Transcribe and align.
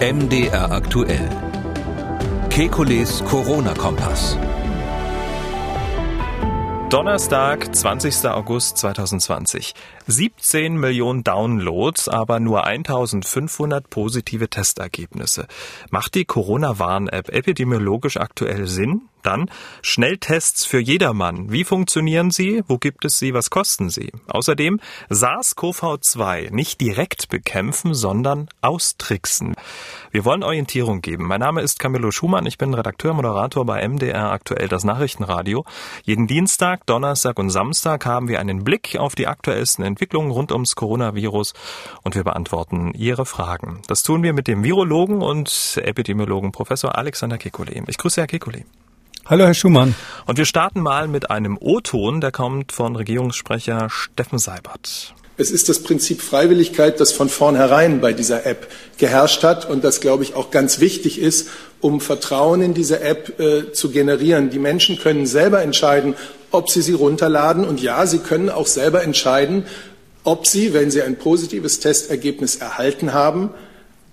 MDR 0.00 0.70
aktuell. 0.70 1.28
Kekules 2.50 3.24
Corona-Kompass. 3.24 4.36
Donnerstag, 6.90 7.74
20. 7.74 8.30
August 8.30 8.78
2020. 8.78 9.74
17 10.06 10.78
Millionen 10.78 11.22
Downloads, 11.22 12.08
aber 12.08 12.40
nur 12.40 12.64
1500 12.64 13.90
positive 13.90 14.48
Testergebnisse. 14.48 15.46
Macht 15.90 16.14
die 16.14 16.24
Corona-Warn-App 16.24 17.28
epidemiologisch 17.28 18.16
aktuell 18.16 18.66
Sinn? 18.66 19.02
Dann 19.28 19.50
Schnelltests 19.82 20.64
für 20.64 20.80
jedermann. 20.80 21.52
Wie 21.52 21.64
funktionieren 21.64 22.30
sie? 22.30 22.64
Wo 22.66 22.78
gibt 22.78 23.04
es 23.04 23.18
sie? 23.18 23.34
Was 23.34 23.50
kosten 23.50 23.90
sie? 23.90 24.10
Außerdem 24.26 24.80
SARS-CoV-2 25.10 26.50
nicht 26.50 26.80
direkt 26.80 27.28
bekämpfen, 27.28 27.92
sondern 27.92 28.48
austricksen. 28.62 29.54
Wir 30.12 30.24
wollen 30.24 30.42
Orientierung 30.42 31.02
geben. 31.02 31.26
Mein 31.26 31.40
Name 31.40 31.60
ist 31.60 31.78
Camillo 31.78 32.10
Schumann. 32.10 32.46
Ich 32.46 32.56
bin 32.56 32.72
Redakteur, 32.72 33.12
Moderator 33.12 33.66
bei 33.66 33.86
MDR 33.86 34.30
aktuell 34.30 34.66
das 34.66 34.84
Nachrichtenradio. 34.84 35.66
Jeden 36.04 36.26
Dienstag, 36.26 36.86
Donnerstag 36.86 37.38
und 37.38 37.50
Samstag 37.50 38.06
haben 38.06 38.28
wir 38.28 38.40
einen 38.40 38.64
Blick 38.64 38.96
auf 38.98 39.14
die 39.14 39.26
aktuellsten 39.26 39.84
Entwicklungen 39.84 40.30
rund 40.30 40.52
ums 40.52 40.74
Coronavirus 40.74 41.52
und 42.02 42.14
wir 42.14 42.24
beantworten 42.24 42.94
Ihre 42.94 43.26
Fragen. 43.26 43.82
Das 43.88 44.02
tun 44.02 44.22
wir 44.22 44.32
mit 44.32 44.48
dem 44.48 44.64
Virologen 44.64 45.20
und 45.20 45.78
Epidemiologen 45.84 46.50
Professor 46.50 46.96
Alexander 46.96 47.36
Kekulé. 47.36 47.86
Ich 47.88 47.98
grüße 47.98 48.22
Herr 48.22 48.26
Kekulé. 48.26 48.64
Hallo, 49.30 49.44
Herr 49.44 49.52
Schumann. 49.52 49.94
Und 50.24 50.38
wir 50.38 50.46
starten 50.46 50.80
mal 50.80 51.06
mit 51.06 51.30
einem 51.30 51.58
O-Ton, 51.60 52.22
der 52.22 52.32
kommt 52.32 52.72
von 52.72 52.96
Regierungssprecher 52.96 53.90
Steffen 53.90 54.38
Seibert. 54.38 55.12
Es 55.36 55.50
ist 55.50 55.68
das 55.68 55.82
Prinzip 55.82 56.22
Freiwilligkeit, 56.22 56.98
das 56.98 57.12
von 57.12 57.28
vornherein 57.28 58.00
bei 58.00 58.14
dieser 58.14 58.46
App 58.46 58.70
geherrscht 58.96 59.42
hat 59.42 59.68
und 59.68 59.84
das, 59.84 60.00
glaube 60.00 60.22
ich, 60.22 60.34
auch 60.34 60.50
ganz 60.50 60.80
wichtig 60.80 61.20
ist, 61.20 61.50
um 61.82 62.00
Vertrauen 62.00 62.62
in 62.62 62.72
diese 62.72 63.00
App 63.00 63.38
äh, 63.38 63.70
zu 63.72 63.90
generieren. 63.90 64.48
Die 64.48 64.58
Menschen 64.58 64.98
können 64.98 65.26
selber 65.26 65.60
entscheiden, 65.60 66.14
ob 66.50 66.70
sie 66.70 66.80
sie 66.80 66.94
runterladen 66.94 67.66
und 67.66 67.82
ja, 67.82 68.06
sie 68.06 68.20
können 68.20 68.48
auch 68.48 68.66
selber 68.66 69.02
entscheiden, 69.02 69.66
ob 70.24 70.46
sie, 70.46 70.72
wenn 70.72 70.90
sie 70.90 71.02
ein 71.02 71.18
positives 71.18 71.80
Testergebnis 71.80 72.56
erhalten 72.56 73.12
haben, 73.12 73.50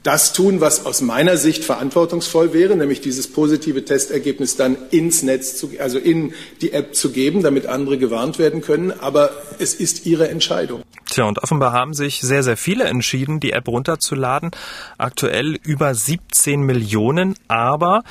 das 0.06 0.34
tun, 0.34 0.61
was 0.61 0.86
aus 0.86 1.02
meiner 1.02 1.36
Sicht 1.36 1.64
verantwortungsvoll 1.64 2.53
wäre, 2.53 2.75
nämlich 2.75 3.02
dieses 3.02 3.28
positive 3.28 3.84
Testergebnis 3.84 4.56
dann 4.56 4.78
ins 4.92 5.23
Netz, 5.23 5.58
zu, 5.58 5.72
also 5.80 5.97
in 5.97 6.34
die 6.62 6.73
App 6.73 6.95
zu 6.95 7.12
geben, 7.12 7.42
damit 7.42 7.66
andere 7.66 7.97
gewarnt 7.97 8.38
werden 8.38 8.62
können. 8.62 8.92
Aber 8.92 9.31
es 9.58 9.73
ist 9.73 10.06
ihre 10.06 10.30
Entscheidung. 10.30 10.84
Tja, 11.09 11.25
und 11.25 11.42
offenbar 11.42 11.73
haben 11.73 11.95
sich 11.95 12.22
sehr, 12.22 12.44
sehr 12.44 12.56
viele 12.56 12.84
entschieden, 12.84 13.39
die 13.39 13.52
App 13.52 13.67
runterzuladen. 13.67 14.52
Aktuell 15.00 15.58
über 15.64 15.95
17 15.95 16.62
Millionen, 16.62 17.34
aber 17.47 18.03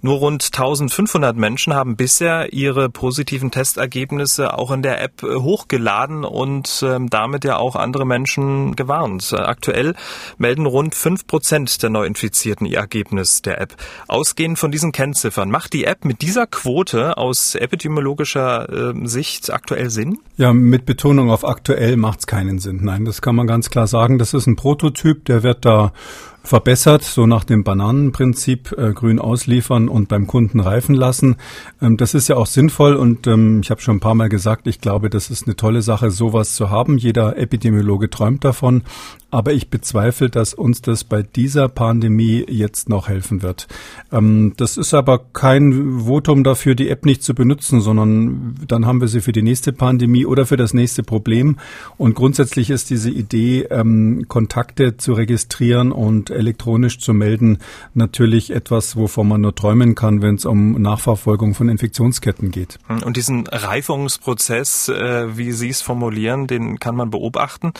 nur 0.00 0.18
rund 0.18 0.44
1500 0.44 1.36
Menschen 1.36 1.74
haben 1.74 1.96
bisher 1.96 2.52
ihre 2.52 2.88
positiven 2.88 3.50
Testergebnisse 3.50 4.56
auch 4.56 4.70
in 4.70 4.82
der 4.82 5.02
App 5.02 5.22
äh, 5.22 5.34
hochgeladen 5.34 6.24
und 6.24 6.84
ähm, 6.86 7.10
damit 7.10 7.44
ja 7.44 7.56
auch 7.56 7.76
andere 7.76 8.06
Menschen 8.06 8.76
gewarnt. 8.76 9.32
Aktuell 9.32 9.94
melden 10.38 10.66
rund 10.66 10.94
5 10.94 11.26
Prozent 11.26 11.82
der 11.82 11.90
Neuinfizierten 11.90 12.66
ihr 12.66 12.78
Ergebnis 12.78 13.42
der 13.42 13.60
App. 13.60 13.74
Ausgehend 14.06 14.58
von 14.58 14.70
diesen 14.70 14.92
Kennziffern, 14.92 15.50
macht 15.50 15.72
die 15.72 15.84
App 15.84 16.04
mit 16.04 16.22
dieser 16.22 16.46
Quote 16.46 17.16
aus 17.16 17.54
epidemiologischer 17.54 18.94
äh, 18.94 19.06
Sicht 19.06 19.52
aktuell 19.52 19.90
Sinn? 19.90 20.18
Ja, 20.36 20.52
mit 20.52 20.86
Betonung 20.86 21.30
auf 21.30 21.44
aktuell 21.44 21.96
macht 21.96 22.20
es 22.20 22.26
keinen 22.26 22.58
Sinn. 22.58 22.80
Nein, 22.82 23.04
das 23.04 23.22
kann 23.22 23.34
man 23.34 23.46
ganz 23.46 23.70
klar 23.70 23.86
sagen. 23.86 24.18
Das 24.18 24.34
ist 24.34 24.46
ein 24.46 24.56
Prototyp, 24.56 25.24
der 25.24 25.42
wird 25.42 25.64
da 25.64 25.92
verbessert, 26.42 27.02
so 27.02 27.26
nach 27.26 27.44
dem 27.44 27.64
Bananenprinzip 27.64 28.72
äh, 28.76 28.92
grün 28.92 29.18
ausliefern 29.18 29.88
und 29.88 30.08
beim 30.08 30.26
Kunden 30.26 30.60
reifen 30.60 30.94
lassen. 30.94 31.36
Ähm, 31.82 31.96
das 31.96 32.14
ist 32.14 32.28
ja 32.28 32.36
auch 32.36 32.46
sinnvoll 32.46 32.94
und 32.94 33.26
ähm, 33.26 33.60
ich 33.62 33.70
habe 33.70 33.80
schon 33.80 33.96
ein 33.96 34.00
paar 34.00 34.14
Mal 34.14 34.28
gesagt, 34.28 34.66
ich 34.66 34.80
glaube, 34.80 35.10
das 35.10 35.30
ist 35.30 35.46
eine 35.46 35.56
tolle 35.56 35.82
Sache, 35.82 36.10
sowas 36.10 36.54
zu 36.54 36.70
haben. 36.70 36.98
Jeder 36.98 37.36
Epidemiologe 37.36 38.08
träumt 38.10 38.44
davon, 38.44 38.82
aber 39.30 39.52
ich 39.52 39.68
bezweifle, 39.68 40.30
dass 40.30 40.54
uns 40.54 40.80
das 40.80 41.04
bei 41.04 41.22
dieser 41.22 41.68
Pandemie 41.68 42.46
jetzt 42.48 42.88
noch 42.88 43.08
helfen 43.08 43.42
wird. 43.42 43.68
Ähm, 44.10 44.54
das 44.56 44.76
ist 44.78 44.94
aber 44.94 45.18
kein 45.18 46.00
Votum 46.06 46.44
dafür, 46.44 46.74
die 46.74 46.88
App 46.88 47.04
nicht 47.04 47.22
zu 47.22 47.34
benutzen, 47.34 47.80
sondern 47.80 48.54
dann 48.66 48.86
haben 48.86 49.00
wir 49.00 49.08
sie 49.08 49.20
für 49.20 49.32
die 49.32 49.42
nächste 49.42 49.72
Pandemie 49.72 50.24
oder 50.24 50.46
für 50.46 50.56
das 50.56 50.72
nächste 50.72 51.02
Problem. 51.02 51.58
Und 51.98 52.14
grundsätzlich 52.14 52.70
ist 52.70 52.88
diese 52.88 53.10
Idee, 53.10 53.64
ähm, 53.70 54.24
Kontakte 54.28 54.96
zu 54.96 55.12
registrieren 55.12 55.92
und 55.92 56.30
elektronisch 56.30 56.98
zu 56.98 57.12
melden, 57.12 57.58
natürlich 57.92 58.50
etwas, 58.50 58.96
wovon 58.96 59.28
man 59.28 59.42
nur 59.42 59.54
träumen 59.54 59.94
kann, 59.94 60.22
wenn 60.22 60.36
es 60.36 60.46
um 60.46 60.80
Nachverfolgung 60.80 61.54
von 61.54 61.68
Infektionsketten 61.68 62.50
geht. 62.50 62.78
Und 63.04 63.16
diesen 63.16 63.46
Reifungsprozess, 63.46 64.88
äh, 64.88 65.36
wie 65.36 65.52
Sie 65.52 65.68
es 65.68 65.82
formulieren, 65.82 66.46
den 66.46 66.78
kann 66.78 66.96
man 66.96 67.10
beobachten. 67.10 67.72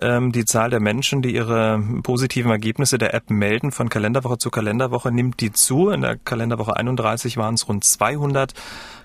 Ähm, 0.00 0.32
die 0.32 0.46
Zahl 0.46 0.70
der 0.70 0.77
Menschen, 0.80 1.22
die 1.22 1.34
ihre 1.34 1.82
positiven 2.02 2.50
Ergebnisse 2.50 2.98
der 2.98 3.14
App 3.14 3.30
melden, 3.30 3.72
von 3.72 3.88
Kalenderwoche 3.88 4.38
zu 4.38 4.50
Kalenderwoche 4.50 5.12
nimmt 5.12 5.40
die 5.40 5.52
zu. 5.52 5.90
In 5.90 6.02
der 6.02 6.16
Kalenderwoche 6.16 6.76
31 6.76 7.36
waren 7.36 7.54
es 7.54 7.68
rund 7.68 7.84
200. 7.84 8.54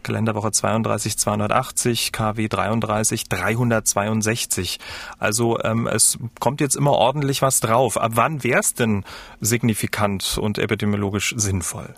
Kalenderwoche 0.04 0.52
32 0.52 1.18
280, 1.18 2.12
KW 2.12 2.48
33 2.48 3.30
362. 3.30 4.80
Also 5.18 5.60
ähm, 5.62 5.88
es 5.88 6.20
kommt 6.40 6.62
jetzt 6.62 6.76
immer 6.76 6.92
ordentlich 6.92 7.42
was 7.42 7.60
drauf. 7.60 7.98
Ab 7.98 8.12
wann 8.16 8.44
wäre 8.44 8.60
es 8.60 8.74
denn 8.74 9.04
signifikant 9.40 10.38
und 10.38 10.58
epidemiologisch 10.58 11.34
sinnvoll? 11.38 11.96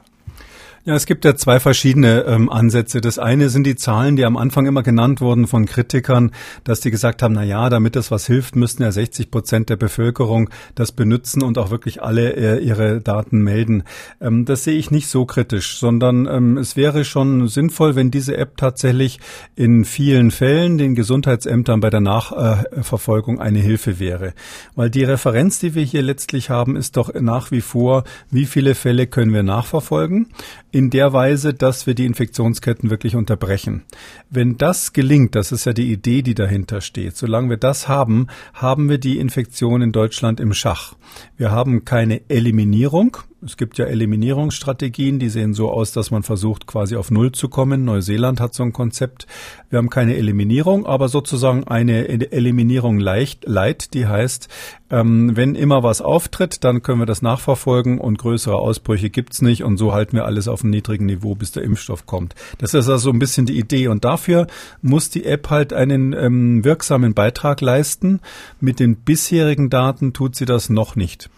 Ja, 0.87 0.93
es 0.93 1.07
gibt 1.07 1.25
ja 1.25 1.35
zwei 1.35 1.59
verschiedene 1.59 2.25
ähm, 2.25 2.47
Ansätze. 2.47 3.01
Das 3.01 3.17
eine 3.17 3.49
sind 3.49 3.65
die 3.65 3.75
Zahlen, 3.75 4.17
die 4.17 4.23
am 4.23 4.37
Anfang 4.37 4.67
immer 4.67 4.83
genannt 4.83 5.19
wurden 5.19 5.47
von 5.47 5.65
Kritikern, 5.65 6.29
dass 6.63 6.79
die 6.79 6.91
gesagt 6.91 7.23
haben, 7.23 7.33
na 7.33 7.41
ja, 7.43 7.71
damit 7.71 7.95
das 7.95 8.11
was 8.11 8.27
hilft, 8.27 8.55
müssten 8.55 8.83
ja 8.83 8.91
60 8.91 9.31
Prozent 9.31 9.71
der 9.71 9.77
Bevölkerung 9.77 10.51
das 10.75 10.91
benutzen 10.91 11.41
und 11.41 11.57
auch 11.57 11.71
wirklich 11.71 12.03
alle 12.03 12.35
äh, 12.35 12.63
ihre 12.63 13.01
Daten 13.01 13.39
melden. 13.39 13.81
Ähm, 14.21 14.45
das 14.45 14.63
sehe 14.63 14.77
ich 14.77 14.91
nicht 14.91 15.07
so 15.07 15.25
kritisch, 15.25 15.79
sondern 15.79 16.27
ähm, 16.27 16.55
es 16.59 16.75
wäre 16.75 17.03
schon 17.03 17.47
sinnvoll, 17.47 17.95
wenn 17.95 18.11
diese 18.11 18.37
App 18.37 18.55
tatsächlich 18.55 19.19
in 19.55 19.85
vielen 19.85 20.29
Fällen 20.29 20.77
den 20.77 20.93
Gesundheitsämtern 20.93 21.79
bei 21.79 21.89
der 21.89 22.01
Nachverfolgung 22.01 23.39
eine 23.39 23.57
Hilfe 23.57 23.97
wäre. 23.97 24.35
Weil 24.75 24.91
die 24.91 25.03
Referenz, 25.03 25.57
die 25.57 25.73
wir 25.73 25.83
hier 25.83 26.03
letztlich 26.03 26.51
haben, 26.51 26.75
ist 26.75 26.95
doch 26.95 27.11
nach 27.15 27.49
wie 27.49 27.61
vor, 27.61 28.03
wie 28.29 28.45
viele 28.45 28.75
Fälle 28.75 29.07
können 29.07 29.33
wir 29.33 29.41
nachverfolgen 29.41 30.27
in 30.75 30.89
der 30.89 31.13
Weise, 31.13 31.53
dass 31.53 31.87
wir 31.87 31.95
die 31.95 32.05
Infektionsketten 32.05 32.89
wirklich 32.89 33.15
unterbrechen. 33.15 33.85
Wenn 34.29 34.57
das 34.57 34.91
gelingt, 34.91 35.33
das 35.33 35.53
ist 35.53 35.63
ja 35.63 35.71
die 35.71 35.89
Idee, 35.89 36.21
die 36.21 36.35
dahinter 36.35 36.81
steht, 36.81 37.15
solange 37.15 37.51
wir 37.51 37.55
das 37.55 37.87
haben, 37.87 38.27
haben 38.53 38.89
wir 38.89 38.97
die 38.97 39.19
Infektion 39.19 39.81
in 39.81 39.93
Deutschland 39.93 40.41
im 40.41 40.53
Schach. 40.53 40.95
Wir 41.37 41.51
haben 41.51 41.85
keine 41.85 42.29
Eliminierung, 42.29 43.15
es 43.43 43.57
gibt 43.57 43.77
ja 43.77 43.85
Eliminierungsstrategien, 43.85 45.19
die 45.19 45.29
sehen 45.29 45.53
so 45.53 45.69
aus, 45.71 45.91
dass 45.91 46.09
man 46.09 46.23
versucht, 46.23 46.67
quasi 46.67 46.95
auf 46.95 47.11
Null 47.11 47.31
zu 47.31 47.49
kommen. 47.49 47.85
Neuseeland 47.85 48.39
hat 48.39 48.53
so 48.53 48.63
ein 48.63 48.73
Konzept. 48.73 49.27
Wir 49.69 49.77
haben 49.77 49.89
keine 49.89 50.15
Eliminierung, 50.15 50.85
aber 50.85 51.09
sozusagen 51.09 51.65
eine 51.65 52.07
Eliminierung 52.07 52.97
leicht, 52.99 53.45
light, 53.45 53.93
die 53.93 54.07
heißt, 54.07 54.47
ähm, 54.89 55.35
wenn 55.35 55.55
immer 55.55 55.83
was 55.83 56.01
auftritt, 56.01 56.63
dann 56.63 56.81
können 56.81 56.99
wir 56.99 57.05
das 57.05 57.21
nachverfolgen 57.21 57.99
und 57.99 58.17
größere 58.17 58.55
Ausbrüche 58.55 59.09
gibt's 59.09 59.41
nicht 59.41 59.63
und 59.63 59.77
so 59.77 59.93
halten 59.93 60.15
wir 60.15 60.25
alles 60.25 60.47
auf 60.47 60.63
einem 60.63 60.71
niedrigen 60.71 61.05
Niveau, 61.05 61.35
bis 61.35 61.51
der 61.51 61.63
Impfstoff 61.63 62.05
kommt. 62.05 62.35
Das 62.57 62.73
ist 62.73 62.87
also 62.87 63.11
ein 63.11 63.19
bisschen 63.19 63.45
die 63.45 63.59
Idee 63.59 63.89
und 63.89 64.05
dafür 64.05 64.47
muss 64.81 65.09
die 65.09 65.25
App 65.25 65.49
halt 65.49 65.73
einen 65.73 66.13
ähm, 66.13 66.63
wirksamen 66.63 67.13
Beitrag 67.13 67.61
leisten. 67.61 68.21
Mit 68.59 68.79
den 68.79 68.95
bisherigen 68.95 69.69
Daten 69.69 70.13
tut 70.13 70.35
sie 70.35 70.45
das 70.45 70.69
noch 70.69 70.95
nicht. 70.95 71.29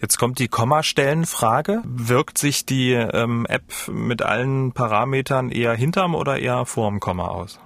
Jetzt 0.00 0.18
kommt 0.18 0.38
die 0.38 0.48
Kommastellenfrage. 0.48 1.82
Wirkt 1.84 2.38
sich 2.38 2.66
die 2.66 2.92
ähm, 2.92 3.46
App 3.48 3.72
mit 3.90 4.22
allen 4.22 4.72
Parametern 4.72 5.50
eher 5.50 5.74
hinterm 5.74 6.14
oder 6.14 6.38
eher 6.38 6.66
vorm 6.66 7.00
Komma 7.00 7.28
aus? 7.28 7.58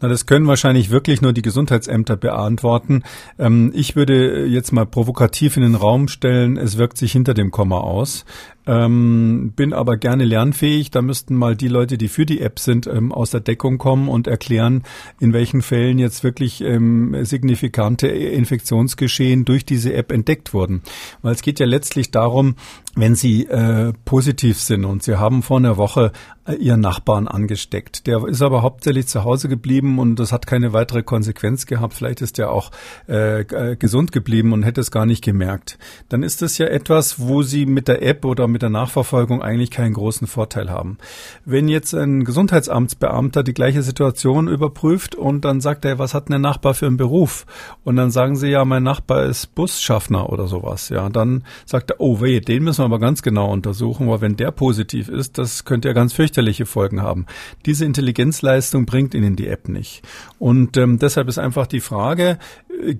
Na, 0.00 0.08
das 0.08 0.26
können 0.26 0.46
wahrscheinlich 0.46 0.90
wirklich 0.90 1.22
nur 1.22 1.32
die 1.32 1.40
Gesundheitsämter 1.40 2.16
beantworten. 2.16 3.04
Ähm, 3.38 3.72
ich 3.74 3.96
würde 3.96 4.44
jetzt 4.44 4.72
mal 4.72 4.84
provokativ 4.84 5.56
in 5.56 5.62
den 5.62 5.74
Raum 5.74 6.08
stellen, 6.08 6.58
es 6.58 6.76
wirkt 6.76 6.98
sich 6.98 7.12
hinter 7.12 7.32
dem 7.32 7.50
Komma 7.50 7.78
aus. 7.78 8.26
Ähm, 8.66 9.52
bin 9.54 9.72
aber 9.72 9.96
gerne 9.96 10.24
lernfähig. 10.24 10.90
Da 10.90 11.02
müssten 11.02 11.36
mal 11.36 11.56
die 11.56 11.68
Leute, 11.68 11.98
die 11.98 12.08
für 12.08 12.26
die 12.26 12.40
App 12.40 12.58
sind, 12.58 12.86
ähm, 12.86 13.12
aus 13.12 13.30
der 13.30 13.40
Deckung 13.40 13.78
kommen 13.78 14.08
und 14.08 14.26
erklären, 14.26 14.82
in 15.20 15.32
welchen 15.32 15.62
Fällen 15.62 15.98
jetzt 15.98 16.24
wirklich 16.24 16.60
ähm, 16.62 17.16
signifikante 17.24 18.08
Infektionsgeschehen 18.08 19.44
durch 19.44 19.64
diese 19.64 19.92
App 19.94 20.12
entdeckt 20.12 20.54
wurden. 20.54 20.82
Weil 21.22 21.34
es 21.34 21.42
geht 21.42 21.60
ja 21.60 21.66
letztlich 21.66 22.10
darum, 22.10 22.56
wenn 22.96 23.14
Sie 23.14 23.46
äh, 23.46 23.92
positiv 24.04 24.60
sind 24.60 24.84
und 24.84 25.02
Sie 25.02 25.18
haben 25.18 25.42
vor 25.42 25.58
einer 25.58 25.76
Woche 25.76 26.12
äh, 26.46 26.54
Ihren 26.54 26.80
Nachbarn 26.80 27.26
angesteckt. 27.26 28.06
Der 28.06 28.24
ist 28.26 28.42
aber 28.42 28.62
hauptsächlich 28.62 29.06
zu 29.08 29.24
Hause 29.24 29.48
geblieben 29.48 29.98
und 29.98 30.16
das 30.16 30.32
hat 30.32 30.46
keine 30.46 30.72
weitere 30.72 31.02
Konsequenz 31.02 31.66
gehabt. 31.66 31.94
Vielleicht 31.94 32.22
ist 32.22 32.38
er 32.38 32.50
auch 32.50 32.70
äh, 33.08 33.40
äh, 33.40 33.76
gesund 33.76 34.12
geblieben 34.12 34.52
und 34.52 34.62
hätte 34.62 34.80
es 34.80 34.90
gar 34.90 35.06
nicht 35.06 35.24
gemerkt. 35.24 35.78
Dann 36.08 36.22
ist 36.22 36.42
das 36.42 36.58
ja 36.58 36.66
etwas, 36.66 37.18
wo 37.18 37.42
Sie 37.42 37.66
mit 37.66 37.88
der 37.88 38.02
App 38.02 38.24
oder 38.24 38.46
mit 38.54 38.62
der 38.62 38.70
Nachverfolgung 38.70 39.42
eigentlich 39.42 39.70
keinen 39.70 39.92
großen 39.92 40.26
Vorteil 40.26 40.70
haben. 40.70 40.96
Wenn 41.44 41.68
jetzt 41.68 41.92
ein 41.92 42.24
Gesundheitsamtsbeamter 42.24 43.42
die 43.42 43.52
gleiche 43.52 43.82
Situation 43.82 44.48
überprüft 44.48 45.16
und 45.16 45.44
dann 45.44 45.60
sagt 45.60 45.84
er, 45.84 45.98
was 45.98 46.14
hat 46.14 46.28
denn 46.28 46.34
der 46.34 46.38
Nachbar 46.38 46.72
für 46.72 46.86
einen 46.86 46.96
Beruf? 46.96 47.46
Und 47.82 47.96
dann 47.96 48.12
sagen 48.12 48.36
Sie 48.36 48.48
ja, 48.48 48.64
mein 48.64 48.84
Nachbar 48.84 49.24
ist 49.24 49.54
Busschaffner 49.56 50.30
oder 50.30 50.46
sowas. 50.46 50.88
Ja, 50.88 51.08
dann 51.08 51.42
sagt 51.66 51.90
er, 51.90 52.00
oh 52.00 52.20
weh, 52.20 52.38
den 52.38 52.62
müssen 52.62 52.82
wir 52.82 52.84
aber 52.86 53.00
ganz 53.00 53.22
genau 53.22 53.52
untersuchen, 53.52 54.08
weil 54.08 54.20
wenn 54.20 54.36
der 54.36 54.52
positiv 54.52 55.08
ist, 55.08 55.36
das 55.36 55.64
könnte 55.64 55.88
ja 55.88 55.94
ganz 55.94 56.12
fürchterliche 56.12 56.64
Folgen 56.64 57.02
haben. 57.02 57.26
Diese 57.66 57.84
Intelligenzleistung 57.84 58.86
bringt 58.86 59.14
Ihnen 59.14 59.34
die 59.34 59.48
App 59.48 59.68
nicht. 59.68 60.02
Und 60.38 60.76
ähm, 60.76 61.00
deshalb 61.00 61.26
ist 61.26 61.38
einfach 61.38 61.66
die 61.66 61.80
Frage, 61.80 62.38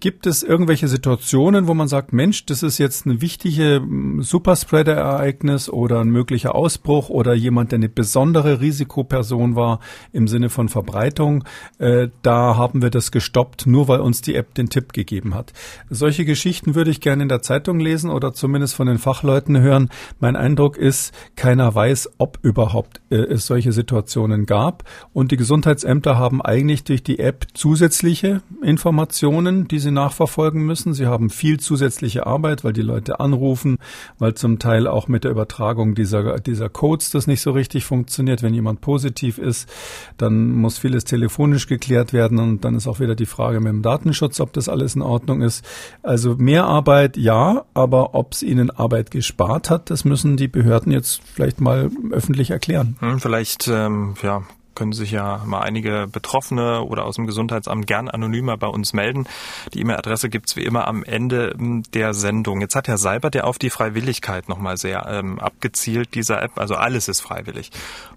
gibt 0.01 0.27
es 0.27 0.43
irgendwelche 0.43 0.89
Situationen, 0.89 1.67
wo 1.67 1.75
man 1.75 1.89
sagt, 1.89 2.13
Mensch, 2.13 2.47
das 2.47 2.63
ist 2.63 2.79
jetzt 2.79 3.07
eine 3.07 3.21
wichtige 3.21 3.77
hm, 3.77 4.23
Superspreader-Ereignis 4.23 5.69
oder 5.69 6.01
ein 6.01 6.09
möglicher 6.09 6.55
Ausbruch 6.55 7.11
oder 7.11 7.35
jemand, 7.35 7.73
der 7.73 7.79
eine 7.79 7.89
besondere 7.89 8.61
Risikoperson 8.61 9.55
war 9.55 9.81
im 10.13 10.29
Sinne 10.29 10.49
von 10.49 10.69
Verbreitung, 10.69 11.45
äh, 11.79 12.09
da 12.23 12.57
haben 12.57 12.81
wir 12.81 12.91
das 12.91 13.11
gestoppt, 13.13 13.67
nur 13.67 13.89
weil 13.89 14.01
uns 14.01 14.23
die 14.23 14.35
App 14.35 14.55
den 14.55 14.71
Tipp 14.71 14.93
gegeben 14.93 15.35
hat. 15.35 15.53
Solche 15.91 16.25
Geschichten 16.25 16.75
würde 16.75 16.91
ich 16.91 17.01
gerne 17.01 17.23
in 17.23 17.29
der 17.29 17.43
Zeitung 17.43 17.81
lesen 17.81 18.11
oder 18.11 18.33
zumindest 18.33 18.75
von 18.75 18.87
den 18.87 18.99
Fachleuten 18.99 19.61
hören 19.61 19.75
hören. 19.75 19.91
Mein 20.21 20.37
Eindruck 20.37 20.77
ist, 20.77 21.13
keiner 21.37 21.75
weiß, 21.75 22.11
ob 22.19 22.39
überhaupt 22.43 23.01
äh, 23.11 23.17
es 23.17 23.47
solche 23.47 23.73
Situationen 23.73 24.47
gab. 24.47 24.85
Und 25.13 25.33
die 25.33 25.37
Gesundheitsämter 25.37 26.17
haben 26.17 26.41
eigentlich 26.41 26.85
durch 26.85 27.03
die 27.03 27.19
App 27.19 27.47
zusätzliche 27.55 28.43
Informationen, 28.63 29.64
die 29.69 29.79
sie 29.79 29.91
nachverfolgen 29.91 30.65
müssen. 30.65 30.95
Sie 30.95 31.07
haben 31.07 31.31
viel 31.31 31.61
zusätzliche 31.61 32.27
Arbeit, 32.27 32.65
weil 32.65 32.73
die 32.73 32.83
Leute 32.83 33.21
anrufen, 33.21 33.79
weil 34.19 34.35
zum 34.35 34.59
Teil 34.59 34.87
auch 34.87 35.09
mit 35.09 35.25
der 35.25 35.31
Übertragung 35.31 35.95
dieser, 35.95 36.41
dieser 36.41 36.69
Codes 36.69 37.11
das 37.11 37.27
nicht 37.27 37.41
so 37.41 37.53
richtig 37.53 37.85
funktioniert. 37.85 38.43
Wenn 38.43 38.55
jemand 38.55 38.81
positiv 38.81 39.39
ist, 39.39 39.69
dann 40.17 40.53
muss 40.53 40.79
vieles 40.79 41.05
telefonisch 41.05 41.67
geklärt 41.67 42.13
werden 42.13 42.39
und 42.39 42.65
dann 42.65 42.75
ist 42.75 42.87
auch 42.87 43.01
wieder 43.01 43.15
die 43.15 43.27
Frage 43.27 43.61
mit 43.61 43.73
dem 43.73 43.83
Datenschutz, 43.83 44.41
ob 44.41 44.53
das 44.53 44.69
alles 44.69 44.95
in 44.95 45.03
Ordnung 45.03 45.43
ist. 45.43 45.65
Also 46.03 46.37
mehr 46.37 46.65
Arbeit, 46.65 47.17
ja, 47.17 47.65
aber 47.75 48.15
ob 48.15 48.33
es 48.33 48.43
ihnen 48.43 48.71
Arbeit 48.71 49.11
gespart 49.11 49.71
hat, 49.71 49.91
das 49.91 50.05
müssen 50.05 50.37
die 50.37 50.49
Behörden 50.49 50.93
jetzt 50.93 51.23
vielleicht 51.35 51.61
mal 51.61 51.91
öffentlich 52.11 52.51
erklären. 52.51 52.97
Hm, 53.01 53.21
vielleicht 53.21 53.69
ähm, 53.69 54.15
ja, 54.23 54.43
können 54.75 54.93
sich 54.93 55.11
ja 55.11 55.43
mal 55.47 55.61
einige 55.61 56.07
Betroffene 56.11 56.83
oder 56.83 57.05
aus 57.05 57.17
dem 57.17 57.27
Gesundheitsamt 57.27 57.87
gern 57.87 58.09
anonymer 58.09 58.57
bei 58.57 58.67
uns 58.67 58.93
melden. 58.93 59.27
Die 59.73 59.81
E-Mail-Adresse 59.81 60.29
gibt's 60.29 60.57
wie 60.57 60.65
immer 60.65 60.87
am 60.89 61.05
Ende 61.05 61.55
hm, 61.57 61.83
der 61.93 62.15
Sendung. 62.15 62.61
Jetzt 62.61 62.75
hat 62.75 62.89
Herr 62.89 62.99
Seibert 62.99 63.35
ja 63.35 63.45
auf 63.45 63.59
die 63.59 63.71
Freiwilligkeit 63.71 64.49
nochmal 64.49 64.77
sehr 64.77 65.07
ähm, 65.09 65.39
abgezielt, 65.39 66.15
dieser 66.15 66.43
App. 66.43 66.59
Also 66.59 66.75
alles 66.75 67.09
ist 67.09 67.21
freiwillig. 67.21 67.71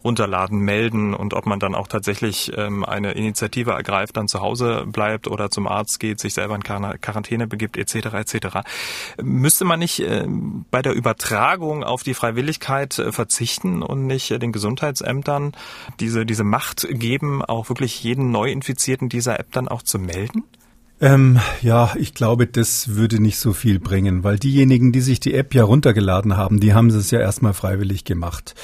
Runterladen, 0.03 0.59
melden 0.59 1.13
und 1.13 1.33
ob 1.33 1.45
man 1.45 1.59
dann 1.59 1.75
auch 1.75 1.87
tatsächlich 1.87 2.51
ähm, 2.55 2.85
eine 2.85 3.13
Initiative 3.13 3.71
ergreift, 3.71 4.17
dann 4.17 4.27
zu 4.27 4.41
Hause 4.41 4.85
bleibt 4.85 5.27
oder 5.27 5.49
zum 5.49 5.67
Arzt 5.67 5.99
geht, 5.99 6.19
sich 6.19 6.33
selber 6.33 6.55
in 6.55 6.63
Quarantäne 6.63 7.47
begibt, 7.47 7.77
etc. 7.77 8.13
etc. 8.13 8.47
Müsste 9.21 9.65
man 9.65 9.79
nicht 9.79 9.99
äh, 9.99 10.25
bei 10.71 10.81
der 10.81 10.93
Übertragung 10.93 11.83
auf 11.83 12.03
die 12.03 12.13
Freiwilligkeit 12.13 12.97
äh, 12.99 13.11
verzichten 13.11 13.81
und 13.83 14.07
nicht 14.07 14.31
äh, 14.31 14.39
den 14.39 14.51
Gesundheitsämtern 14.51 15.53
diese, 15.99 16.25
diese 16.25 16.43
Macht 16.49 16.87
geben, 16.89 17.43
auch 17.43 17.69
wirklich 17.69 18.03
jeden 18.03 18.31
Neuinfizierten 18.31 19.09
dieser 19.09 19.39
App 19.39 19.51
dann 19.51 19.67
auch 19.67 19.81
zu 19.81 19.99
melden? 19.99 20.43
Ähm, 20.99 21.39
ja, 21.61 21.93
ich 21.95 22.15
glaube, 22.15 22.47
das 22.47 22.95
würde 22.95 23.21
nicht 23.21 23.37
so 23.37 23.53
viel 23.53 23.79
bringen, 23.79 24.23
weil 24.23 24.39
diejenigen, 24.39 24.91
die 24.91 25.01
sich 25.01 25.19
die 25.19 25.35
App 25.35 25.53
ja 25.53 25.63
runtergeladen 25.63 26.37
haben, 26.37 26.59
die 26.59 26.73
haben 26.73 26.87
es 26.87 27.11
ja 27.11 27.19
erstmal 27.19 27.53
freiwillig 27.53 28.03
gemacht. 28.03 28.55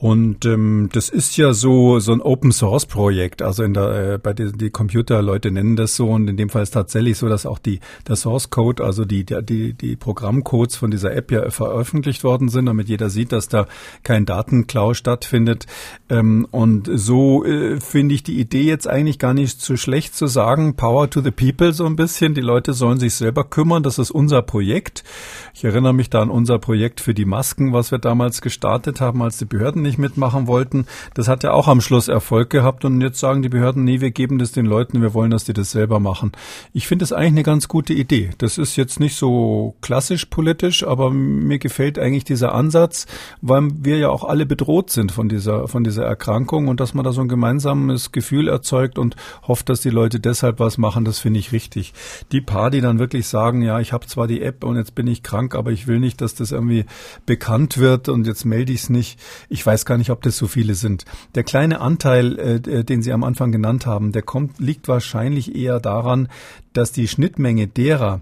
Und 0.00 0.46
ähm, 0.46 0.88
das 0.92 1.10
ist 1.10 1.36
ja 1.36 1.52
so 1.52 1.98
so 2.00 2.12
ein 2.12 2.22
Open 2.22 2.52
Source 2.52 2.86
Projekt. 2.86 3.42
Also 3.42 3.64
in 3.64 3.74
der 3.74 4.14
äh, 4.14 4.18
bei 4.18 4.32
den 4.32 4.56
die 4.56 4.70
Computerleute 4.70 5.50
nennen 5.50 5.76
das 5.76 5.94
so 5.94 6.08
und 6.08 6.26
in 6.26 6.38
dem 6.38 6.48
Fall 6.48 6.62
ist 6.62 6.70
tatsächlich 6.70 7.18
so, 7.18 7.28
dass 7.28 7.44
auch 7.44 7.58
die 7.58 7.80
der 8.08 8.16
Source 8.16 8.48
Code, 8.48 8.82
also 8.82 9.04
die 9.04 9.26
die 9.26 9.74
die 9.74 9.96
Programmcodes 9.96 10.76
von 10.76 10.90
dieser 10.90 11.14
App 11.14 11.30
ja 11.30 11.50
veröffentlicht 11.50 12.24
worden 12.24 12.48
sind, 12.48 12.64
damit 12.64 12.88
jeder 12.88 13.10
sieht, 13.10 13.30
dass 13.30 13.48
da 13.48 13.66
kein 14.02 14.24
Datenklau 14.24 14.94
stattfindet. 14.94 15.66
Ähm, 16.08 16.46
und 16.50 16.88
so 16.90 17.44
äh, 17.44 17.78
finde 17.78 18.14
ich 18.14 18.22
die 18.22 18.40
Idee 18.40 18.62
jetzt 18.62 18.88
eigentlich 18.88 19.18
gar 19.18 19.34
nicht 19.34 19.60
so 19.60 19.76
schlecht 19.76 20.16
zu 20.16 20.28
sagen. 20.28 20.76
Power 20.76 21.10
to 21.10 21.20
the 21.20 21.30
people 21.30 21.74
so 21.74 21.84
ein 21.84 21.96
bisschen. 21.96 22.32
Die 22.32 22.40
Leute 22.40 22.72
sollen 22.72 22.98
sich 22.98 23.16
selber 23.16 23.44
kümmern. 23.44 23.82
Das 23.82 23.98
ist 23.98 24.10
unser 24.10 24.40
Projekt. 24.40 25.04
Ich 25.52 25.62
erinnere 25.62 25.92
mich 25.92 26.08
da 26.08 26.22
an 26.22 26.30
unser 26.30 26.58
Projekt 26.58 27.02
für 27.02 27.12
die 27.12 27.26
Masken, 27.26 27.74
was 27.74 27.90
wir 27.90 27.98
damals 27.98 28.40
gestartet 28.40 29.02
haben, 29.02 29.20
als 29.20 29.36
die 29.36 29.44
Behörden 29.44 29.82
nicht 29.82 29.89
mitmachen 29.98 30.46
wollten. 30.46 30.86
Das 31.14 31.28
hat 31.28 31.42
ja 31.42 31.52
auch 31.52 31.68
am 31.68 31.80
Schluss 31.80 32.08
Erfolg 32.08 32.50
gehabt 32.50 32.84
und 32.84 33.00
jetzt 33.00 33.20
sagen 33.20 33.42
die 33.42 33.48
Behörden, 33.48 33.84
nee, 33.84 34.00
wir 34.00 34.10
geben 34.10 34.38
das 34.38 34.52
den 34.52 34.66
Leuten, 34.66 35.02
wir 35.02 35.14
wollen, 35.14 35.30
dass 35.30 35.44
die 35.44 35.52
das 35.52 35.70
selber 35.70 36.00
machen. 36.00 36.32
Ich 36.72 36.86
finde 36.86 37.02
das 37.02 37.12
eigentlich 37.12 37.32
eine 37.32 37.42
ganz 37.42 37.68
gute 37.68 37.92
Idee. 37.92 38.30
Das 38.38 38.58
ist 38.58 38.76
jetzt 38.76 39.00
nicht 39.00 39.16
so 39.16 39.74
klassisch 39.80 40.26
politisch, 40.26 40.84
aber 40.86 41.10
mir 41.10 41.58
gefällt 41.58 41.98
eigentlich 41.98 42.24
dieser 42.24 42.54
Ansatz, 42.54 43.06
weil 43.40 43.68
wir 43.74 43.98
ja 43.98 44.08
auch 44.08 44.24
alle 44.24 44.46
bedroht 44.46 44.90
sind 44.90 45.12
von 45.12 45.28
dieser, 45.28 45.68
von 45.68 45.84
dieser 45.84 46.04
Erkrankung 46.04 46.68
und 46.68 46.80
dass 46.80 46.94
man 46.94 47.04
da 47.04 47.12
so 47.12 47.20
ein 47.20 47.28
gemeinsames 47.28 48.12
Gefühl 48.12 48.48
erzeugt 48.48 48.98
und 48.98 49.16
hofft, 49.46 49.68
dass 49.68 49.80
die 49.80 49.90
Leute 49.90 50.20
deshalb 50.20 50.60
was 50.60 50.78
machen, 50.78 51.04
das 51.04 51.18
finde 51.18 51.40
ich 51.40 51.52
richtig. 51.52 51.92
Die 52.32 52.40
paar, 52.40 52.70
die 52.70 52.80
dann 52.80 52.98
wirklich 52.98 53.26
sagen, 53.26 53.62
ja, 53.62 53.80
ich 53.80 53.92
habe 53.92 54.06
zwar 54.06 54.26
die 54.26 54.42
App 54.42 54.64
und 54.64 54.76
jetzt 54.76 54.94
bin 54.94 55.06
ich 55.06 55.22
krank, 55.22 55.54
aber 55.54 55.70
ich 55.70 55.86
will 55.86 56.00
nicht, 56.00 56.20
dass 56.20 56.34
das 56.34 56.52
irgendwie 56.52 56.84
bekannt 57.26 57.78
wird 57.78 58.08
und 58.08 58.26
jetzt 58.26 58.44
melde 58.44 58.72
ich 58.72 58.82
es 58.82 58.90
nicht. 58.90 59.20
Ich 59.48 59.64
weiß 59.64 59.79
weiß 59.80 59.86
gar 59.86 59.96
nicht, 59.96 60.10
ob 60.10 60.20
das 60.20 60.36
so 60.36 60.46
viele 60.46 60.74
sind. 60.74 61.06
Der 61.34 61.42
kleine 61.42 61.80
Anteil, 61.80 62.38
äh, 62.38 62.54
äh, 62.56 62.84
den 62.84 63.02
Sie 63.02 63.12
am 63.12 63.24
Anfang 63.24 63.50
genannt 63.50 63.86
haben, 63.86 64.12
der 64.12 64.20
kommt, 64.20 64.58
liegt 64.58 64.88
wahrscheinlich 64.88 65.56
eher 65.56 65.80
daran, 65.80 66.28
dass 66.74 66.92
die 66.92 67.08
Schnittmenge 67.08 67.66
derer, 67.66 68.20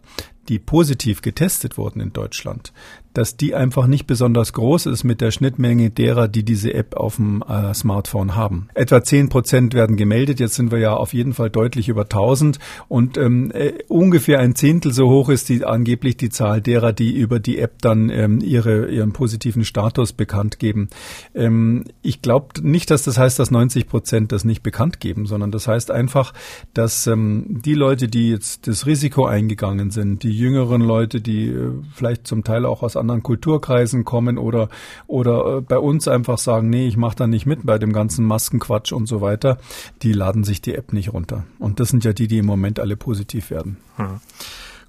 die 0.49 0.61
positiv 0.61 1.21
getestet 1.21 1.77
wurden 1.77 2.01
in 2.01 2.13
Deutschland, 2.13 2.73
dass 3.15 3.37
die 3.37 3.55
einfach 3.55 3.87
nicht 3.87 4.07
besonders 4.07 4.53
groß 4.53 4.87
ist 4.87 5.05
mit 5.05 5.21
der 5.21 5.31
Schnittmenge 5.31 5.91
derer, 5.91 6.29
die 6.29 6.45
diese 6.45 6.75
App 6.75 6.97
auf 6.97 7.17
dem 7.17 7.43
äh, 7.43 7.75
Smartphone 7.75 8.37
haben. 8.37 8.69
Etwa 8.75 9.03
zehn 9.03 9.29
Prozent 9.29 9.75
werden 9.75 9.97
gemeldet. 9.97 10.41
Jetzt 10.41 10.55
sind 10.55 10.71
wir 10.71 10.79
ja 10.79 10.95
auf 10.95 11.15
jeden 11.15 11.33
Fall 11.33 11.51
deutlich 11.51 11.89
über 11.89 12.03
1000 12.03 12.59
und 12.89 13.17
ähm, 13.17 13.51
äh, 13.53 13.75
ungefähr 13.89 14.41
ein 14.41 14.55
Zehntel 14.55 14.93
so 14.93 15.09
hoch 15.09 15.29
ist 15.29 15.49
die 15.49 15.65
angeblich 15.65 16.17
die 16.17 16.31
Zahl 16.31 16.61
derer, 16.61 16.93
die 16.93 17.17
über 17.17 17.41
die 17.41 17.59
App 17.59 17.81
dann 17.81 18.11
ähm, 18.11 18.41
ihre 18.41 18.89
ihren 18.89 19.13
positiven 19.13 19.65
Status 19.65 20.13
bekannt 20.13 20.59
geben. 20.59 20.89
Ähm, 21.35 21.85
ich 22.03 22.23
glaube 22.23 22.49
nicht, 22.63 22.91
dass 22.91 23.03
das 23.03 23.19
heißt, 23.19 23.39
dass 23.39 23.51
90 23.51 23.89
Prozent 23.89 24.33
das 24.33 24.45
nicht 24.45 24.63
bekannt 24.63 25.01
geben, 25.01 25.27
sondern 25.27 25.51
das 25.51 25.69
heißt 25.69 25.91
einfach, 25.91 26.33
dass 26.75 27.07
ähm, 27.07 27.61
die 27.65 27.75
Leute, 27.75 28.09
die 28.09 28.31
jetzt 28.31 28.67
das 28.67 28.87
Risiko 28.87 29.27
eingegangen 29.27 29.91
sind, 29.91 30.23
die 30.23 30.37
jüngeren 30.37 30.83
Leute, 30.83 31.21
die 31.21 31.49
äh, 31.49 31.71
vielleicht 31.95 32.27
zum 32.27 32.45
Teil 32.45 32.67
auch 32.67 32.83
aus 32.83 32.97
anderen 32.99 33.23
Kulturkreisen 33.23 34.05
kommen 34.05 34.39
oder, 34.39 34.69
oder 35.07 35.59
äh, 35.59 35.61
bei 35.61 35.79
uns 35.79 36.09
einfach 36.09 36.39
sagen, 36.39 36.71
nee, 36.71 36.87
ich 36.87 36.97
mache 36.97 37.17
da 37.17 37.27
nicht 37.27 37.47
mit 37.47 37.65
bei 37.65 37.79
dem 37.79 37.93
ganzen 37.93 38.25
Maskenquatsch 38.25 38.93
und 38.93 39.07
so 39.07 39.21
weiter, 39.21 39.59
die 40.03 40.13
laden 40.13 40.45
sich 40.45 40.61
die 40.61 40.75
App 40.75 40.93
nicht 40.93 41.13
runter. 41.13 41.45
Und 41.59 41.81
das 41.81 41.89
sind 41.89 42.05
ja 42.05 42.13
die, 42.13 42.29
die 42.29 42.39
im 42.39 42.47
Moment 42.47 42.81
alle 42.81 42.97
positiv 42.97 43.51
werden. 43.51 43.79
Hm. 43.97 44.21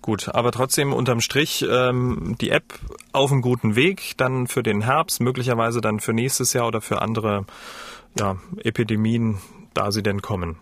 Gut, 0.01 0.29
aber 0.29 0.51
trotzdem 0.51 0.93
unterm 0.93 1.19
Strich 1.19 1.65
ähm, 1.69 2.35
die 2.39 2.51
App 2.51 2.79
auf 3.11 3.31
einem 3.31 3.41
guten 3.41 3.75
Weg, 3.75 4.13
dann 4.17 4.47
für 4.47 4.63
den 4.63 4.81
Herbst, 4.81 5.19
möglicherweise 5.19 5.81
dann 5.81 5.99
für 5.99 6.13
nächstes 6.13 6.53
Jahr 6.53 6.67
oder 6.67 6.79
für 6.81 7.01
andere 7.01 7.45
ja, 8.17 8.37
Epidemien, 8.63 9.39
da 9.73 9.91
sie 9.91 10.01
denn 10.01 10.21
kommen. 10.21 10.55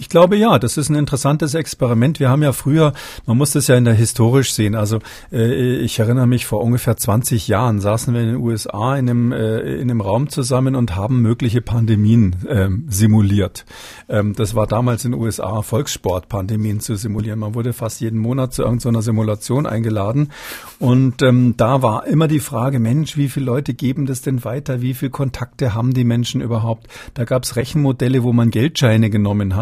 Ich 0.00 0.08
glaube 0.08 0.36
ja, 0.36 0.58
das 0.58 0.78
ist 0.78 0.88
ein 0.88 0.94
interessantes 0.94 1.52
Experiment. 1.52 2.20
Wir 2.20 2.30
haben 2.30 2.42
ja 2.42 2.52
früher, 2.52 2.94
man 3.26 3.36
muss 3.36 3.50
das 3.50 3.66
ja 3.66 3.76
in 3.76 3.84
der 3.84 3.92
historisch 3.92 4.54
sehen. 4.54 4.74
Also 4.74 5.00
äh, 5.30 5.76
ich 5.76 5.98
erinnere 5.98 6.26
mich, 6.26 6.46
vor 6.46 6.62
ungefähr 6.62 6.96
20 6.96 7.48
Jahren 7.48 7.80
saßen 7.80 8.14
wir 8.14 8.22
in 8.22 8.28
den 8.28 8.36
USA 8.36 8.96
in 8.96 9.10
einem, 9.10 9.32
äh, 9.32 9.58
in 9.74 9.90
einem 9.90 10.00
Raum 10.00 10.30
zusammen 10.30 10.74
und 10.74 10.96
haben 10.96 11.20
mögliche 11.20 11.60
Pandemien 11.60 12.36
ähm, 12.48 12.86
simuliert. 12.88 13.66
Ähm, 14.08 14.34
das 14.34 14.54
war 14.54 14.66
damals 14.66 15.04
in 15.04 15.12
den 15.12 15.20
USA 15.20 15.60
Volkssport, 15.60 16.30
Pandemien 16.30 16.80
zu 16.80 16.96
simulieren. 16.96 17.38
Man 17.38 17.54
wurde 17.54 17.74
fast 17.74 18.00
jeden 18.00 18.18
Monat 18.18 18.54
zu 18.54 18.62
irgendeiner 18.62 19.02
Simulation 19.02 19.66
eingeladen 19.66 20.30
und 20.78 21.20
ähm, 21.20 21.54
da 21.58 21.82
war 21.82 22.06
immer 22.06 22.26
die 22.26 22.40
Frage, 22.40 22.80
Mensch, 22.80 23.18
wie 23.18 23.28
viele 23.28 23.44
Leute 23.44 23.74
geben 23.74 24.06
das 24.06 24.22
denn 24.22 24.44
weiter? 24.44 24.80
Wie 24.80 24.94
viele 24.94 25.10
Kontakte 25.10 25.74
haben 25.74 25.92
die 25.92 26.04
Menschen 26.04 26.40
überhaupt? 26.40 26.86
Da 27.12 27.24
gab 27.24 27.42
es 27.44 27.56
Rechenmodelle, 27.56 28.22
wo 28.22 28.32
man 28.32 28.50
Geldscheine 28.50 29.10
genommen 29.10 29.56
hat 29.56 29.59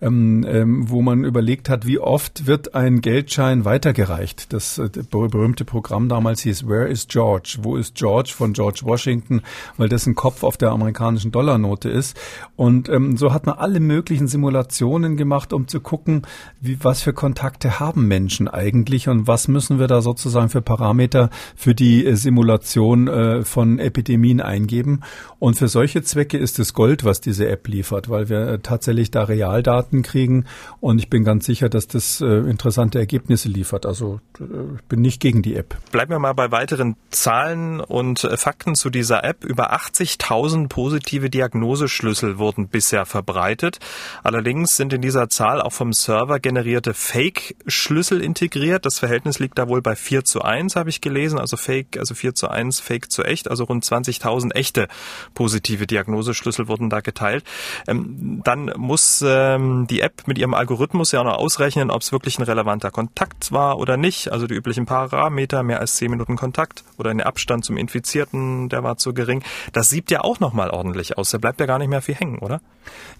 ähm, 0.00 0.44
ähm, 0.48 0.90
wo 0.90 1.02
man 1.02 1.24
überlegt 1.24 1.68
hat, 1.68 1.86
wie 1.86 1.98
oft 1.98 2.46
wird 2.46 2.74
ein 2.74 3.00
Geldschein 3.00 3.64
weitergereicht. 3.64 4.52
Das 4.52 4.78
äh, 4.78 4.88
berühmte 5.10 5.64
Programm 5.64 6.08
damals 6.08 6.40
hieß 6.42 6.66
Where 6.68 6.88
is 6.88 7.08
George? 7.08 7.58
Wo 7.62 7.76
ist 7.76 7.94
George 7.94 8.32
von 8.36 8.52
George 8.52 8.80
Washington? 8.84 9.42
Weil 9.76 9.88
das 9.88 10.06
ein 10.06 10.14
Kopf 10.14 10.42
auf 10.42 10.56
der 10.56 10.70
amerikanischen 10.70 11.32
Dollarnote 11.32 11.88
ist. 11.88 12.16
Und 12.56 12.88
ähm, 12.88 13.16
so 13.16 13.32
hat 13.32 13.46
man 13.46 13.56
alle 13.58 13.80
möglichen 13.80 14.28
Simulationen 14.28 15.16
gemacht, 15.16 15.52
um 15.52 15.68
zu 15.68 15.80
gucken, 15.80 16.22
wie, 16.60 16.82
was 16.82 17.02
für 17.02 17.12
Kontakte 17.12 17.80
haben 17.80 18.08
Menschen 18.08 18.48
eigentlich 18.48 19.08
und 19.08 19.26
was 19.26 19.48
müssen 19.48 19.78
wir 19.78 19.86
da 19.86 20.02
sozusagen 20.02 20.48
für 20.48 20.62
Parameter 20.62 21.30
für 21.54 21.74
die 21.74 22.06
äh, 22.06 22.14
Simulation 22.14 23.08
äh, 23.08 23.42
von 23.42 23.78
Epidemien 23.78 24.40
eingeben. 24.40 25.00
Und 25.38 25.56
für 25.56 25.68
solche 25.68 26.02
Zwecke 26.02 26.38
ist 26.38 26.58
es 26.58 26.72
Gold, 26.72 27.04
was 27.04 27.20
diese 27.20 27.48
App 27.48 27.68
liefert, 27.68 28.08
weil 28.08 28.28
wir 28.28 28.48
äh, 28.48 28.58
tatsächlich 28.58 29.10
da 29.10 29.24
real 29.36 29.62
Daten 29.62 30.02
kriegen. 30.02 30.46
Und 30.80 30.98
ich 30.98 31.10
bin 31.10 31.24
ganz 31.24 31.46
sicher, 31.46 31.68
dass 31.68 31.86
das 31.86 32.20
äh, 32.20 32.26
interessante 32.26 32.98
Ergebnisse 32.98 33.48
liefert. 33.48 33.86
Also 33.86 34.20
äh, 34.38 34.44
ich 34.76 34.82
bin 34.84 35.00
nicht 35.00 35.20
gegen 35.20 35.42
die 35.42 35.56
App. 35.56 35.76
Bleiben 35.92 36.10
wir 36.10 36.18
mal 36.18 36.32
bei 36.32 36.50
weiteren 36.50 36.96
Zahlen 37.10 37.80
und 37.80 38.24
äh, 38.24 38.36
Fakten 38.36 38.74
zu 38.74 38.90
dieser 38.90 39.24
App. 39.24 39.44
Über 39.44 39.74
80.000 39.74 40.68
positive 40.68 41.30
Diagnoseschlüssel 41.30 42.38
wurden 42.38 42.68
bisher 42.68 43.06
verbreitet. 43.06 43.78
Allerdings 44.22 44.76
sind 44.76 44.92
in 44.92 45.02
dieser 45.02 45.28
Zahl 45.28 45.60
auch 45.60 45.72
vom 45.72 45.92
Server 45.92 46.40
generierte 46.40 46.94
Fake-Schlüssel 46.94 48.22
integriert. 48.22 48.86
Das 48.86 48.98
Verhältnis 48.98 49.38
liegt 49.38 49.58
da 49.58 49.68
wohl 49.68 49.82
bei 49.82 49.96
4 49.96 50.24
zu 50.24 50.42
1, 50.42 50.76
habe 50.76 50.90
ich 50.90 51.00
gelesen. 51.00 51.38
Also 51.38 51.56
Fake, 51.56 51.98
also 51.98 52.14
4 52.14 52.34
zu 52.34 52.48
1, 52.48 52.80
Fake 52.80 53.10
zu 53.10 53.22
echt. 53.22 53.50
Also 53.50 53.64
rund 53.64 53.84
20.000 53.84 54.54
echte 54.54 54.88
positive 55.34 55.86
Diagnoseschlüssel 55.86 56.68
wurden 56.68 56.90
da 56.90 57.00
geteilt. 57.00 57.44
Ähm, 57.86 58.40
dann 58.44 58.72
muss 58.76 59.22
ähm, 59.26 59.86
die 59.88 60.00
App 60.00 60.26
mit 60.26 60.38
ihrem 60.38 60.54
Algorithmus 60.54 61.12
ja 61.12 61.20
auch 61.20 61.24
noch 61.24 61.38
ausrechnen, 61.38 61.90
ob 61.90 62.02
es 62.02 62.12
wirklich 62.12 62.38
ein 62.38 62.42
relevanter 62.42 62.90
Kontakt 62.90 63.52
war 63.52 63.78
oder 63.78 63.96
nicht. 63.96 64.32
Also 64.32 64.46
die 64.46 64.54
üblichen 64.54 64.86
Parameter, 64.86 65.62
mehr 65.62 65.80
als 65.80 65.96
zehn 65.96 66.10
Minuten 66.10 66.36
Kontakt 66.36 66.84
oder 66.98 67.10
ein 67.10 67.20
Abstand 67.20 67.64
zum 67.64 67.76
Infizierten, 67.76 68.68
der 68.68 68.82
war 68.82 68.96
zu 68.96 69.12
gering. 69.12 69.42
Das 69.72 69.90
sieht 69.90 70.10
ja 70.10 70.22
auch 70.22 70.40
nochmal 70.40 70.70
ordentlich 70.70 71.18
aus. 71.18 71.30
Da 71.30 71.38
bleibt 71.38 71.60
ja 71.60 71.66
gar 71.66 71.78
nicht 71.78 71.88
mehr 71.88 72.02
viel 72.02 72.14
hängen, 72.14 72.38
oder? 72.38 72.60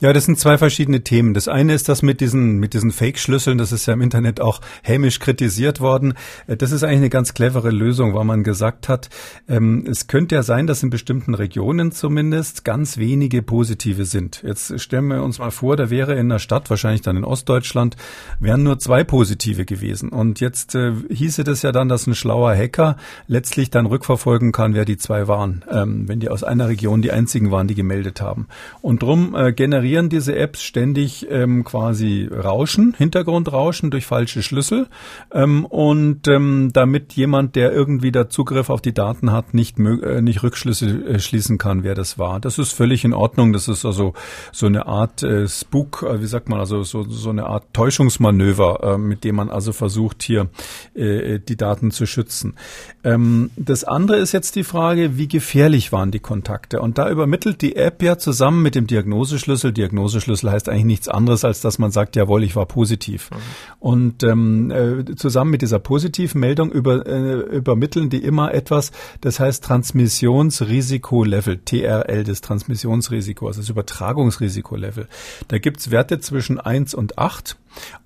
Ja, 0.00 0.12
das 0.12 0.26
sind 0.26 0.38
zwei 0.38 0.58
verschiedene 0.58 1.02
Themen. 1.02 1.34
Das 1.34 1.48
eine 1.48 1.74
ist 1.74 1.88
das 1.88 2.02
mit 2.02 2.20
diesen, 2.20 2.58
mit 2.58 2.74
diesen 2.74 2.90
Fake-Schlüsseln. 2.90 3.58
Das 3.58 3.72
ist 3.72 3.86
ja 3.86 3.94
im 3.94 4.00
Internet 4.00 4.40
auch 4.40 4.60
hämisch 4.82 5.18
kritisiert 5.18 5.80
worden. 5.80 6.14
Äh, 6.46 6.56
das 6.56 6.72
ist 6.72 6.82
eigentlich 6.82 6.98
eine 6.98 7.10
ganz 7.10 7.34
clevere 7.34 7.70
Lösung, 7.70 8.14
weil 8.14 8.24
man 8.24 8.42
gesagt 8.42 8.88
hat, 8.88 9.08
ähm, 9.48 9.86
es 9.88 10.06
könnte 10.06 10.34
ja 10.34 10.42
sein, 10.42 10.66
dass 10.66 10.82
in 10.82 10.90
bestimmten 10.90 11.34
Regionen 11.34 11.92
zumindest 11.92 12.64
ganz 12.64 12.98
wenige 12.98 13.42
positive 13.42 14.04
sind. 14.04 14.42
Jetzt 14.46 14.78
stellen 14.80 15.08
wir 15.08 15.22
uns 15.22 15.38
mal 15.38 15.50
vor, 15.50 15.76
da 15.76 15.90
wäre 15.90 15.95
in 16.04 16.28
der 16.28 16.38
Stadt, 16.38 16.70
wahrscheinlich 16.70 17.02
dann 17.02 17.16
in 17.16 17.24
Ostdeutschland, 17.24 17.96
wären 18.40 18.62
nur 18.62 18.78
zwei 18.78 19.04
positive 19.04 19.64
gewesen. 19.64 20.10
Und 20.10 20.40
jetzt 20.40 20.74
äh, 20.74 20.92
hieße 21.10 21.44
das 21.44 21.62
ja 21.62 21.72
dann, 21.72 21.88
dass 21.88 22.06
ein 22.06 22.14
schlauer 22.14 22.54
Hacker 22.54 22.96
letztlich 23.26 23.70
dann 23.70 23.86
rückverfolgen 23.86 24.52
kann, 24.52 24.74
wer 24.74 24.84
die 24.84 24.96
zwei 24.96 25.28
waren, 25.28 25.64
ähm, 25.70 26.08
wenn 26.08 26.20
die 26.20 26.28
aus 26.28 26.44
einer 26.44 26.68
Region 26.68 27.02
die 27.02 27.12
einzigen 27.12 27.50
waren, 27.50 27.68
die 27.68 27.74
gemeldet 27.74 28.20
haben. 28.20 28.46
Und 28.82 29.02
drum 29.02 29.34
äh, 29.34 29.52
generieren 29.52 30.08
diese 30.08 30.36
Apps 30.36 30.62
ständig 30.62 31.26
ähm, 31.30 31.64
quasi 31.64 32.28
Rauschen, 32.30 32.94
Hintergrundrauschen 32.96 33.90
durch 33.90 34.06
falsche 34.06 34.42
Schlüssel. 34.42 34.88
Ähm, 35.32 35.64
und 35.64 36.28
ähm, 36.28 36.70
damit 36.72 37.14
jemand, 37.14 37.56
der 37.56 37.72
irgendwie 37.72 38.12
da 38.12 38.28
Zugriff 38.28 38.70
auf 38.70 38.80
die 38.80 38.94
Daten 38.94 39.32
hat, 39.32 39.54
nicht, 39.54 39.78
äh, 39.78 40.20
nicht 40.22 40.42
Rückschlüsse 40.42 40.86
äh, 40.86 41.18
schließen 41.18 41.58
kann, 41.58 41.82
wer 41.82 41.94
das 41.94 42.18
war. 42.18 42.40
Das 42.40 42.58
ist 42.58 42.72
völlig 42.72 43.04
in 43.04 43.12
Ordnung. 43.12 43.52
Das 43.52 43.68
ist 43.68 43.84
also 43.84 44.14
so 44.52 44.66
eine 44.66 44.86
Art 44.86 45.22
äh, 45.22 45.48
Spook, 45.48 45.85
äh, 46.02 46.20
wie 46.20 46.26
sagt 46.26 46.48
man, 46.48 46.60
also 46.60 46.82
so, 46.82 47.04
so 47.04 47.30
eine 47.30 47.46
Art 47.46 47.72
Täuschungsmanöver, 47.72 48.94
äh, 48.94 48.98
mit 48.98 49.24
dem 49.24 49.36
man 49.36 49.50
also 49.50 49.72
versucht, 49.72 50.22
hier 50.22 50.48
äh, 50.94 51.38
die 51.38 51.56
Daten 51.56 51.90
zu 51.90 52.06
schützen. 52.06 52.54
Ähm, 53.04 53.50
das 53.56 53.84
andere 53.84 54.18
ist 54.18 54.32
jetzt 54.32 54.56
die 54.56 54.64
Frage, 54.64 55.16
wie 55.16 55.28
gefährlich 55.28 55.92
waren 55.92 56.10
die 56.10 56.18
Kontakte? 56.18 56.80
Und 56.80 56.98
da 56.98 57.10
übermittelt 57.10 57.62
die 57.62 57.76
App 57.76 58.02
ja 58.02 58.18
zusammen 58.18 58.62
mit 58.62 58.74
dem 58.74 58.86
Diagnoseschlüssel, 58.86 59.72
Diagnoseschlüssel 59.72 60.50
heißt 60.50 60.68
eigentlich 60.68 60.84
nichts 60.84 61.08
anderes, 61.08 61.44
als 61.44 61.60
dass 61.60 61.78
man 61.78 61.90
sagt, 61.90 62.16
jawohl, 62.16 62.42
ich 62.42 62.56
war 62.56 62.66
positiv. 62.66 63.30
Mhm. 63.30 63.36
Und 63.78 64.22
ähm, 64.24 64.70
äh, 64.70 65.14
zusammen 65.14 65.50
mit 65.50 65.62
dieser 65.62 65.78
positiven 65.78 66.40
Meldung 66.40 66.70
über, 66.72 67.06
äh, 67.06 67.56
übermitteln 67.56 68.10
die 68.10 68.22
immer 68.22 68.52
etwas, 68.52 68.92
das 69.20 69.40
heißt 69.40 69.64
Transmissionsrisiko-Level, 69.64 71.58
TRL, 71.64 72.24
das 72.24 72.40
Transmissionsrisiko, 72.40 73.46
also 73.46 73.60
das 73.60 73.70
Übertragungsrisiko-Level. 73.70 75.08
Da 75.48 75.58
gibt's 75.76 75.90
Werte 75.90 76.20
zwischen 76.20 76.58
eins 76.58 76.94
und 76.94 77.18
acht 77.18 77.58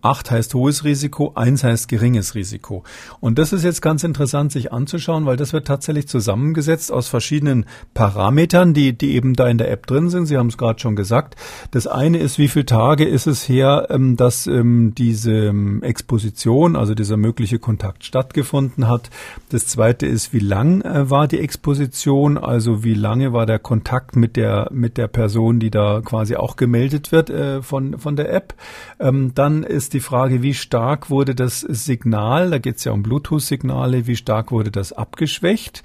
8 0.03 0.31
heißt 0.31 0.55
hohes 0.55 0.85
Risiko, 0.85 1.33
1 1.35 1.65
heißt 1.65 1.89
geringes 1.89 2.35
Risiko. 2.35 2.85
Und 3.21 3.39
das 3.39 3.53
ist 3.53 3.65
jetzt 3.65 3.83
ganz 3.83 4.03
interessant, 4.03 4.53
sich 4.53 4.73
anzuschauen, 4.73 5.27
weil 5.27 5.37
das 5.37 5.53
wird 5.53 5.67
tatsächlich 5.67 6.09
zusammengesetzt 6.09 6.91
aus 6.91 7.09
verschiedenen 7.09 7.67
Parametern, 7.93 8.73
die, 8.73 8.97
die 8.97 9.15
eben 9.15 9.35
da 9.35 9.49
in 9.49 9.59
der 9.59 9.71
App 9.71 9.87
drin 9.87 10.09
sind. 10.09 10.27
Sie 10.27 10.39
haben 10.39 10.47
es 10.47 10.59
gerade 10.59 10.81
schon 10.81 10.97
gesagt. 10.97 11.37
Das 11.71 11.87
eine 11.87 12.19
ist, 12.19 12.39
wie 12.39 12.49
viele 12.49 12.67
Tage 12.67 13.05
ist 13.05 13.27
es 13.27 13.49
her, 13.49 13.89
ähm, 13.91 14.17
dass 14.17 14.47
ähm, 14.47 14.95
diese 14.97 15.33
ähm, 15.33 15.83
Exposition, 15.83 16.77
also 16.77 16.95
dieser 16.95 17.17
mögliche 17.17 17.59
Kontakt 17.59 18.05
stattgefunden 18.05 18.89
hat. 18.89 19.11
Das 19.51 19.67
zweite 19.67 20.07
ist, 20.07 20.33
wie 20.33 20.39
lang 20.39 20.81
äh, 20.81 21.11
war 21.11 21.29
die 21.29 21.41
Exposition, 21.41 22.39
also 22.39 22.85
wie 22.85 22.95
lange 22.95 23.33
war 23.33 23.45
der 23.45 23.59
Kontakt 23.59 24.17
mit 24.17 24.37
der, 24.37 24.69
mit 24.73 24.97
der 24.97 25.09
Person, 25.09 25.61
die 25.61 25.71
da 25.71 26.01
quasi 26.03 26.37
auch 26.37 26.57
gemeldet 26.57 27.13
wird 27.13 27.29
äh, 27.59 27.63
von, 27.63 27.99
von 27.99 28.17
der 28.17 28.33
App. 28.33 28.55
Dann 28.99 29.63
ist 29.63 29.95
die 29.95 30.01
Frage, 30.01 30.43
wie 30.43 30.55
stark 30.55 31.11
wurde 31.11 31.35
das 31.35 31.61
Signal, 31.61 32.51
da 32.51 32.59
geht 32.59 32.77
es 32.77 32.85
ja 32.85 32.93
um 32.93 33.03
Bluetooth-Signale, 33.03 34.07
wie 34.07 34.17
stark 34.17 34.53
wurde 34.53 34.71
das 34.71 34.93
abgeschwächt? 34.93 35.83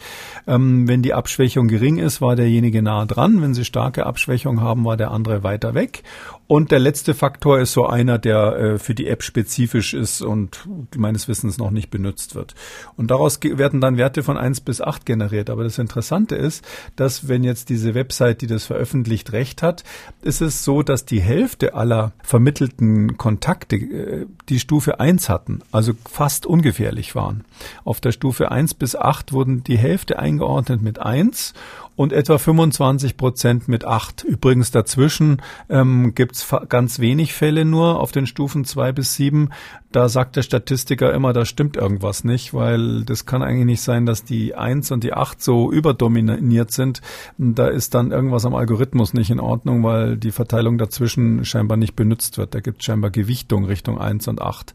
Ähm, 0.47 0.87
wenn 0.87 1.01
die 1.01 1.13
Abschwächung 1.13 1.67
gering 1.67 1.97
ist, 1.97 2.21
war 2.21 2.35
derjenige 2.35 2.81
nah 2.81 3.05
dran. 3.05 3.41
Wenn 3.41 3.53
sie 3.53 3.65
starke 3.65 4.05
Abschwächung 4.05 4.61
haben, 4.61 4.85
war 4.85 4.97
der 4.97 5.11
andere 5.11 5.43
weiter 5.43 5.73
weg. 5.73 6.03
Und 6.47 6.69
der 6.69 6.77
letzte 6.79 7.15
Faktor 7.15 7.59
ist 7.59 7.73
so 7.73 7.87
einer, 7.87 8.19
der 8.19 8.55
äh, 8.55 8.77
für 8.77 8.93
die 8.93 9.07
App 9.07 9.23
spezifisch 9.23 9.95
ist 9.95 10.21
und 10.21 10.67
meines 10.95 11.27
Wissens 11.27 11.57
noch 11.57 11.71
nicht 11.71 11.89
benutzt 11.89 12.35
wird. 12.35 12.53
Und 12.97 13.09
daraus 13.09 13.39
werden 13.41 13.81
dann 13.81 13.97
Werte 13.97 14.21
von 14.21 14.37
eins 14.37 14.61
bis 14.61 14.79
acht 14.79 15.07
generiert. 15.07 15.49
Aber 15.49 15.63
das 15.63 15.79
Interessante 15.79 16.35
ist, 16.35 16.63
dass 16.95 17.27
wenn 17.27 17.43
jetzt 17.43 17.69
diese 17.69 17.95
Website, 17.95 18.41
die 18.41 18.47
das 18.47 18.65
veröffentlicht, 18.65 19.31
recht 19.31 19.63
hat, 19.63 19.83
ist 20.21 20.41
es 20.41 20.63
so, 20.63 20.83
dass 20.83 21.05
die 21.05 21.19
Hälfte 21.19 21.73
aller 21.73 22.11
vermittelten 22.21 23.17
Kontakte 23.17 23.77
äh, 23.77 24.25
die 24.47 24.59
Stufe 24.59 24.99
eins 24.99 25.29
hatten, 25.29 25.61
also 25.71 25.93
fast 26.07 26.45
ungefährlich 26.45 27.15
waren. 27.15 27.43
Auf 27.85 28.01
der 28.01 28.11
Stufe 28.11 28.51
eins 28.51 28.75
bis 28.75 28.95
acht 28.95 29.33
wurden 29.33 29.63
die 29.63 29.77
Hälfte 29.77 30.19
eingeordnet 30.19 30.81
mit 30.81 30.99
eins 30.99 31.53
und 31.95 32.11
etwa 32.13 32.37
25 32.37 33.17
Prozent 33.17 33.67
mit 33.67 33.85
acht. 33.85 34.23
Übrigens 34.23 34.71
dazwischen 34.71 35.41
ähm, 35.69 36.13
gibt 36.13 36.34
ganz 36.69 36.99
wenig 36.99 37.33
Fälle 37.33 37.65
nur 37.65 37.99
auf 37.99 38.11
den 38.11 38.25
Stufen 38.25 38.65
zwei 38.65 38.91
bis 38.91 39.15
sieben. 39.15 39.49
Da 39.91 40.09
sagt 40.09 40.35
der 40.35 40.41
Statistiker 40.41 41.13
immer, 41.13 41.33
da 41.33 41.45
stimmt 41.45 41.77
irgendwas 41.77 42.23
nicht, 42.23 42.53
weil 42.53 43.03
das 43.03 43.25
kann 43.25 43.43
eigentlich 43.43 43.65
nicht 43.65 43.81
sein, 43.81 44.05
dass 44.05 44.23
die 44.23 44.55
eins 44.55 44.91
und 44.91 45.03
die 45.03 45.13
acht 45.13 45.41
so 45.41 45.71
überdominiert 45.71 46.71
sind. 46.71 47.01
Da 47.37 47.67
ist 47.67 47.93
dann 47.93 48.11
irgendwas 48.11 48.45
am 48.45 48.55
Algorithmus 48.55 49.13
nicht 49.13 49.29
in 49.29 49.39
Ordnung, 49.39 49.83
weil 49.83 50.17
die 50.17 50.31
Verteilung 50.31 50.77
dazwischen 50.77 51.45
scheinbar 51.45 51.77
nicht 51.77 51.95
benutzt 51.95 52.37
wird. 52.37 52.55
Da 52.55 52.59
gibt 52.59 52.81
es 52.81 52.85
scheinbar 52.85 53.11
Gewichtung 53.11 53.65
Richtung 53.65 53.99
eins 53.99 54.27
und 54.27 54.41
acht. 54.41 54.73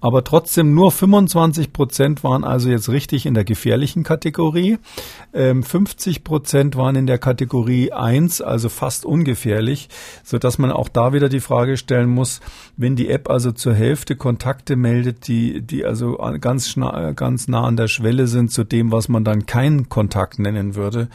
Aber 0.00 0.24
trotzdem 0.24 0.74
nur 0.74 0.92
25 0.92 1.72
Prozent 1.72 2.22
waren 2.22 2.44
also 2.44 2.70
jetzt 2.70 2.88
richtig 2.88 3.26
in 3.26 3.34
der 3.34 3.44
gefährlichen 3.44 4.02
Kategorie. 4.02 4.78
Ähm, 5.32 5.62
50 5.62 6.24
Prozent 6.24 6.40
Prozent 6.50 6.76
waren 6.76 6.96
in 6.96 7.06
der 7.06 7.18
Kategorie 7.18 7.92
1, 7.92 8.40
also 8.40 8.68
fast 8.68 9.04
ungefährlich, 9.04 9.88
so 10.24 10.38
dass 10.38 10.58
man 10.58 10.72
auch 10.72 10.88
da 10.88 10.99
wieder 11.12 11.28
die 11.28 11.40
Frage 11.40 11.76
stellen 11.76 12.08
muss, 12.08 12.40
wenn 12.76 12.96
die 12.96 13.08
App 13.08 13.28
also 13.28 13.52
zur 13.52 13.74
Hälfte 13.74 14.16
Kontakte 14.16 14.76
meldet, 14.76 15.26
die, 15.26 15.62
die 15.62 15.84
also 15.84 16.18
ganz, 16.40 16.76
ganz 17.16 17.48
nah 17.48 17.64
an 17.64 17.76
der 17.76 17.88
Schwelle 17.88 18.26
sind 18.26 18.52
zu 18.52 18.64
dem, 18.64 18.92
was 18.92 19.08
man 19.08 19.24
dann 19.24 19.46
keinen 19.46 19.88
Kontakt 19.88 20.38
nennen 20.38 20.74
würde, 20.74 21.08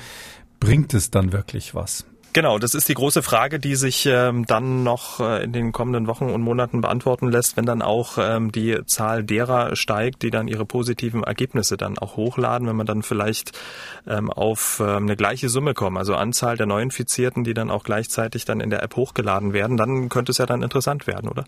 bringt 0.60 0.94
es 0.94 1.12
dann 1.12 1.32
wirklich 1.32 1.76
was? 1.76 2.06
Genau, 2.36 2.60
das 2.60 2.74
ist 2.74 2.90
die 2.90 2.96
große 2.96 3.24
Frage, 3.24 3.60
die 3.60 3.76
sich 3.76 4.06
ähm, 4.08 4.46
dann 4.46 4.84
noch 4.84 5.22
äh, 5.22 5.46
in 5.46 5.54
den 5.54 5.72
kommenden 5.72 6.06
Wochen 6.06 6.26
und 6.26 6.42
Monaten 6.42 6.82
beantworten 6.82 7.32
lässt, 7.32 7.56
wenn 7.56 7.66
dann 7.66 7.82
auch 7.82 8.18
ähm, 8.18 8.52
die 8.52 8.78
Zahl 8.88 9.24
derer 9.24 9.78
steigt, 9.78 10.22
die 10.22 10.32
dann 10.32 10.50
ihre 10.50 10.66
positiven 10.66 11.24
Ergebnisse 11.24 11.78
dann 11.78 11.98
auch 11.98 12.18
hochladen, 12.18 12.68
wenn 12.68 12.76
man 12.76 12.88
dann 12.88 13.04
vielleicht 13.04 13.58
ähm, 14.06 14.30
auf 14.30 14.82
ähm, 14.82 15.04
eine 15.04 15.16
gleiche 15.16 15.48
Summe 15.48 15.74
kommen, 15.74 15.96
also 15.96 16.14
Anzahl 16.16 16.58
der 16.58 16.66
Neuinfizierten, 16.66 17.46
die 17.46 17.54
dann 17.54 17.72
auch 17.72 17.86
gleichzeitig 17.86 18.44
dann 18.44 18.60
in 18.60 18.70
der 18.70 18.84
App 18.84 18.98
hochgeladen 18.98 19.54
werden, 19.54 19.78
dann 19.78 20.10
könnte 20.10 20.34
es 20.34 20.38
ja 20.38 20.46
dann 20.46 20.62
interessant 20.62 21.08
werden, 21.08 21.30
oder? 21.30 21.46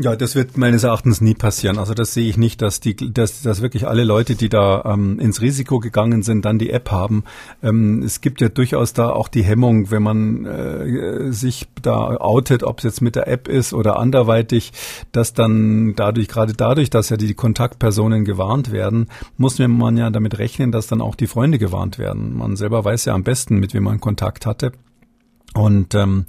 Ja, 0.00 0.16
das 0.16 0.34
wird 0.34 0.56
meines 0.56 0.84
Erachtens 0.84 1.20
nie 1.20 1.34
passieren. 1.34 1.78
Also 1.78 1.92
das 1.92 2.14
sehe 2.14 2.26
ich 2.26 2.38
nicht, 2.38 2.62
dass 2.62 2.80
die, 2.80 2.96
dass, 3.12 3.42
dass 3.42 3.60
wirklich 3.60 3.86
alle 3.86 4.04
Leute, 4.04 4.36
die 4.36 4.48
da 4.48 4.82
ähm, 4.86 5.18
ins 5.18 5.42
Risiko 5.42 5.80
gegangen 5.80 6.22
sind, 6.22 6.46
dann 6.46 6.58
die 6.58 6.70
App 6.70 6.90
haben. 6.90 7.24
Ähm, 7.62 8.02
es 8.02 8.22
gibt 8.22 8.40
ja 8.40 8.48
durchaus 8.48 8.94
da 8.94 9.10
auch 9.10 9.28
die 9.28 9.42
Hemmung, 9.42 9.90
wenn 9.90 10.02
man 10.02 10.46
äh, 10.46 11.30
sich 11.30 11.66
da 11.82 12.16
outet, 12.16 12.62
ob 12.62 12.78
es 12.78 12.84
jetzt 12.84 13.02
mit 13.02 13.16
der 13.16 13.28
App 13.28 13.48
ist 13.48 13.74
oder 13.74 13.98
anderweitig, 13.98 14.72
dass 15.12 15.34
dann 15.34 15.94
dadurch, 15.94 16.28
gerade 16.28 16.54
dadurch, 16.54 16.88
dass 16.88 17.10
ja 17.10 17.18
die 17.18 17.34
Kontaktpersonen 17.34 18.24
gewarnt 18.24 18.72
werden, 18.72 19.08
muss 19.36 19.58
man 19.58 19.98
ja 19.98 20.08
damit 20.08 20.38
rechnen, 20.38 20.72
dass 20.72 20.86
dann 20.86 21.02
auch 21.02 21.16
die 21.16 21.26
Freunde 21.26 21.58
gewarnt 21.58 21.98
werden. 21.98 22.34
Man 22.34 22.56
selber 22.56 22.82
weiß 22.82 23.04
ja 23.04 23.14
am 23.14 23.24
besten, 23.24 23.56
mit 23.56 23.74
wem 23.74 23.84
man 23.84 24.00
Kontakt 24.00 24.46
hatte. 24.46 24.72
Und 25.54 25.94
ähm, 25.94 26.24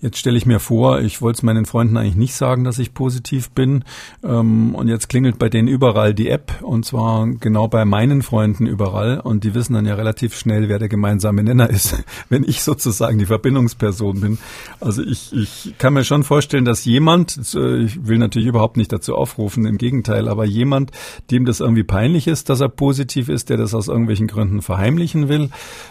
jetzt 0.00 0.18
stelle 0.18 0.36
ich 0.36 0.46
mir 0.46 0.58
vor, 0.58 1.00
ich 1.00 1.22
wollte 1.22 1.38
es 1.38 1.42
meinen 1.44 1.64
Freunden 1.64 1.96
eigentlich 1.96 2.16
nicht 2.16 2.34
sagen, 2.34 2.64
dass 2.64 2.78
ich 2.78 2.92
positiv 2.92 3.50
bin. 3.50 3.84
Ähm, 4.24 4.74
und 4.74 4.88
jetzt 4.88 5.08
klingelt 5.08 5.38
bei 5.38 5.48
denen 5.48 5.68
überall 5.68 6.12
die 6.12 6.28
App 6.28 6.60
und 6.62 6.84
zwar 6.84 7.26
genau 7.28 7.68
bei 7.68 7.84
meinen 7.84 8.22
Freunden 8.22 8.66
überall. 8.66 9.20
Und 9.20 9.44
die 9.44 9.54
wissen 9.54 9.74
dann 9.74 9.86
ja 9.86 9.94
relativ 9.94 10.36
schnell, 10.36 10.68
wer 10.68 10.80
der 10.80 10.88
gemeinsame 10.88 11.44
Nenner 11.44 11.70
ist, 11.70 12.02
wenn 12.28 12.42
ich 12.42 12.62
sozusagen 12.62 13.18
die 13.18 13.26
Verbindungsperson 13.26 14.20
bin. 14.20 14.38
Also 14.80 15.02
ich, 15.02 15.32
ich 15.32 15.74
kann 15.78 15.94
mir 15.94 16.04
schon 16.04 16.24
vorstellen, 16.24 16.64
dass 16.64 16.84
jemand, 16.84 17.36
ich 17.36 18.06
will 18.06 18.18
natürlich 18.18 18.48
überhaupt 18.48 18.76
nicht 18.76 18.92
dazu 18.92 19.14
aufrufen, 19.14 19.66
im 19.66 19.78
Gegenteil, 19.78 20.28
aber 20.28 20.44
jemand, 20.44 20.90
dem 21.30 21.44
das 21.44 21.60
irgendwie 21.60 21.84
peinlich 21.84 22.26
ist, 22.26 22.48
dass 22.48 22.60
er 22.60 22.68
positiv 22.68 23.28
ist, 23.28 23.50
der 23.50 23.56
das 23.56 23.74
aus 23.74 23.86
irgendwelchen 23.86 24.26
Gründen 24.26 24.62
verheimlichen 24.62 25.28
will, 25.28 25.50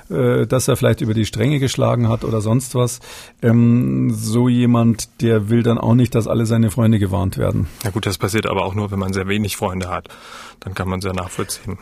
äh, 0.09 0.45
dass 0.45 0.67
er 0.67 0.75
vielleicht 0.75 1.01
über 1.01 1.13
die 1.13 1.25
Stränge 1.25 1.59
geschlagen 1.59 2.09
hat 2.09 2.25
oder 2.25 2.41
sonst 2.41 2.72
was. 2.75 2.99
Ähm, 3.41 4.11
so 4.13 4.49
jemand, 4.49 5.21
der 5.21 5.49
will 5.49 5.63
dann 5.63 5.77
auch 5.77 5.95
nicht, 5.95 6.15
dass 6.15 6.27
alle 6.27 6.45
seine 6.45 6.71
Freunde 6.71 6.99
gewarnt 6.99 7.37
werden. 7.37 7.67
Na 7.83 7.89
gut, 7.89 8.05
das 8.05 8.17
passiert 8.17 8.47
aber 8.47 8.65
auch 8.65 8.75
nur, 8.75 8.91
wenn 8.91 8.99
man 8.99 9.13
sehr 9.13 9.27
wenig 9.27 9.57
Freunde 9.57 9.89
hat. 9.89 10.09
Dann 10.59 10.73
kann 10.73 10.89
man 10.89 11.01
sehr 11.01 11.13
nachvollziehen. 11.13 11.77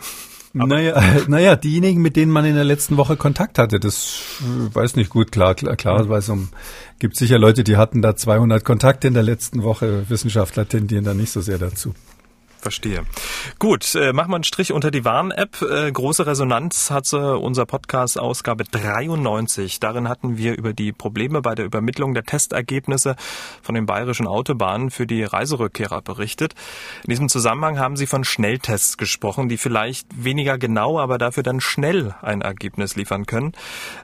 Aber 0.53 0.67
naja, 0.67 1.01
naja, 1.27 1.55
diejenigen, 1.55 2.01
mit 2.01 2.15
denen 2.15 2.31
man 2.31 2.45
in 2.45 2.55
der 2.55 2.63
letzten 2.63 2.97
Woche 2.97 3.15
Kontakt 3.15 3.57
hatte, 3.57 3.79
das 3.79 4.21
äh, 4.41 4.75
weiß 4.75 4.95
nicht 4.95 5.09
gut, 5.09 5.31
klar, 5.31 5.55
klar, 5.55 5.75
klar, 5.75 6.09
weil 6.09 6.19
es 6.19 6.29
um, 6.29 6.49
gibt 6.99 7.15
sicher 7.15 7.39
Leute, 7.39 7.63
die 7.63 7.77
hatten 7.77 8.01
da 8.01 8.15
200 8.15 8.63
Kontakte 8.63 9.07
in 9.07 9.13
der 9.13 9.23
letzten 9.23 9.63
Woche. 9.63 10.09
Wissenschaftler 10.09 10.67
tendieren 10.67 11.05
da 11.05 11.13
nicht 11.13 11.31
so 11.31 11.41
sehr 11.41 11.57
dazu. 11.57 11.93
Verstehe. 12.61 13.05
Gut, 13.57 13.95
äh, 13.95 14.13
machen 14.13 14.29
wir 14.29 14.35
einen 14.35 14.43
Strich 14.43 14.71
unter 14.71 14.91
die 14.91 15.03
Warn-App. 15.03 15.63
Äh, 15.63 15.91
große 15.91 16.27
Resonanz 16.27 16.91
hatte 16.91 17.37
unser 17.37 17.65
Podcast 17.65 18.19
Ausgabe 18.19 18.65
93. 18.65 19.79
Darin 19.79 20.07
hatten 20.07 20.37
wir 20.37 20.55
über 20.55 20.71
die 20.71 20.91
Probleme 20.91 21.41
bei 21.41 21.55
der 21.55 21.65
Übermittlung 21.65 22.13
der 22.13 22.23
Testergebnisse 22.23 23.15
von 23.63 23.73
den 23.73 23.87
bayerischen 23.87 24.27
Autobahnen 24.27 24.91
für 24.91 25.07
die 25.07 25.23
Reiserückkehrer 25.23 26.03
berichtet. 26.03 26.53
In 27.03 27.09
diesem 27.09 27.29
Zusammenhang 27.29 27.79
haben 27.79 27.95
Sie 27.95 28.05
von 28.05 28.23
Schnelltests 28.23 28.97
gesprochen, 28.97 29.49
die 29.49 29.57
vielleicht 29.57 30.07
weniger 30.15 30.59
genau, 30.59 30.99
aber 30.99 31.17
dafür 31.17 31.41
dann 31.41 31.61
schnell 31.61 32.13
ein 32.21 32.41
Ergebnis 32.41 32.95
liefern 32.95 33.25
können. 33.25 33.53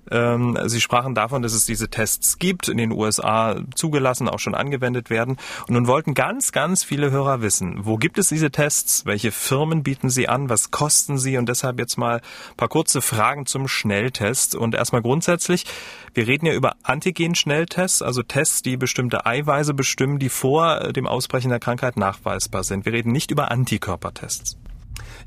Ähm, 0.10 0.58
Sie 0.66 0.82
sprachen 0.82 1.14
davon, 1.14 1.44
dass 1.44 1.54
es 1.54 1.66
diese 1.66 1.90
Tests 1.90 2.40
gibt, 2.40 2.70
in 2.70 2.78
den 2.78 2.92
USA 2.92 3.62
zugelassen, 3.76 4.28
auch 4.28 4.40
schon 4.40 4.56
angewendet 4.56 5.12
werden. 5.12 5.38
Und 5.68 5.76
nun 5.76 5.86
wollten 5.88 6.16
ganz, 6.16 6.52
ganz 6.52 6.84
viele 6.84 7.12
Hörer 7.12 7.42
wissen, 7.42 7.86
wo 7.86 7.98
gibt 7.98 8.18
es 8.18 8.30
diese 8.30 8.47
diese 8.48 8.52
Tests? 8.52 9.06
Welche 9.06 9.32
Firmen 9.32 9.84
bieten 9.84 10.10
sie 10.10 10.30
an? 10.30 10.50
Was 10.50 10.72
kosten 10.72 11.18
sie? 11.18 11.38
Und 11.38 11.50
deshalb 11.50 11.80
jetzt 11.80 11.98
mal 11.98 12.18
ein 12.18 12.56
paar 12.56 12.70
kurze 12.70 13.02
Fragen 13.02 13.46
zum 13.46 13.68
Schnelltest. 13.68 14.56
Und 14.56 14.74
erstmal 14.74 15.02
grundsätzlich, 15.02 15.66
wir 16.14 16.28
reden 16.28 16.46
ja 16.46 16.54
über 16.54 16.76
Antigen-Schnelltests, 16.84 18.02
also 18.02 18.24
Tests, 18.24 18.62
die 18.62 18.78
bestimmte 18.78 19.26
Eiweiße 19.26 19.74
bestimmen, 19.74 20.20
die 20.20 20.30
vor 20.30 20.94
dem 20.94 21.08
Ausbrechen 21.08 21.50
der 21.50 21.60
Krankheit 21.60 21.98
nachweisbar 21.98 22.64
sind. 22.64 22.86
Wir 22.86 22.94
reden 22.94 23.12
nicht 23.12 23.32
über 23.32 23.52
Antikörpertests. 23.52 24.58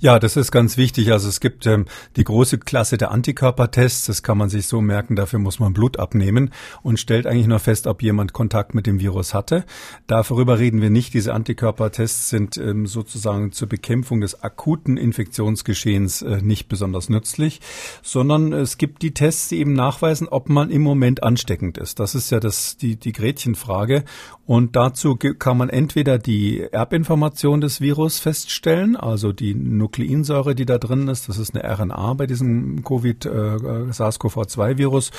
Ja, 0.03 0.19
das 0.19 0.39
ist 0.39 0.51
ganz 0.51 0.79
wichtig. 0.79 1.13
Also 1.13 1.29
es 1.29 1.41
gibt 1.41 1.67
ähm, 1.67 1.85
die 2.17 2.25
große 2.25 2.57
Klasse 2.57 2.97
der 2.97 3.11
Antikörpertests. 3.11 4.07
Das 4.07 4.23
kann 4.23 4.39
man 4.39 4.49
sich 4.49 4.67
so 4.67 4.81
merken. 4.81 5.15
Dafür 5.15 5.39
muss 5.39 5.61
man 5.61 5.75
Blut 5.75 5.99
abnehmen 5.99 6.53
und 6.83 6.99
stellt 6.99 7.27
eigentlich 7.27 7.47
nur 7.47 7.59
fest, 7.59 7.87
ob 7.87 8.03
jemand 8.03 8.33
Kontakt 8.33 8.75
mit 8.75 8.87
dem 8.87 8.99
Virus 8.99 9.35
hatte. 9.35 9.67
Darüber 10.07 10.59
reden 10.59 10.81
wir 10.81 10.89
nicht. 10.89 11.13
Diese 11.13 11.35
Antikörpertests 11.35 12.31
sind 12.31 12.57
ähm, 12.57 12.87
sozusagen 12.87 13.53
zur 13.53 13.69
Bekämpfung 13.69 14.23
des 14.23 14.43
akuten 14.43 14.97
Infektionsgeschehens 14.97 16.23
äh, 16.23 16.41
nicht 16.41 16.69
besonders 16.69 17.11
nützlich, 17.11 17.61
sondern 18.03 18.55
es 18.55 18.79
gibt 18.79 19.03
die 19.03 19.13
Tests, 19.13 19.49
die 19.49 19.59
eben 19.59 19.75
nachweisen, 19.75 20.29
ob 20.29 20.49
man 20.49 20.71
im 20.71 20.81
Moment 20.81 21.23
ansteckend 21.23 21.77
ist. 21.77 22.01
Das 22.01 22.15
ist 22.15 22.31
ja 22.31 22.41
das, 22.41 22.79
die, 22.79 22.97
die 22.97 23.13
Gretchenfrage. 23.13 24.05
Und 24.47 24.77
dazu 24.77 25.17
kann 25.17 25.59
man 25.59 25.69
entweder 25.69 26.19
die 26.19 26.61
Erbinformation 26.61 27.61
des 27.61 27.83
Virus 27.83 28.19
feststellen, 28.19 28.97
also 28.97 29.33
die 29.33 29.55
Nukleinsäure, 29.91 30.55
die 30.55 30.67
da 30.67 30.79
drin 30.79 31.09
ist, 31.09 31.29
das 31.29 31.39
ist 31.39 31.55
eine 31.55 31.65
RNA 31.69 32.15
bei 32.15 32.27
diesem 32.27 32.85
Covid 32.85 33.27
äh, 33.27 33.91
SARS-CoV-2-Virus, 33.91 35.11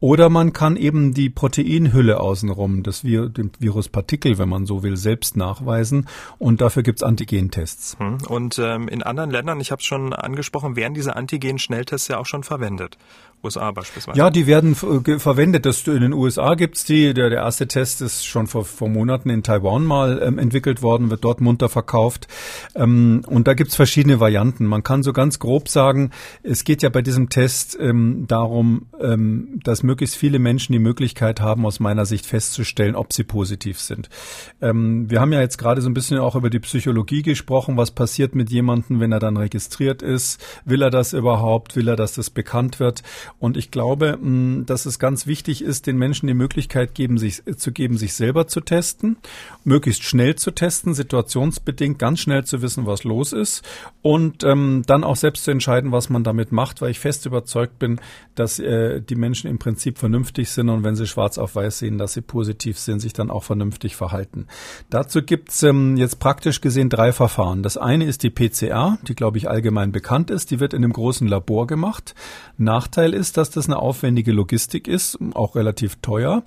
oder 0.00 0.28
man 0.28 0.52
kann 0.52 0.76
eben 0.76 1.14
die 1.14 1.30
Proteinhülle 1.30 2.20
außenrum, 2.20 2.82
das 2.82 3.04
Vir 3.04 3.28
dem 3.28 3.50
Viruspartikel, 3.58 4.38
wenn 4.38 4.48
man 4.48 4.66
so 4.66 4.82
will, 4.82 4.96
selbst 4.96 5.36
nachweisen. 5.36 6.06
Und 6.38 6.60
dafür 6.60 6.82
gibt's 6.82 7.02
Antigentests. 7.02 7.96
Hm. 7.98 8.18
Und 8.28 8.58
ähm, 8.58 8.88
in 8.88 9.02
anderen 9.02 9.30
Ländern, 9.30 9.60
ich 9.60 9.70
habe 9.70 9.80
es 9.80 9.86
schon 9.86 10.12
angesprochen, 10.12 10.76
werden 10.76 10.94
diese 10.94 11.16
Antigen-Schnelltests 11.16 12.08
ja 12.08 12.18
auch 12.18 12.26
schon 12.26 12.44
verwendet. 12.44 12.98
USA 13.42 13.70
beispielsweise. 13.70 14.18
Ja, 14.18 14.30
die 14.30 14.46
werden 14.46 14.74
verwendet. 14.74 15.66
Das, 15.66 15.86
in 15.86 16.00
den 16.00 16.12
USA 16.12 16.54
gibt's 16.54 16.84
die. 16.84 17.14
Der, 17.14 17.30
der 17.30 17.40
erste 17.40 17.68
Test 17.68 18.02
ist 18.02 18.26
schon 18.26 18.46
vor, 18.46 18.64
vor 18.64 18.88
Monaten 18.88 19.30
in 19.30 19.42
Taiwan 19.42 19.84
mal 19.84 20.20
ähm, 20.22 20.38
entwickelt 20.38 20.82
worden, 20.82 21.10
wird 21.10 21.24
dort 21.24 21.40
munter 21.40 21.68
verkauft. 21.68 22.26
Ähm, 22.74 23.22
und 23.26 23.46
da 23.46 23.54
gibt's 23.54 23.76
verschiedene 23.76 24.20
Varianten. 24.20 24.66
Man 24.66 24.82
kann 24.82 25.02
so 25.02 25.12
ganz 25.12 25.38
grob 25.38 25.68
sagen, 25.68 26.10
es 26.42 26.64
geht 26.64 26.82
ja 26.82 26.88
bei 26.88 27.02
diesem 27.02 27.28
Test 27.28 27.78
ähm, 27.80 28.26
darum, 28.26 28.86
ähm, 29.00 29.60
dass 29.62 29.82
möglichst 29.82 30.16
viele 30.16 30.38
Menschen 30.38 30.72
die 30.72 30.78
Möglichkeit 30.78 31.40
haben, 31.40 31.64
aus 31.64 31.80
meiner 31.80 32.06
Sicht 32.06 32.26
festzustellen, 32.26 32.96
ob 32.96 33.12
sie 33.12 33.24
positiv 33.24 33.80
sind. 33.80 34.08
Ähm, 34.60 35.10
wir 35.10 35.20
haben 35.20 35.32
ja 35.32 35.40
jetzt 35.40 35.58
gerade 35.58 35.80
so 35.80 35.88
ein 35.88 35.94
bisschen 35.94 36.18
auch 36.18 36.34
über 36.34 36.50
die 36.50 36.60
Psychologie 36.60 37.22
gesprochen. 37.22 37.76
Was 37.76 37.90
passiert 37.92 38.34
mit 38.34 38.50
jemandem, 38.50 39.00
wenn 39.00 39.12
er 39.12 39.20
dann 39.20 39.36
registriert 39.36 40.02
ist? 40.02 40.40
Will 40.64 40.82
er 40.82 40.90
das 40.90 41.12
überhaupt? 41.12 41.76
Will 41.76 41.88
er, 41.88 41.96
dass 41.96 42.14
das 42.14 42.30
bekannt 42.30 42.80
wird? 42.80 43.02
Und 43.38 43.56
ich 43.56 43.70
glaube, 43.70 44.16
mm, 44.16 44.66
dass 44.66 44.86
es 44.86 44.98
ganz 44.98 45.26
wichtig 45.26 45.62
ist, 45.62 45.86
den 45.86 45.96
Menschen 45.96 46.26
die 46.26 46.34
Möglichkeit 46.34 46.94
geben, 46.94 47.18
sich, 47.18 47.42
zu 47.56 47.72
geben, 47.72 47.98
sich 47.98 48.14
selber 48.14 48.46
zu 48.46 48.60
testen, 48.60 49.16
möglichst 49.64 50.02
schnell 50.02 50.36
zu 50.36 50.50
testen, 50.50 50.94
situationsbedingt 50.94 51.98
ganz 51.98 52.20
schnell 52.20 52.44
zu 52.44 52.62
wissen, 52.62 52.86
was 52.86 53.04
los 53.04 53.32
ist 53.32 53.62
und 54.02 54.44
ähm, 54.44 54.82
dann 54.86 55.04
auch 55.04 55.16
selbst 55.16 55.44
zu 55.44 55.50
entscheiden, 55.50 55.92
was 55.92 56.08
man 56.08 56.24
damit 56.24 56.52
macht, 56.52 56.80
weil 56.80 56.90
ich 56.90 57.00
fest 57.00 57.26
überzeugt 57.26 57.78
bin, 57.78 58.00
dass 58.34 58.58
äh, 58.58 59.00
die 59.00 59.16
Menschen 59.16 59.50
im 59.50 59.58
Prinzip 59.58 59.98
vernünftig 59.98 60.50
sind 60.50 60.68
und 60.68 60.84
wenn 60.84 60.96
sie 60.96 61.06
schwarz 61.06 61.38
auf 61.38 61.56
weiß 61.56 61.78
sehen, 61.78 61.98
dass 61.98 62.12
sie 62.12 62.20
positiv 62.20 62.78
sind, 62.78 63.00
sich 63.00 63.12
dann 63.12 63.30
auch 63.30 63.44
vernünftig 63.44 63.96
verhalten. 63.96 64.46
Dazu 64.90 65.22
gibt's 65.22 65.62
ähm, 65.62 65.96
jetzt 65.96 66.18
praktisch 66.20 66.60
gesehen 66.60 66.88
drei 66.88 67.12
Verfahren. 67.12 67.62
Das 67.62 67.76
eine 67.76 68.04
ist 68.04 68.22
die 68.22 68.30
PCR, 68.30 68.98
die 69.06 69.14
glaube 69.14 69.38
ich 69.38 69.48
allgemein 69.48 69.92
bekannt 69.92 70.30
ist. 70.30 70.50
Die 70.50 70.60
wird 70.60 70.74
in 70.74 70.84
einem 70.84 70.92
großen 70.92 71.26
Labor 71.26 71.66
gemacht. 71.66 72.14
Nachteil 72.56 73.14
ist, 73.18 73.36
dass 73.36 73.50
das 73.50 73.66
eine 73.66 73.76
aufwendige 73.76 74.32
Logistik 74.32 74.88
ist, 74.88 75.18
auch 75.34 75.56
relativ 75.56 75.96
teuer. 75.96 76.44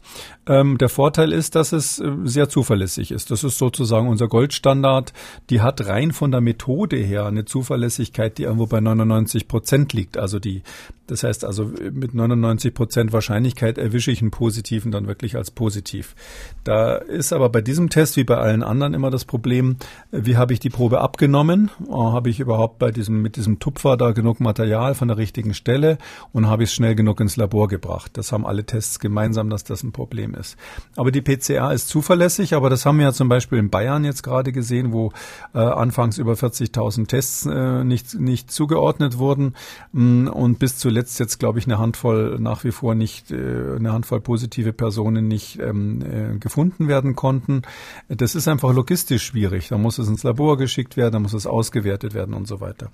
Ähm, 0.47 0.77
der 0.79 0.89
Vorteil 0.89 1.33
ist, 1.33 1.55
dass 1.55 1.71
es 1.71 1.99
äh, 1.99 2.11
sehr 2.23 2.49
zuverlässig 2.49 3.11
ist. 3.11 3.29
Das 3.29 3.43
ist 3.43 3.57
sozusagen 3.57 4.07
unser 4.07 4.27
Goldstandard. 4.27 5.13
Die 5.49 5.61
hat 5.61 5.85
rein 5.85 6.11
von 6.11 6.31
der 6.31 6.41
Methode 6.41 6.97
her 6.97 7.25
eine 7.25 7.45
Zuverlässigkeit, 7.45 8.37
die 8.37 8.43
irgendwo 8.43 8.65
bei 8.65 8.79
99 8.79 9.47
Prozent 9.47 9.93
liegt. 9.93 10.17
Also 10.17 10.39
die, 10.39 10.63
das 11.05 11.23
heißt 11.23 11.45
also 11.45 11.71
mit 11.91 12.13
99 12.13 12.73
Prozent 12.73 13.13
Wahrscheinlichkeit 13.13 13.77
erwische 13.77 14.11
ich 14.11 14.21
einen 14.21 14.31
positiven 14.31 14.91
dann 14.91 15.07
wirklich 15.07 15.35
als 15.35 15.51
positiv. 15.51 16.15
Da 16.63 16.95
ist 16.95 17.33
aber 17.33 17.49
bei 17.49 17.61
diesem 17.61 17.89
Test 17.89 18.17
wie 18.17 18.23
bei 18.23 18.37
allen 18.37 18.63
anderen 18.63 18.93
immer 18.93 19.11
das 19.11 19.25
Problem, 19.25 19.77
wie 20.11 20.37
habe 20.37 20.53
ich 20.53 20.59
die 20.59 20.69
Probe 20.69 21.01
abgenommen? 21.01 21.69
Habe 21.91 22.29
ich 22.29 22.39
überhaupt 22.39 22.79
bei 22.79 22.91
diesem, 22.91 23.21
mit 23.21 23.35
diesem 23.35 23.59
Tupfer 23.59 23.97
da 23.97 24.11
genug 24.11 24.39
Material 24.39 24.95
von 24.95 25.07
der 25.09 25.17
richtigen 25.17 25.53
Stelle 25.53 25.97
und 26.31 26.47
habe 26.47 26.60
ich 26.63 26.69
es 26.69 26.73
schnell 26.73 26.95
genug 26.95 27.19
ins 27.19 27.37
Labor 27.37 27.67
gebracht? 27.67 28.11
Das 28.13 28.31
haben 28.31 28.45
alle 28.45 28.65
Tests 28.65 28.99
gemeinsam, 28.99 29.49
dass 29.49 29.63
das 29.63 29.83
ein 29.83 29.91
Problem 29.91 30.33
ist. 30.33 30.57
Aber 30.95 31.11
die 31.11 31.21
PCR 31.21 31.71
ist 31.73 31.89
zuverlässig, 31.89 32.53
aber 32.53 32.69
das 32.69 32.85
haben 32.85 32.97
wir 32.97 33.05
ja 33.05 33.13
zum 33.13 33.29
Beispiel 33.29 33.59
in 33.59 33.69
Bayern 33.69 34.03
jetzt 34.03 34.23
gerade 34.23 34.51
gesehen, 34.51 34.91
wo 34.91 35.11
äh, 35.53 35.59
anfangs 35.59 36.17
über 36.17 36.33
40.000 36.33 37.07
Tests 37.07 37.45
äh, 37.45 37.83
nicht, 37.83 38.19
nicht 38.19 38.51
zugeordnet 38.51 39.17
wurden 39.17 39.55
mm, 39.91 40.27
und 40.27 40.59
bis 40.59 40.77
zuletzt 40.77 41.19
jetzt, 41.19 41.39
glaube 41.39 41.59
ich, 41.59 41.65
eine 41.65 41.79
Handvoll 41.79 42.37
nach 42.39 42.63
wie 42.63 42.71
vor 42.71 42.95
nicht, 42.95 43.31
äh, 43.31 43.75
eine 43.75 43.93
Handvoll 43.93 44.21
positive 44.21 44.73
Personen 44.73 45.27
nicht 45.27 45.59
ähm, 45.59 46.01
äh, 46.01 46.37
gefunden 46.37 46.87
werden 46.87 47.15
konnten. 47.15 47.61
Das 48.07 48.35
ist 48.35 48.47
einfach 48.47 48.73
logistisch 48.73 49.23
schwierig. 49.23 49.69
Da 49.69 49.77
muss 49.77 49.97
es 49.97 50.07
ins 50.07 50.23
Labor 50.23 50.57
geschickt 50.57 50.97
werden, 50.97 51.13
da 51.13 51.19
muss 51.19 51.33
es 51.33 51.47
ausgewertet 51.47 52.13
werden 52.13 52.33
und 52.33 52.47
so 52.47 52.61
weiter. 52.61 52.91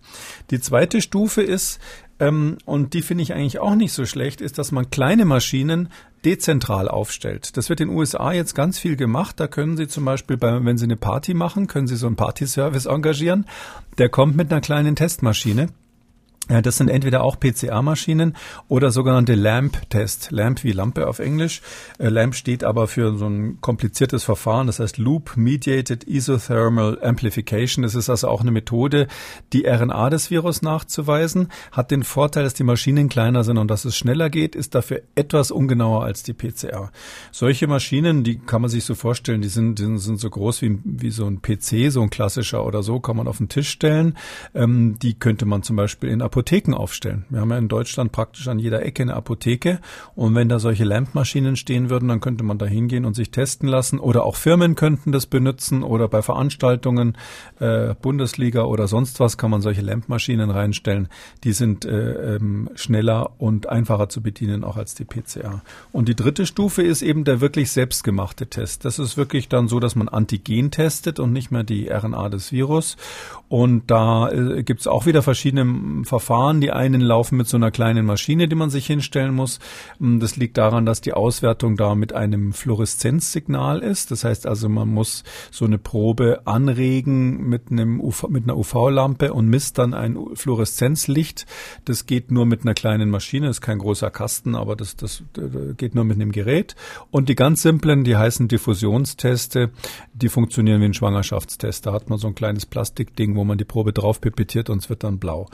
Die 0.52 0.60
zweite 0.60 1.02
Stufe 1.02 1.42
ist, 1.42 1.80
ähm, 2.20 2.58
und 2.66 2.94
die 2.94 3.02
finde 3.02 3.24
ich 3.24 3.34
eigentlich 3.34 3.60
auch 3.60 3.76
nicht 3.76 3.94
so 3.94 4.06
schlecht, 4.06 4.42
ist, 4.42 4.58
dass 4.58 4.72
man 4.72 4.90
kleine 4.90 5.26
Maschinen 5.26 5.90
dezentral 6.26 6.88
aufstellt. 6.88 7.56
Das 7.58 7.70
wird 7.70 7.80
in 7.80 7.90
den 7.90 7.98
USA 7.98 8.32
jetzt 8.32 8.56
ganz 8.56 8.80
viel 8.80 8.96
gemacht. 8.96 9.40
Da 9.40 9.48
können 9.48 9.78
Sie 9.78 9.88
zum 9.88 10.06
Beispiel, 10.06 10.38
bei, 10.38 10.64
wenn 10.66 10.78
Sie 10.78 10.86
eine 10.86 10.98
Party 10.98 11.34
machen, 11.34 11.68
können 11.68 11.88
Sie 11.88 11.96
so 11.96 12.08
einen 12.08 12.16
Party-Service 12.16 12.86
engagieren. 12.86 13.46
Der 13.98 14.10
kommt 14.10 14.36
mit 14.36 14.52
einer 14.52 14.62
kleinen 14.62 14.96
Testmaschine 14.96 15.70
das 16.48 16.78
sind 16.78 16.90
entweder 16.90 17.24
auch 17.24 17.40
PCR-Maschinen 17.40 18.36
oder 18.70 18.92
sogenannte 18.92 19.36
LAMP-Test. 19.36 20.32
LAMP 20.32 20.64
wie 20.64 20.72
Lampe 20.72 21.08
auf 21.08 21.20
Englisch. 21.20 21.62
Äh, 22.00 22.08
LAMP 22.08 22.36
steht 22.36 22.64
aber 22.64 22.88
für 22.88 23.18
so 23.18 23.28
ein 23.28 23.60
kompliziertes 23.60 24.24
Verfahren, 24.24 24.68
das 24.68 24.80
heißt 24.80 24.98
Loop 24.98 25.36
Mediated 25.36 26.06
Isothermal 26.06 27.04
Amplification. 27.04 27.84
Das 27.84 27.96
ist 27.96 28.10
also 28.10 28.30
auch 28.30 28.42
eine 28.42 28.52
Methode, 28.52 29.08
die 29.52 29.66
RNA 29.68 30.10
des 30.10 30.32
Virus 30.32 30.62
nachzuweisen, 30.62 31.50
hat 31.72 31.92
den 31.92 32.04
Vorteil, 32.04 32.44
dass 32.44 32.54
die 32.54 32.64
Maschinen 32.64 33.10
kleiner 33.10 33.44
sind 33.44 33.58
und 33.58 33.70
dass 33.70 33.84
es 33.84 33.98
schneller 33.98 34.30
geht, 34.30 34.56
ist 34.56 34.74
dafür 34.74 35.02
etwas 35.16 35.52
ungenauer 35.52 36.04
als 36.04 36.24
die 36.24 36.34
PCR. 36.34 36.92
Solche 37.32 37.68
Maschinen, 37.68 38.24
die 38.24 38.40
kann 38.40 38.62
man 38.62 38.70
sich 38.70 38.86
so 38.86 38.96
vorstellen, 38.96 39.42
die 39.42 39.50
sind, 39.50 39.80
die 39.80 39.98
sind 39.98 40.20
so 40.20 40.30
groß 40.30 40.62
wie, 40.62 40.80
wie 40.84 41.12
so 41.12 41.26
ein 41.26 41.42
PC, 41.42 41.92
so 41.92 42.02
ein 42.02 42.10
klassischer 42.10 42.66
oder 42.66 42.84
so, 42.84 43.00
kann 43.00 43.18
man 43.18 43.28
auf 43.28 43.38
den 43.38 43.50
Tisch 43.50 43.70
stellen. 43.70 44.18
Ähm, 44.56 44.98
die 45.02 45.14
könnte 45.14 45.46
man 45.46 45.64
zum 45.64 45.76
Beispiel 45.76 46.10
in 46.10 46.22
Apotheken 46.22 46.37
aufstellen. 46.74 47.26
Wir 47.30 47.42
haben 47.42 47.50
ja 47.50 47.58
in 47.58 47.68
Deutschland 47.68 48.12
praktisch 48.12 48.48
an 48.48 48.60
jeder 48.60 48.86
Ecke 48.86 49.04
eine 49.04 49.16
Apotheke 49.16 49.80
und 50.16 50.36
wenn 50.36 50.50
da 50.50 50.60
solche 50.60 50.84
Lampmaschinen 50.84 51.56
stehen 51.56 51.90
würden, 51.90 52.10
dann 52.10 52.22
könnte 52.22 52.44
man 52.44 52.58
da 52.58 52.66
hingehen 52.66 53.06
und 53.06 53.16
sich 53.16 53.32
testen 53.32 53.68
lassen 53.68 54.00
oder 54.00 54.24
auch 54.24 54.36
Firmen 54.36 54.76
könnten 54.76 55.12
das 55.12 55.26
benutzen 55.26 55.84
oder 55.84 56.08
bei 56.08 56.22
Veranstaltungen, 56.22 57.18
äh, 57.60 57.96
Bundesliga 58.02 58.64
oder 58.64 58.88
sonst 58.88 59.20
was 59.20 59.38
kann 59.38 59.52
man 59.52 59.62
solche 59.62 59.82
Lampmaschinen 59.82 60.50
reinstellen. 60.50 61.08
Die 61.44 61.54
sind 61.54 61.86
äh, 61.86 62.36
ähm, 62.36 62.70
schneller 62.76 63.32
und 63.40 63.68
einfacher 63.68 64.10
zu 64.10 64.22
bedienen 64.22 64.64
auch 64.64 64.78
als 64.78 64.96
die 64.96 65.06
PCR. 65.06 65.62
Und 65.92 66.08
die 66.08 66.16
dritte 66.16 66.46
Stufe 66.46 66.84
ist 66.84 67.02
eben 67.02 67.24
der 67.24 67.42
wirklich 67.42 67.72
selbstgemachte 67.72 68.48
Test. 68.48 68.86
Das 68.86 69.00
ist 69.00 69.18
wirklich 69.18 69.50
dann 69.50 69.68
so, 69.68 69.80
dass 69.80 69.96
man 69.96 70.08
Antigen 70.08 70.72
testet 70.72 71.20
und 71.20 71.34
nicht 71.34 71.52
mehr 71.52 71.64
die 71.64 71.90
RNA 71.90 72.30
des 72.30 72.52
Virus. 72.52 72.98
Und 73.50 73.90
da 73.90 74.30
äh, 74.30 74.64
es 74.78 74.88
auch 74.88 75.06
wieder 75.06 75.24
verschiedene 75.24 76.06
Verfahren 76.06 76.27
Verfahren. 76.28 76.60
Die 76.60 76.72
einen 76.72 77.00
laufen 77.00 77.38
mit 77.38 77.48
so 77.48 77.56
einer 77.56 77.72
kleinen 77.72 78.06
Maschine, 78.06 78.50
die 78.50 78.56
man 78.56 78.70
sich 78.70 78.86
hinstellen 78.86 79.34
muss. 79.34 79.60
Mm, 80.00 80.20
das 80.20 80.36
liegt 80.36 80.58
daran, 80.58 80.86
dass 80.86 81.00
die 81.00 81.14
Auswertung 81.14 81.78
da 81.78 81.96
mit 81.96 82.12
einem 82.12 82.52
Fluoreszenzsignal 82.52 83.80
ist. 83.80 84.12
Das 84.12 84.26
heißt 84.26 84.46
also, 84.46 84.68
man 84.68 84.90
muss 84.90 85.24
so 85.52 85.64
eine 85.64 85.78
Probe 85.78 86.42
anregen 86.44 87.48
mit 87.48 87.72
einem 87.72 88.02
UV, 88.02 88.28
mit 88.28 88.44
einer 88.44 88.58
UV-Lampe 88.58 89.32
und 89.32 89.48
misst 89.48 89.78
dann 89.78 89.94
ein 89.94 90.18
Fluoreszenzlicht. 90.34 91.46
Das 91.86 92.06
geht 92.06 92.30
nur 92.30 92.46
mit 92.46 92.64
einer 92.64 92.74
kleinen 92.74 93.10
Maschine, 93.10 93.48
das 93.48 93.58
ist 93.58 93.62
kein 93.62 93.80
großer 93.80 94.12
Kasten, 94.12 94.56
aber 94.56 94.76
das, 94.76 94.98
das 94.98 95.24
geht 95.78 95.96
nur 95.96 96.04
mit 96.04 96.18
einem 96.18 96.34
Gerät. 96.34 96.76
Und 97.10 97.30
die 97.30 97.36
ganz 97.36 97.62
simplen, 97.62 98.04
die 98.04 98.18
heißen 98.18 98.50
Diffusionsteste, 98.50 99.70
die 100.14 100.28
funktionieren 100.28 100.82
wie 100.82 100.86
ein 100.86 100.94
Schwangerschaftstest. 100.94 101.86
Da 101.86 101.94
hat 101.94 102.10
man 102.10 102.20
so 102.20 102.28
ein 102.28 102.36
kleines 102.36 102.66
Plastikding, 102.66 103.38
wo 103.38 103.46
man 103.46 103.58
die 103.58 103.66
Probe 103.66 103.94
drauf 103.94 104.20
pipettiert 104.20 104.70
und 104.70 104.80
es 104.80 104.90
wird 104.90 105.06
dann 105.06 105.20
blau. 105.20 105.48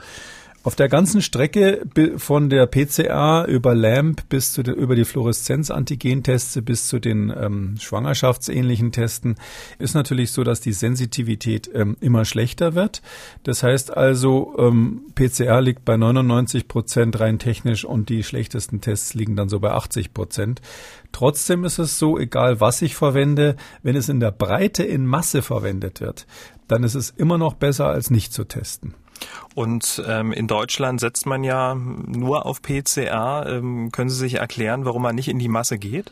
Auf 0.64 0.76
der 0.76 0.88
ganzen 0.88 1.20
Strecke 1.20 1.82
von 2.16 2.48
der 2.48 2.66
PCA 2.66 3.44
über 3.44 3.74
LAMP 3.74 4.26
bis 4.30 4.54
zu 4.54 4.62
den, 4.62 4.76
über 4.76 4.96
die 4.96 5.04
Fluoreszenz-Antigen-Tests 5.04 6.58
bis 6.62 6.88
zu 6.88 6.98
den 7.00 7.30
ähm, 7.38 7.74
schwangerschaftsähnlichen 7.78 8.90
Testen 8.90 9.34
ist 9.78 9.92
natürlich 9.94 10.32
so, 10.32 10.42
dass 10.42 10.62
die 10.62 10.72
Sensitivität 10.72 11.70
ähm, 11.74 11.98
immer 12.00 12.24
schlechter 12.24 12.74
wird. 12.74 13.02
Das 13.42 13.62
heißt 13.62 13.94
also, 13.94 14.54
ähm, 14.56 15.02
PCR 15.14 15.60
liegt 15.60 15.84
bei 15.84 15.98
99 15.98 16.66
Prozent 16.66 17.20
rein 17.20 17.38
technisch 17.38 17.84
und 17.84 18.08
die 18.08 18.22
schlechtesten 18.22 18.80
Tests 18.80 19.12
liegen 19.12 19.36
dann 19.36 19.50
so 19.50 19.60
bei 19.60 19.70
80 19.70 20.14
Prozent. 20.14 20.62
Trotzdem 21.12 21.64
ist 21.64 21.78
es 21.78 21.98
so, 21.98 22.18
egal 22.18 22.60
was 22.60 22.80
ich 22.80 22.94
verwende, 22.94 23.56
wenn 23.82 23.96
es 23.96 24.08
in 24.08 24.18
der 24.18 24.32
Breite 24.32 24.82
in 24.82 25.04
Masse 25.04 25.42
verwendet 25.42 26.00
wird, 26.00 26.26
dann 26.68 26.84
ist 26.84 26.94
es 26.94 27.10
immer 27.10 27.36
noch 27.36 27.52
besser 27.52 27.88
als 27.88 28.10
nicht 28.10 28.32
zu 28.32 28.44
testen. 28.44 28.94
Und 29.54 30.02
ähm, 30.06 30.32
in 30.32 30.46
Deutschland 30.46 31.00
setzt 31.00 31.26
man 31.26 31.44
ja 31.44 31.74
nur 31.74 32.46
auf 32.46 32.62
PCR. 32.62 33.46
Ähm, 33.48 33.92
können 33.92 34.10
Sie 34.10 34.16
sich 34.16 34.34
erklären, 34.34 34.84
warum 34.84 35.02
man 35.02 35.14
nicht 35.14 35.28
in 35.28 35.38
die 35.38 35.48
Masse 35.48 35.78
geht? 35.78 36.10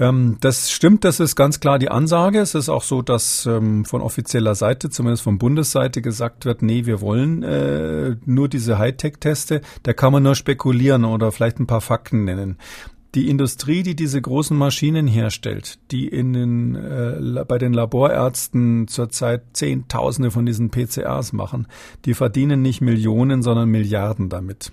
Ähm, 0.00 0.38
das 0.40 0.70
stimmt, 0.70 1.04
das 1.04 1.20
ist 1.20 1.36
ganz 1.36 1.60
klar 1.60 1.78
die 1.78 1.90
Ansage. 1.90 2.40
Es 2.40 2.54
ist 2.54 2.70
auch 2.70 2.82
so, 2.82 3.02
dass 3.02 3.44
ähm, 3.46 3.84
von 3.84 4.00
offizieller 4.00 4.54
Seite, 4.54 4.88
zumindest 4.88 5.22
von 5.22 5.38
Bundesseite, 5.38 6.00
gesagt 6.00 6.46
wird, 6.46 6.62
nee, 6.62 6.86
wir 6.86 7.00
wollen 7.02 7.42
äh, 7.42 8.16
nur 8.24 8.48
diese 8.48 8.78
Hightech-Teste. 8.78 9.60
Da 9.82 9.92
kann 9.92 10.12
man 10.12 10.22
nur 10.22 10.34
spekulieren 10.34 11.04
oder 11.04 11.30
vielleicht 11.32 11.60
ein 11.60 11.66
paar 11.66 11.82
Fakten 11.82 12.24
nennen. 12.24 12.56
Die 13.14 13.28
Industrie, 13.28 13.82
die 13.82 13.96
diese 13.96 14.22
großen 14.22 14.56
Maschinen 14.56 15.08
herstellt, 15.08 15.78
die 15.90 16.06
in 16.06 16.32
den, 16.32 16.74
äh, 16.76 17.44
bei 17.46 17.58
den 17.58 17.72
Laborärzten 17.72 18.86
zurzeit 18.86 19.42
Zehntausende 19.52 20.30
von 20.30 20.46
diesen 20.46 20.70
PCRs 20.70 21.32
machen, 21.32 21.66
die 22.04 22.14
verdienen 22.14 22.62
nicht 22.62 22.80
Millionen, 22.80 23.42
sondern 23.42 23.68
Milliarden 23.68 24.28
damit. 24.28 24.72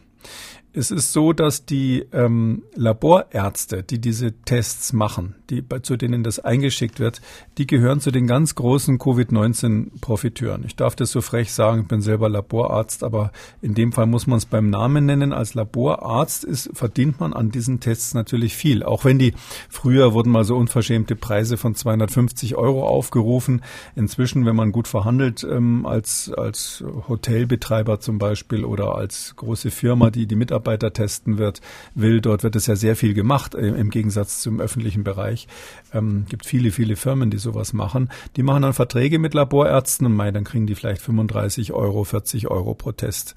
Es 0.78 0.92
ist 0.92 1.12
so, 1.12 1.34
dass 1.34 1.66
die 1.66 2.06
ähm, 2.14 2.62
Laborärzte, 2.76 3.82
die 3.82 3.98
diese 3.98 4.34
Tests 4.44 4.94
machen, 4.94 5.34
die, 5.50 5.64
zu 5.82 5.98
denen 5.98 6.22
das 6.22 6.38
eingeschickt 6.38 7.00
wird, 7.00 7.20
die 7.58 7.66
gehören 7.66 8.00
zu 8.00 8.12
den 8.12 8.28
ganz 8.28 8.54
großen 8.54 9.00
Covid-19-Profiteuren. 9.00 10.64
Ich 10.68 10.76
darf 10.76 10.96
das 10.96 11.12
so 11.12 11.22
frech 11.22 11.52
sagen, 11.52 11.82
ich 11.82 11.88
bin 11.88 12.02
selber 12.02 12.30
Laborarzt, 12.30 13.04
aber 13.04 13.32
in 13.60 13.74
dem 13.74 13.92
Fall 13.92 14.06
muss 14.06 14.28
man 14.28 14.38
es 14.38 14.46
beim 14.46 14.70
Namen 14.70 15.08
nennen. 15.08 15.34
Als 15.34 15.56
Laborarzt 15.56 16.44
ist, 16.44 16.70
verdient 16.74 17.20
man 17.20 17.34
an 17.34 17.50
diesen 17.50 17.80
Tests 17.80 18.14
natürlich 18.14 18.56
viel. 18.56 18.84
Auch 18.84 19.04
wenn 19.04 19.18
die, 19.18 19.34
früher 19.70 20.14
wurden 20.14 20.30
mal 20.30 20.44
so 20.44 20.56
unverschämte 20.56 21.16
Preise 21.16 21.58
von 21.58 21.74
250 21.74 22.56
Euro 22.56 22.88
aufgerufen. 22.88 23.64
Inzwischen, 23.96 24.46
wenn 24.46 24.56
man 24.56 24.72
gut 24.72 24.88
verhandelt, 24.88 25.44
ähm, 25.44 25.88
als, 25.88 26.32
als 26.38 26.84
Hotelbetreiber 27.08 28.00
zum 28.00 28.20
Beispiel 28.20 28.64
oder 28.64 28.94
als 28.94 29.36
große 29.38 29.72
Firma, 29.72 30.12
die 30.12 30.28
die 30.28 30.36
Mitarbeiter 30.36 30.67
testen 30.76 31.38
wird, 31.38 31.62
will, 31.96 32.20
dort 32.22 32.44
wird 32.44 32.56
es 32.56 32.68
ja 32.68 32.76
sehr 32.76 32.96
viel 32.96 33.14
gemacht, 33.14 33.56
im 33.56 33.90
Gegensatz 33.90 34.42
zum 34.42 34.60
öffentlichen 34.60 35.04
Bereich. 35.04 35.48
Ähm, 35.94 36.26
gibt 36.28 36.46
viele, 36.46 36.72
viele 36.72 36.96
Firmen, 36.96 37.30
die 37.30 37.38
sowas 37.38 37.74
machen. 37.74 38.10
Die 38.36 38.44
machen 38.44 38.64
dann 38.64 38.74
Verträge 38.74 39.20
mit 39.20 39.34
Laborärzten 39.34 40.06
und 40.06 40.16
mei, 40.16 40.32
dann 40.32 40.44
kriegen 40.44 40.68
die 40.68 40.76
vielleicht 40.76 41.02
35 41.02 41.74
Euro, 41.74 42.04
40 42.04 42.50
Euro 42.50 42.74
pro 42.74 42.92
Test. 42.92 43.36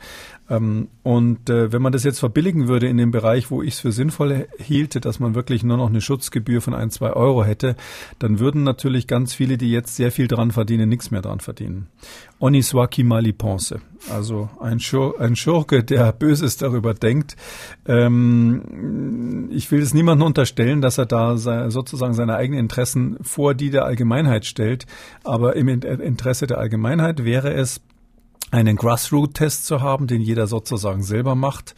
Ähm, 0.51 0.89
und 1.05 1.49
äh, 1.49 1.73
wenn 1.73 1.81
man 1.81 1.93
das 1.93 2.03
jetzt 2.05 2.19
verbilligen 2.19 2.67
würde 2.67 2.89
in 2.89 2.97
dem 2.97 3.13
Bereich, 3.13 3.51
wo 3.51 3.63
ich 3.63 3.75
es 3.75 3.81
für 3.81 3.93
sinnvoll 3.93 4.49
hielte, 4.59 5.01
dass 5.01 5.21
man 5.21 5.35
wirklich 5.35 5.63
nur 5.63 5.77
noch 5.77 5.89
eine 5.89 6.01
Schutzgebühr 6.01 6.61
von 6.61 6.75
ein, 6.75 6.91
zwei 6.91 7.13
Euro 7.13 7.45
hätte, 7.45 7.77
dann 8.19 8.41
würden 8.41 8.65
natürlich 8.65 9.07
ganz 9.07 9.33
viele, 9.33 9.57
die 9.57 9.71
jetzt 9.71 9.95
sehr 9.95 10.11
viel 10.11 10.27
dran 10.27 10.51
verdienen, 10.51 10.89
nichts 10.89 11.13
mehr 11.13 11.23
dran 11.23 11.41
verdienen. 11.41 11.87
Oniswaki 12.41 13.05
Maliponce, 13.05 13.77
also 14.11 14.49
ein, 14.61 14.81
Schur 14.81 15.21
ein 15.21 15.37
Schurke, 15.37 15.85
der 15.85 16.11
Böses 16.19 16.57
darüber 16.57 16.95
denkt. 16.95 17.37
Ähm, 17.87 19.49
ich 19.53 19.71
will 19.71 19.83
es 19.83 19.95
niemandem 19.95 20.27
unterstellen, 20.27 20.81
dass 20.81 20.99
er 20.99 21.07
da 21.07 21.37
sozusagen 21.37 22.15
seine 22.15 22.37
eigenen 22.41 22.61
Interessen 22.61 23.19
vor 23.23 23.55
die 23.55 23.71
der 23.71 23.85
Allgemeinheit 23.85 24.45
stellt, 24.47 24.87
aber 25.23 25.57
im 25.57 25.69
Interesse 25.69 26.47
der 26.47 26.59
Allgemeinheit 26.59 27.25
wäre 27.25 27.53
es, 27.53 27.81
einen 28.51 28.77
Grassroot-Test 28.77 29.67
zu 29.67 29.81
haben, 29.81 30.07
den 30.07 30.21
jeder 30.21 30.47
sozusagen 30.47 31.03
selber 31.03 31.35
macht. 31.35 31.75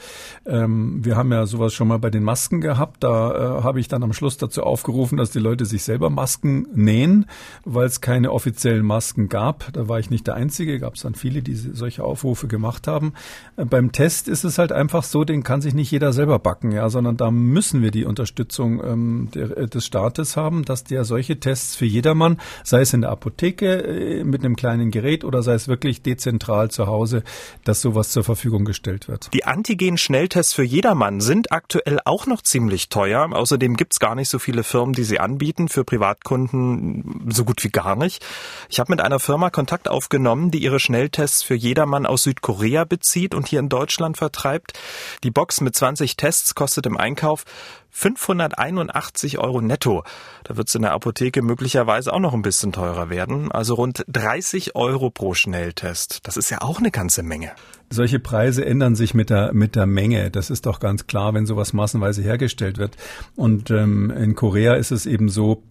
Ähm, 0.47 1.05
wir 1.05 1.17
haben 1.17 1.31
ja 1.31 1.45
sowas 1.47 1.75
schon 1.75 1.89
mal 1.89 1.99
bei 1.99 2.11
den 2.11 2.23
Masken 2.23 2.61
gehabt. 2.61 3.05
Da 3.05 3.59
äh, 3.59 3.63
habe 3.63 3.81
ich 3.81 3.89
dann 3.89 4.03
am 4.03 4.13
Schluss 4.13 4.39
dazu 4.39 4.63
aufgerufen, 4.63 5.19
dass 5.19 5.31
die 5.31 5.39
Leute 5.39 5.67
sich 5.67 5.83
selber 5.83 6.09
Masken 6.09 6.67
nähen, 6.75 7.27
weil 7.65 7.87
es 7.87 8.01
keine 8.01 8.33
offiziellen 8.33 8.87
Masken 8.87 9.29
gab. 9.29 9.73
Da 9.73 9.89
war 9.89 9.99
ich 9.99 10.09
nicht 10.09 10.27
der 10.27 10.35
Einzige, 10.35 10.79
gab 10.79 10.95
es 10.95 11.03
dann 11.03 11.15
viele, 11.15 11.43
die 11.43 11.55
solche 11.55 12.05
Aufrufe 12.05 12.49
gemacht 12.49 12.87
haben. 12.87 13.13
Äh, 13.57 13.67
beim 13.67 13.93
Test 13.93 14.29
ist 14.29 14.45
es 14.45 14.59
halt 14.59 14.73
einfach 14.73 15.03
so, 15.03 15.25
den 15.25 15.43
kann 15.43 15.61
sich 15.61 15.75
nicht 15.75 15.91
jeder 15.91 16.13
selber 16.13 16.39
backen, 16.39 16.73
ja, 16.73 16.89
sondern 16.89 17.19
da 17.19 17.31
müssen 17.31 17.83
wir 17.83 17.91
die 17.91 18.07
Unterstützung 18.07 18.83
ähm, 18.83 19.29
der, 19.35 19.57
äh, 19.57 19.69
des 19.69 19.85
Staates 19.85 20.37
haben, 20.37 20.65
dass 20.65 20.85
der 20.85 21.05
solche 21.05 21.39
Tests 21.39 21.77
für 21.77 21.87
jedermann, 21.87 22.39
sei 22.65 22.81
es 22.81 22.95
in 22.95 23.03
der 23.03 23.11
Apotheke 23.11 23.83
äh, 23.83 24.25
mit 24.25 24.43
einem 24.43 24.57
kleinen 24.57 24.91
Gerät 24.91 25.25
oder 25.25 25.43
sei 25.43 25.53
es 25.55 25.69
wirklich 25.69 26.03
dezentral 26.03 26.62
zentral 26.63 26.71
zu 26.71 26.87
Hause, 26.87 27.23
dass 27.65 27.81
sowas 27.81 28.11
zur 28.11 28.25
Verfügung 28.25 28.65
gestellt 28.65 29.09
wird. 29.09 29.31
Die 29.33 29.45
Antigen-Schnelltests 29.45 30.53
für 30.53 30.63
jedermann 30.63 31.21
sind 31.21 31.53
aktuell 31.53 31.99
auch 32.05 32.27
noch 32.27 32.43
ziemlich 32.43 32.89
teuer. 32.89 33.29
Außerdem 33.33 33.77
gibt's 33.77 33.99
gar 33.99 34.15
nicht 34.15 34.29
so 34.29 34.39
viele 34.39 34.63
Firmen, 34.63 34.95
die 34.95 35.05
sie 35.05 35.21
anbieten. 35.21 35.69
Für 35.69 35.85
Privatkunden 35.85 37.31
so 37.33 37.45
gut 37.45 37.63
wie 37.65 37.71
gar 37.71 37.97
nicht. 37.97 38.25
Ich 38.69 38.81
habe 38.81 38.93
mit 38.93 39.01
einer 39.01 39.19
Firma 39.19 39.51
Kontakt 39.51 39.89
aufgenommen, 39.89 40.51
die 40.51 40.63
ihre 40.63 40.81
Schnelltests 40.81 41.43
für 41.43 41.55
jedermann 41.55 42.07
aus 42.07 42.25
Südkorea 42.25 42.85
bezieht 42.85 43.35
und 43.35 43.49
hier 43.49 43.61
in 43.61 43.69
Deutschland 43.69 44.17
vertreibt. 44.17 44.79
Die 45.25 45.31
Box 45.31 45.61
mit 45.61 45.75
20 45.75 46.17
Tests 46.17 46.55
kostet 46.55 46.87
im 46.87 46.97
Einkauf 46.97 47.45
581 47.93 49.39
Euro 49.39 49.61
netto. 49.61 50.03
Da 50.45 50.57
wird 50.57 50.69
es 50.69 50.75
in 50.75 50.83
der 50.83 50.93
Apotheke 50.93 51.43
möglicherweise 51.43 52.13
auch 52.13 52.19
noch 52.19 52.35
ein 52.35 52.43
bisschen 52.43 52.73
teurer 52.73 53.11
werden. 53.11 53.53
Also 53.53 53.75
rund 53.75 54.05
30 54.09 54.75
Euro 54.75 55.11
pro 55.11 55.35
Schnelltest. 55.35 56.27
Das 56.27 56.37
ist 56.37 56.51
ja 56.51 56.63
auch 56.63 56.79
eine 56.79 56.91
ganze 56.91 57.23
Menge. 57.23 57.53
Solche 57.91 58.19
Preise 58.19 58.65
ändern 58.65 58.97
sich 58.97 59.13
mit 59.13 59.29
der, 59.29 59.53
mit 59.53 59.77
der 59.77 59.87
Menge. 59.87 60.31
Das 60.31 60.49
ist 60.49 60.65
doch 60.65 60.81
ganz 60.81 61.07
klar, 61.07 61.35
wenn 61.35 61.45
sowas 61.45 61.75
massenweise 61.75 62.23
hergestellt 62.23 62.79
wird. 62.79 62.97
Und 63.37 63.71
ähm, 63.71 64.11
in 64.11 64.35
Korea 64.35 64.75
ist 64.75 64.91
es 64.91 65.05
eben 65.05 65.29
so, 65.29 65.63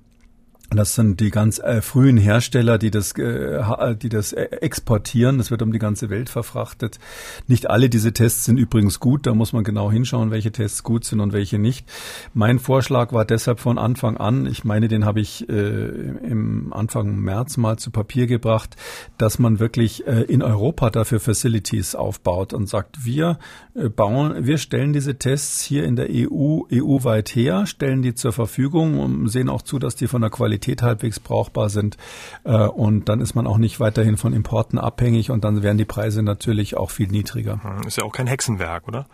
das 0.78 0.96
sind 0.96 1.20
die 1.20 1.32
ganz 1.32 1.60
äh, 1.60 1.82
frühen 1.82 2.18
Hersteller, 2.18 2.78
die 2.78 2.92
das, 2.92 3.12
äh, 3.18 3.96
die 3.96 4.08
das 4.08 4.32
äh, 4.32 4.44
exportieren. 4.62 5.38
Das 5.38 5.52
wird 5.52 5.62
um 5.62 5.74
die 5.74 5.80
ganze 5.80 6.10
Welt 6.10 6.30
verfrachtet. 6.30 6.98
Nicht 7.48 7.70
alle 7.70 7.90
diese 7.90 8.14
Tests 8.14 8.46
sind 8.46 8.58
übrigens 8.58 9.00
gut. 9.00 9.28
Da 9.28 9.34
muss 9.34 9.52
man 9.52 9.66
genau 9.66 9.92
hinschauen, 9.92 10.32
welche 10.32 10.52
Tests 10.52 10.84
gut 10.84 11.04
sind 11.04 11.20
und 11.20 11.34
welche 11.34 11.60
nicht. 11.60 11.90
Mein 12.34 12.58
Vorschlag 12.58 13.12
war 13.12 13.26
deshalb 13.26 13.60
von 13.60 13.78
Anfang 13.78 14.16
an, 14.16 14.46
ich 14.46 14.64
meine, 14.64 14.88
den 14.88 15.04
habe 15.04 15.20
ich 15.20 15.48
äh, 15.50 15.54
im 15.54 16.72
Anfang 16.72 17.18
März 17.18 17.58
mal 17.58 17.78
zu 17.78 17.92
Papier 17.92 18.28
gebracht, 18.28 18.78
dass 19.18 19.40
man 19.40 19.60
wirklich 19.60 20.08
äh, 20.08 20.22
in 20.22 20.42
Europa 20.42 20.90
dafür 20.90 21.20
Facilities 21.20 21.96
aufbaut 21.96 22.54
und 22.54 22.70
sagt, 22.70 23.04
wir 23.04 23.40
bauen, 23.96 24.46
wir 24.46 24.58
stellen 24.58 24.94
diese 24.94 25.18
Tests 25.18 25.62
hier 25.62 25.86
in 25.86 25.96
der 25.96 26.08
EU 26.10 26.62
EU-weit 26.72 27.30
her, 27.30 27.66
stellen 27.66 28.02
die 28.02 28.16
zur 28.16 28.34
Verfügung 28.34 29.00
und 29.00 29.28
sehen 29.30 29.50
auch 29.50 29.62
zu, 29.62 29.80
dass 29.80 29.96
die 29.96 30.08
von 30.08 30.22
der 30.22 30.30
Qualität 30.30 30.52
Qualität 30.62 30.82
halbwegs 30.82 31.20
brauchbar 31.20 31.70
sind. 31.70 31.98
Äh, 32.44 32.68
und 32.68 33.10
dann 33.10 33.22
ist 33.22 33.36
man 33.36 33.48
auch 33.48 33.58
nicht 33.58 33.80
weiterhin 33.80 34.18
von 34.18 34.34
Importen 34.34 34.78
abhängig 34.78 35.32
und 35.32 35.44
dann 35.44 35.64
werden 35.64 35.78
die 35.78 35.86
Preise 35.86 36.24
natürlich 36.24 36.78
auch 36.78 36.92
viel 36.92 37.08
niedriger. 37.08 37.64
Hm, 37.64 37.88
ist 37.88 37.98
ja 37.98 38.04
auch 38.04 38.12
kein 38.12 38.28
Hexenwerk, 38.28 38.88
oder? 38.88 39.08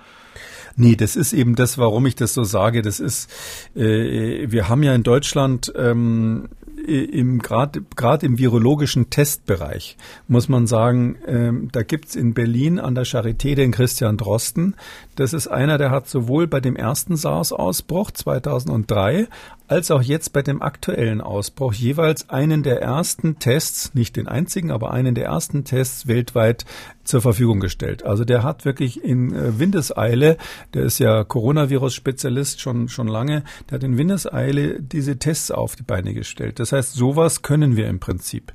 Nee, 0.76 0.96
das 0.96 1.16
ist 1.16 1.34
eben 1.34 1.56
das, 1.56 1.78
warum 1.78 2.06
ich 2.06 2.16
das 2.16 2.34
so 2.34 2.44
sage. 2.44 2.82
Das 2.82 3.00
ist, 3.00 3.32
äh, 3.76 4.50
wir 4.50 4.70
haben 4.70 4.84
ja 4.84 4.94
in 4.94 5.04
Deutschland 5.04 5.74
ähm, 5.76 6.50
im 6.78 7.40
gerade 7.40 8.26
im 8.26 8.38
virologischen 8.38 9.10
Testbereich 9.10 9.98
muss 10.28 10.48
man 10.48 10.68
sagen, 10.68 11.18
ähm, 11.26 11.70
da 11.72 11.84
gibt's 11.84 12.16
in 12.16 12.34
Berlin 12.34 12.80
an 12.80 12.96
der 12.96 13.06
Charité 13.06 13.56
den 13.56 13.72
Christian 13.72 14.18
Drosten. 14.18 14.76
Das 15.16 15.34
ist 15.34 15.48
einer, 15.48 15.78
der 15.78 15.90
hat 15.90 16.08
sowohl 16.08 16.48
bei 16.48 16.60
dem 16.60 16.76
ersten 16.76 17.16
SARS-Ausbruch 17.16 18.12
2003 18.12 19.28
als 19.68 19.92
auch 19.92 20.02
jetzt 20.02 20.34
bei 20.34 20.42
dem 20.42 20.62
aktuellen 20.62 21.22
Ausbruch 21.22 21.74
jeweils 21.74 22.30
einen 22.30 22.64
der 22.64 22.82
ersten 22.82 23.40
Tests, 23.40 23.94
nicht 23.94 24.16
den 24.16 24.28
einzigen, 24.28 24.72
aber 24.72 24.92
einen 24.92 25.16
der 25.16 25.26
ersten 25.26 25.64
Tests 25.64 26.08
weltweit 26.08 26.66
zur 27.04 27.22
Verfügung 27.22 27.60
gestellt. 27.60 28.04
Also 28.04 28.26
der 28.26 28.44
hat 28.44 28.66
wirklich 28.66 29.04
in 29.04 29.34
äh, 29.34 29.60
Windeseile, 29.60 30.38
der 30.74 30.84
ist 30.84 31.00
ja 31.00 31.24
Coronavirus-Spezialist 31.24 32.60
schon, 32.62 32.90
schon 32.90 33.08
lange, 33.08 33.44
der 33.70 33.76
hat 33.76 33.84
in 33.84 33.98
Windeseile 33.98 34.82
diese 34.82 35.18
Tests 35.18 35.52
auf 35.52 35.76
die 35.76 35.84
Beine 35.84 36.14
gestellt. 36.14 36.60
Das 36.60 36.72
heißt, 36.72 36.94
sowas 36.94 37.42
können 37.42 37.76
wir 37.76 37.88
im 37.88 38.00
Prinzip. 38.00 38.54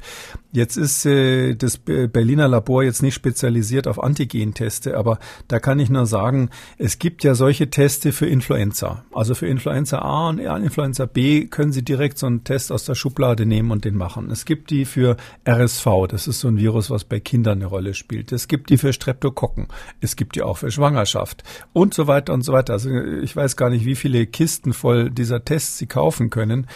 Jetzt 0.52 0.76
ist 0.76 1.06
äh, 1.06 1.54
das 1.54 1.78
Berliner 1.78 2.46
Labor 2.46 2.82
jetzt 2.82 3.02
nicht 3.02 3.14
spezialisiert 3.14 3.88
auf 3.88 4.02
Antigen-Teste, 4.02 4.98
aber 4.98 5.18
da 5.48 5.58
kann 5.58 5.78
ich 5.78 5.88
nur 5.88 6.04
sagen, 6.04 6.50
es 6.76 6.98
gibt 6.98 7.24
ja 7.24 7.34
solche 7.34 7.70
Teste 7.70 8.12
für 8.12 8.26
Influenza. 8.26 9.04
Also 9.14 9.34
für 9.34 9.46
Influenza 9.46 10.00
A 10.00 10.28
und 10.28 10.38
Influenza 10.38 11.06
B 11.06 11.46
können 11.46 11.72
Sie 11.72 11.82
direkt 11.82 12.18
so 12.18 12.26
einen 12.26 12.44
Test 12.44 12.70
aus 12.70 12.84
der 12.84 12.94
Schublade 12.94 13.46
nehmen 13.46 13.70
und 13.70 13.86
den 13.86 13.96
machen. 13.96 14.30
Es 14.30 14.44
gibt 14.44 14.68
die 14.68 14.84
für 14.84 15.16
RSV, 15.48 15.86
das 16.08 16.28
ist 16.28 16.40
so 16.40 16.48
ein 16.48 16.58
Virus, 16.58 16.90
was 16.90 17.04
bei 17.04 17.18
Kindern 17.18 17.58
eine 17.58 17.66
Rolle 17.66 17.94
spielt. 17.94 18.30
Es 18.30 18.46
gibt 18.46 18.68
die 18.68 18.76
für 18.76 18.92
Streptokokken. 18.92 19.68
Es 20.00 20.16
gibt 20.16 20.36
die 20.36 20.42
auch 20.42 20.58
für 20.58 20.70
Schwangerschaft 20.70 21.44
und 21.72 21.94
so 21.94 22.06
weiter 22.06 22.34
und 22.34 22.42
so 22.42 22.52
weiter. 22.52 22.74
Also 22.74 22.90
ich 22.90 23.34
weiß 23.34 23.56
gar 23.56 23.70
nicht, 23.70 23.86
wie 23.86 23.96
viele 23.96 24.26
Kisten 24.26 24.74
voll 24.74 25.10
dieser 25.10 25.44
Tests 25.44 25.78
Sie 25.78 25.86
kaufen 25.86 26.28
können. 26.28 26.66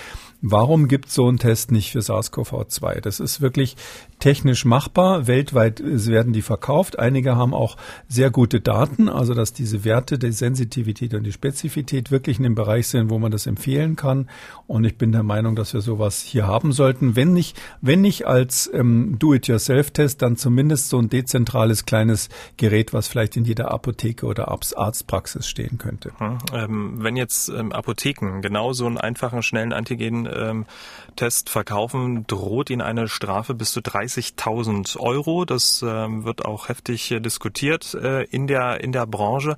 Warum 0.49 0.87
gibt 0.87 1.11
so 1.11 1.27
einen 1.27 1.39
Test 1.39 1.73
nicht 1.73 1.91
für 1.91 1.99
SARS-CoV-2? 1.99 3.01
Das 3.01 3.19
ist 3.19 3.41
wirklich 3.41 3.75
technisch 4.19 4.65
machbar. 4.65 5.27
Weltweit 5.27 5.83
werden 5.85 6.33
die 6.33 6.43
verkauft. 6.43 6.99
Einige 6.99 7.37
haben 7.37 7.55
auch 7.55 7.77
sehr 8.09 8.31
gute 8.31 8.61
Daten, 8.61 9.09
also 9.09 9.35
dass 9.35 9.53
diese 9.53 9.85
Werte, 9.85 10.19
die 10.19 10.33
Sensitivität 10.33 11.15
und 11.15 11.25
die 11.25 11.33
Spezifität 11.33 12.11
wirklich 12.11 12.39
in 12.39 12.45
dem 12.45 12.55
Bereich 12.55 12.89
sind, 12.89 13.11
wo 13.11 13.19
man 13.19 13.31
das 13.31 13.47
empfehlen 13.47 13.97
kann. 13.97 14.29
Und 14.67 14.85
ich 14.85 14.97
bin 14.97 15.13
der 15.13 15.23
Meinung, 15.23 15.55
dass 15.55 15.75
wir 15.75 15.81
sowas 15.81 16.21
hier 16.21 16.47
haben 16.47 16.73
sollten. 16.73 17.17
Wenn 17.17 17.33
nicht, 17.33 17.61
wenn 17.81 18.01
nicht 18.01 18.27
als 18.27 18.71
ähm, 18.73 19.17
Do-it-yourself-Test, 19.19 20.23
dann 20.23 20.37
zumindest 20.37 20.89
so 20.89 20.99
ein 20.99 21.09
dezentrales 21.09 21.85
kleines 21.85 22.29
Gerät, 22.57 22.93
was 22.93 23.09
vielleicht 23.09 23.37
in 23.37 23.45
jeder 23.45 23.71
Apotheke 23.71 24.27
oder 24.27 24.49
Arztpraxis 24.49 25.47
stehen 25.47 25.79
könnte. 25.79 26.13
Hm, 26.19 26.39
ähm, 26.53 26.95
wenn 26.99 27.17
jetzt 27.17 27.49
ähm, 27.49 27.73
Apotheken 27.73 28.41
genau 28.41 28.73
so 28.73 28.87
einen 28.87 28.99
einfachen, 28.99 29.43
schnellen 29.43 29.73
Antigen-Test 29.73 31.51
verkaufen, 31.51 32.27
droht 32.27 32.71
ihnen 32.71 32.83
eine 32.83 33.09
Strafe 33.09 33.55
bis 33.55 33.73
zu 33.73 33.81
30.000 34.07 34.99
Euro. 34.99 35.45
Das 35.45 35.85
ähm, 35.87 36.25
wird 36.25 36.45
auch 36.45 36.69
heftig 36.69 37.11
äh, 37.11 37.21
diskutiert 37.21 37.95
äh, 37.95 38.25
in 38.25 38.47
der 38.47 38.81
in 38.83 38.93
der 38.93 39.07
Branche 39.07 39.57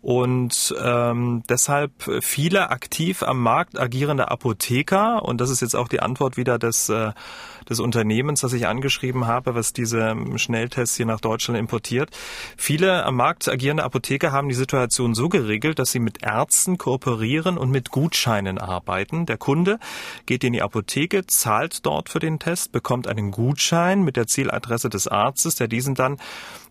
und 0.00 0.74
ähm, 0.80 1.42
deshalb 1.48 1.90
viele 2.20 2.70
aktiv 2.70 3.22
am 3.24 3.42
Markt 3.42 3.78
agierende 3.78 4.30
Apotheker 4.30 5.24
und 5.24 5.40
das 5.40 5.50
ist 5.50 5.60
jetzt 5.60 5.74
auch 5.74 5.88
die 5.88 6.00
Antwort 6.00 6.36
wieder 6.36 6.58
des 6.58 6.88
äh, 6.88 7.12
des 7.68 7.80
Unternehmens, 7.80 8.40
das 8.40 8.52
ich 8.52 8.66
angeschrieben 8.66 9.26
habe, 9.26 9.54
was 9.54 9.72
diese 9.72 10.00
ähm, 10.00 10.38
Schnelltests 10.38 10.96
hier 10.96 11.06
nach 11.06 11.20
Deutschland 11.20 11.58
importiert. 11.58 12.10
Viele 12.56 13.04
am 13.04 13.16
Markt 13.16 13.48
agierende 13.48 13.84
Apotheker 13.84 14.32
haben 14.32 14.48
die 14.48 14.54
Situation 14.54 15.14
so 15.14 15.28
geregelt, 15.28 15.78
dass 15.78 15.92
sie 15.92 15.98
mit 15.98 16.22
Ärzten 16.22 16.78
kooperieren 16.78 17.58
und 17.58 17.70
mit 17.70 17.90
Gutscheinen 17.90 18.58
arbeiten. 18.58 19.26
Der 19.26 19.36
Kunde 19.36 19.78
geht 20.26 20.44
in 20.44 20.52
die 20.52 20.62
Apotheke, 20.62 21.26
zahlt 21.26 21.84
dort 21.84 22.08
für 22.08 22.20
den 22.20 22.38
Test, 22.38 22.72
bekommt 22.72 23.06
einen 23.06 23.30
Gutschein 23.30 23.77
mit 24.04 24.16
der 24.16 24.26
Zieladresse 24.26 24.88
des 24.88 25.08
Arztes, 25.08 25.54
der 25.56 25.68
diesen 25.68 25.94
dann 25.94 26.18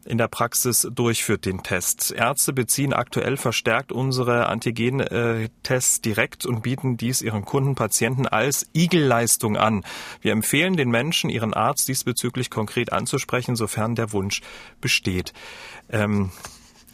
in 0.05 0.17
der 0.17 0.27
Praxis 0.27 0.87
durchführt, 0.91 1.45
den 1.45 1.63
Test. 1.63 2.11
Ärzte 2.11 2.53
beziehen 2.53 2.93
aktuell 2.93 3.37
verstärkt 3.37 3.91
unsere 3.91 4.47
Antigen-Tests 4.47 6.01
direkt 6.01 6.45
und 6.45 6.63
bieten 6.63 6.97
dies 6.97 7.21
ihren 7.21 7.45
Kunden, 7.45 7.75
Patienten 7.75 8.25
als 8.25 8.67
Igelleistung 8.73 9.57
an. 9.57 9.83
Wir 10.21 10.31
empfehlen 10.31 10.77
den 10.77 10.89
Menschen, 10.89 11.29
ihren 11.29 11.53
Arzt 11.53 11.87
diesbezüglich 11.87 12.49
konkret 12.49 12.93
anzusprechen, 12.93 13.55
sofern 13.55 13.95
der 13.95 14.13
Wunsch 14.13 14.41
besteht. 14.81 15.33
Ähm, 15.89 16.31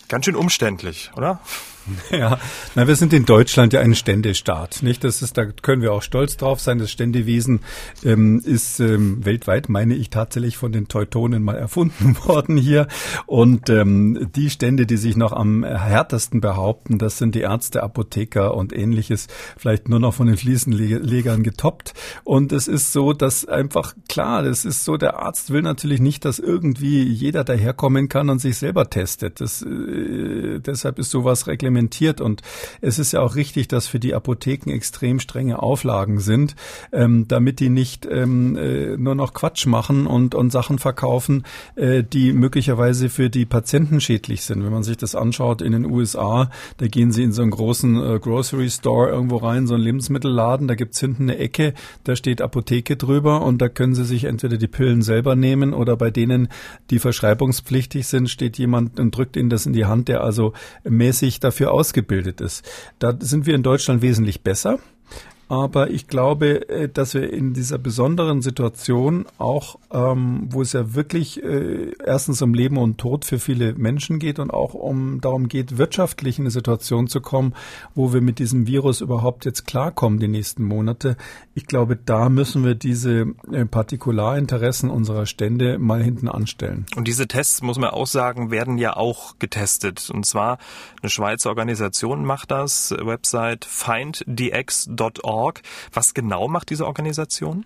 ganz 0.08 0.26
schön 0.26 0.36
umständlich, 0.36 1.12
oder? 1.16 1.40
Ja, 2.12 2.40
na, 2.76 2.88
wir 2.88 2.96
sind 2.96 3.14
in 3.14 3.26
Deutschland 3.26 3.74
ja 3.74 3.82
ein 3.82 3.96
Ständestaat, 3.96 4.84
nicht? 4.84 5.04
Das 5.04 5.22
ist, 5.22 5.38
da 5.38 5.46
können 5.46 5.82
wir 5.82 5.94
auch 5.94 6.02
stolz 6.02 6.38
drauf 6.38 6.60
sein. 6.60 6.78
Das 6.78 6.92
Ständewesen 6.92 7.62
ähm, 8.04 8.42
ist 8.44 8.80
ähm, 8.80 9.26
weltweit, 9.26 9.70
meine 9.70 9.96
ich, 9.96 10.10
tatsächlich 10.10 10.58
von 10.58 10.72
den 10.72 10.88
Teutonen 10.88 11.44
mal 11.44 11.56
erfunden 11.56 12.16
worden 12.26 12.58
hier. 12.58 12.88
Und 13.26 13.70
ähm, 13.70 14.30
die 14.36 14.50
Stände, 14.50 14.86
die 14.86 14.98
sich 14.98 15.16
noch 15.16 15.34
am 15.34 15.64
härtesten 15.64 16.42
behaupten, 16.42 16.98
das 16.98 17.18
sind 17.18 17.36
die 17.36 17.42
Ärzte, 17.42 17.84
Apotheker 17.84 18.54
und 18.56 18.74
ähnliches, 18.74 19.28
vielleicht 19.58 19.90
nur 19.90 20.00
noch 20.00 20.14
von 20.14 20.28
den 20.28 20.38
Fliesenlegern 20.38 21.44
getoppt. 21.44 21.94
Und 22.24 22.52
es 22.52 22.68
ist 22.68 22.94
so, 22.94 23.14
dass 23.14 23.46
einfach 23.46 23.96
klar, 24.08 24.44
das 24.44 24.66
ist 24.66 24.86
so, 24.86 24.98
der 24.98 25.20
Arzt 25.20 25.52
will 25.52 25.62
natürlich 25.62 26.00
nicht, 26.00 26.26
dass 26.26 26.40
irgendwie 26.40 27.04
jeder 27.04 27.44
daherkommen 27.44 28.08
kann 28.08 28.30
und 28.30 28.40
sich 28.40 28.58
selber 28.58 28.90
testet. 28.90 29.42
Das, 29.42 29.62
äh, 29.62 30.60
deshalb 30.60 31.00
ist 31.00 31.10
sowas 31.10 31.48
reglementiert 31.48 31.73
reglementiert 31.74 32.22
und 32.22 32.42
es 32.82 33.00
ist 33.00 33.14
ja 33.14 33.22
auch 33.22 33.36
richtig, 33.36 33.68
dass 33.68 33.88
für 33.88 34.00
die 34.00 34.14
Apotheken 34.14 34.72
extrem 34.72 35.20
strenge 35.20 35.62
Auflagen 35.62 36.20
sind, 36.20 36.56
ähm, 36.92 37.28
damit 37.28 37.60
die 37.60 37.70
nicht 37.70 38.08
ähm, 38.10 38.56
äh, 38.56 38.98
nur 38.98 39.16
noch 39.16 39.34
Quatsch 39.34 39.66
machen 39.66 40.08
und, 40.08 40.36
und 40.36 40.52
Sachen 40.52 40.80
verkaufen, 40.80 41.44
äh, 41.76 42.04
die 42.04 42.34
möglicherweise 42.34 43.10
für 43.10 43.30
die 43.30 43.46
Patienten 43.46 44.00
schädlich 44.00 44.44
sind. 44.44 44.64
Wenn 44.64 44.72
man 44.72 44.84
sich 44.84 44.98
das 44.98 45.16
anschaut 45.16 45.62
in 45.62 45.72
den 45.72 45.86
USA, 45.86 46.50
da 46.78 46.88
gehen 46.88 47.12
sie 47.12 47.24
in 47.24 47.32
so 47.32 47.42
einen 47.42 47.52
großen 47.52 48.16
äh, 48.16 48.20
Grocery 48.20 48.70
Store 48.70 49.10
irgendwo 49.10 49.38
rein, 49.38 49.68
so 49.68 49.74
einen 49.74 49.84
Lebensmittelladen, 49.84 50.68
da 50.68 50.76
gibt's 50.76 51.00
hinten 51.00 51.24
eine 51.24 51.38
Ecke, 51.38 51.74
da 52.04 52.16
steht 52.16 52.42
Apotheke 52.42 52.96
drüber 52.98 53.42
und 53.42 53.62
da 53.62 53.70
können 53.70 53.96
sie 53.96 54.06
sich 54.06 54.26
entweder 54.26 54.58
die 54.58 54.68
Pillen 54.68 55.02
selber 55.02 55.36
nehmen 55.36 55.74
oder 55.74 55.98
bei 55.98 56.12
denen, 56.12 56.50
die 56.90 57.00
verschreibungspflichtig 57.00 58.08
sind, 58.08 58.30
steht 58.30 58.58
jemand 58.58 59.00
und 59.00 59.16
drückt 59.16 59.36
ihnen 59.36 59.50
das 59.50 59.66
in 59.66 59.74
die 59.74 59.86
Hand, 59.86 60.08
der 60.08 60.24
also 60.24 60.54
mäßig 60.84 61.40
dafür 61.40 61.63
dafür 61.64 61.72
ausgebildet 61.72 62.42
ist. 62.42 62.66
Da 63.00 63.14
sind 63.20 63.46
wir 63.46 63.56
in 63.56 63.64
Deutschland 63.64 64.02
wesentlich 64.02 64.42
besser. 64.42 64.80
Aber 65.54 65.92
ich 65.92 66.08
glaube, 66.08 66.68
äh, 66.68 66.90
dass 66.90 67.14
wir 67.14 67.32
in 67.32 67.54
dieser 67.54 67.78
besonderen 67.78 68.42
Situation 68.42 69.28
auch, 69.38 69.78
ähm, 69.92 70.48
wo 70.50 70.64
es 70.64 70.74
ja 70.74 70.96
wirklich 70.96 71.44
äh, 71.44 71.92
erstens 72.04 72.42
um 72.42 72.56
Leben 72.56 72.78
und 72.78 72.98
Tod 72.98 73.24
für 73.24 73.38
viele 73.38 73.76
Menschen 73.76 74.18
geht 74.18 74.40
und 74.40 74.50
auch 74.50 74.74
um 74.74 75.22
darum 75.22 75.50
geht, 75.50 75.78
wirtschaftlich 75.78 76.40
in 76.40 76.46
eine 76.46 76.50
Situation 76.50 77.06
zu 77.06 77.22
kommen, 77.22 77.54
wo 77.94 78.14
wir 78.14 78.22
mit 78.22 78.40
diesem 78.40 78.66
Virus 78.66 79.02
überhaupt 79.02 79.46
jetzt 79.46 79.68
klarkommen 79.68 80.20
die 80.20 80.28
nächsten 80.28 80.64
Monate. 80.64 81.18
Ich 81.54 81.68
glaube, 81.68 81.98
da 81.98 82.30
müssen 82.30 82.66
wir 82.66 82.74
diese 82.74 83.28
äh, 83.52 83.66
Partikularinteressen 83.66 84.90
unserer 84.90 85.28
Stände 85.28 85.78
mal 85.78 86.02
hinten 86.02 86.30
anstellen. 86.30 86.88
Und 86.96 87.08
diese 87.08 87.28
Tests, 87.28 87.62
muss 87.62 87.78
man 87.78 87.92
auch 87.92 88.08
sagen, 88.08 88.50
werden 88.50 88.80
ja 88.80 88.98
auch 88.98 89.38
getestet. 89.38 90.10
Und 90.12 90.26
zwar 90.26 90.58
eine 91.04 91.12
Schweizer 91.12 91.52
Organisation 91.52 92.26
macht 92.26 92.50
das, 92.50 92.90
Website 92.90 93.66
finddx.org. 93.66 95.43
Was 95.92 96.14
genau 96.14 96.48
macht 96.48 96.70
diese 96.70 96.86
Organisation? 96.86 97.66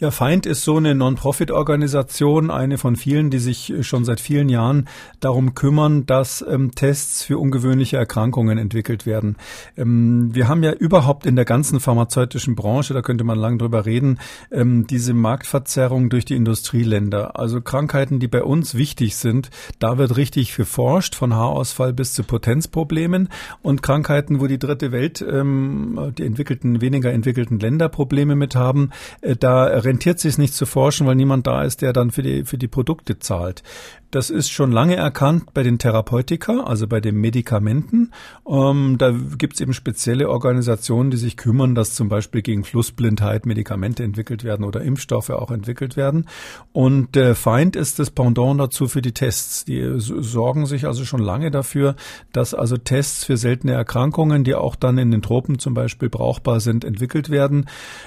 Ja, 0.00 0.10
Feind 0.10 0.46
ist 0.46 0.64
so 0.64 0.78
eine 0.78 0.94
Non-Profit-Organisation, 0.94 2.50
eine 2.50 2.78
von 2.78 2.96
vielen, 2.96 3.28
die 3.28 3.38
sich 3.38 3.74
schon 3.82 4.06
seit 4.06 4.18
vielen 4.18 4.48
Jahren 4.48 4.88
darum 5.20 5.54
kümmern, 5.54 6.06
dass 6.06 6.42
ähm, 6.48 6.74
Tests 6.74 7.22
für 7.22 7.36
ungewöhnliche 7.36 7.98
Erkrankungen 7.98 8.56
entwickelt 8.56 9.04
werden. 9.04 9.36
Ähm, 9.76 10.30
wir 10.34 10.48
haben 10.48 10.62
ja 10.62 10.72
überhaupt 10.72 11.26
in 11.26 11.36
der 11.36 11.44
ganzen 11.44 11.80
pharmazeutischen 11.80 12.54
Branche, 12.54 12.94
da 12.94 13.02
könnte 13.02 13.24
man 13.24 13.38
lang 13.38 13.58
drüber 13.58 13.84
reden, 13.84 14.20
ähm, 14.50 14.86
diese 14.86 15.12
Marktverzerrung 15.12 16.08
durch 16.08 16.24
die 16.24 16.34
Industrieländer. 16.34 17.38
Also 17.38 17.60
Krankheiten, 17.60 18.20
die 18.20 18.28
bei 18.28 18.42
uns 18.42 18.76
wichtig 18.76 19.16
sind, 19.16 19.50
da 19.80 19.98
wird 19.98 20.16
richtig 20.16 20.56
geforscht, 20.56 21.14
von 21.14 21.34
Haarausfall 21.34 21.92
bis 21.92 22.14
zu 22.14 22.24
Potenzproblemen 22.24 23.28
und 23.60 23.82
Krankheiten, 23.82 24.40
wo 24.40 24.46
die 24.46 24.58
dritte 24.58 24.92
Welt, 24.92 25.20
ähm, 25.20 26.14
die 26.16 26.24
entwickelten, 26.24 26.80
weniger 26.80 27.12
entwickelten 27.12 27.58
Länder 27.58 27.90
Probleme 27.90 28.34
mit 28.34 28.56
haben, 28.56 28.92
äh, 29.20 29.36
da 29.36 29.68
rentiert 29.90 30.20
sich 30.20 30.38
nicht 30.38 30.54
zu 30.54 30.66
forschen, 30.66 31.08
weil 31.08 31.16
niemand 31.16 31.48
da 31.48 31.64
ist, 31.64 31.82
der 31.82 31.92
dann 31.92 32.12
für 32.12 32.22
die, 32.22 32.44
für 32.44 32.58
die 32.58 32.68
Produkte 32.68 33.18
zahlt. 33.18 33.64
Das 34.12 34.28
ist 34.28 34.50
schon 34.50 34.72
lange 34.72 34.96
erkannt 34.96 35.54
bei 35.54 35.62
den 35.62 35.78
Therapeutika, 35.78 36.64
also 36.64 36.88
bei 36.88 37.00
den 37.00 37.14
Medikamenten. 37.16 38.10
Ähm, 38.48 38.96
da 38.98 39.12
gibt 39.12 39.54
es 39.54 39.60
eben 39.60 39.72
spezielle 39.72 40.28
Organisationen, 40.28 41.12
die 41.12 41.16
sich 41.16 41.36
kümmern, 41.36 41.76
dass 41.76 41.94
zum 41.94 42.08
Beispiel 42.08 42.42
gegen 42.42 42.64
Flussblindheit 42.64 43.46
Medikamente 43.46 44.02
entwickelt 44.02 44.42
werden 44.42 44.64
oder 44.64 44.80
Impfstoffe 44.80 45.30
auch 45.30 45.52
entwickelt 45.52 45.96
werden. 45.96 46.26
Und 46.72 47.14
der 47.14 47.36
Feind 47.36 47.76
ist 47.76 48.00
das 48.00 48.10
Pendant 48.10 48.58
dazu 48.58 48.88
für 48.88 49.00
die 49.00 49.12
Tests. 49.12 49.64
Die 49.64 49.94
sorgen 49.96 50.66
sich 50.66 50.86
also 50.86 51.04
schon 51.04 51.20
lange 51.20 51.52
dafür, 51.52 51.94
dass 52.32 52.52
also 52.52 52.76
Tests 52.76 53.24
für 53.24 53.36
seltene 53.36 53.74
Erkrankungen, 53.74 54.42
die 54.42 54.56
auch 54.56 54.74
dann 54.74 54.98
in 54.98 55.12
den 55.12 55.22
Tropen 55.22 55.60
zum 55.60 55.74
Beispiel 55.74 56.08
brauchbar 56.08 56.58
sind, 56.58 56.84
entwickelt 56.84 57.30
werden. 57.30 57.66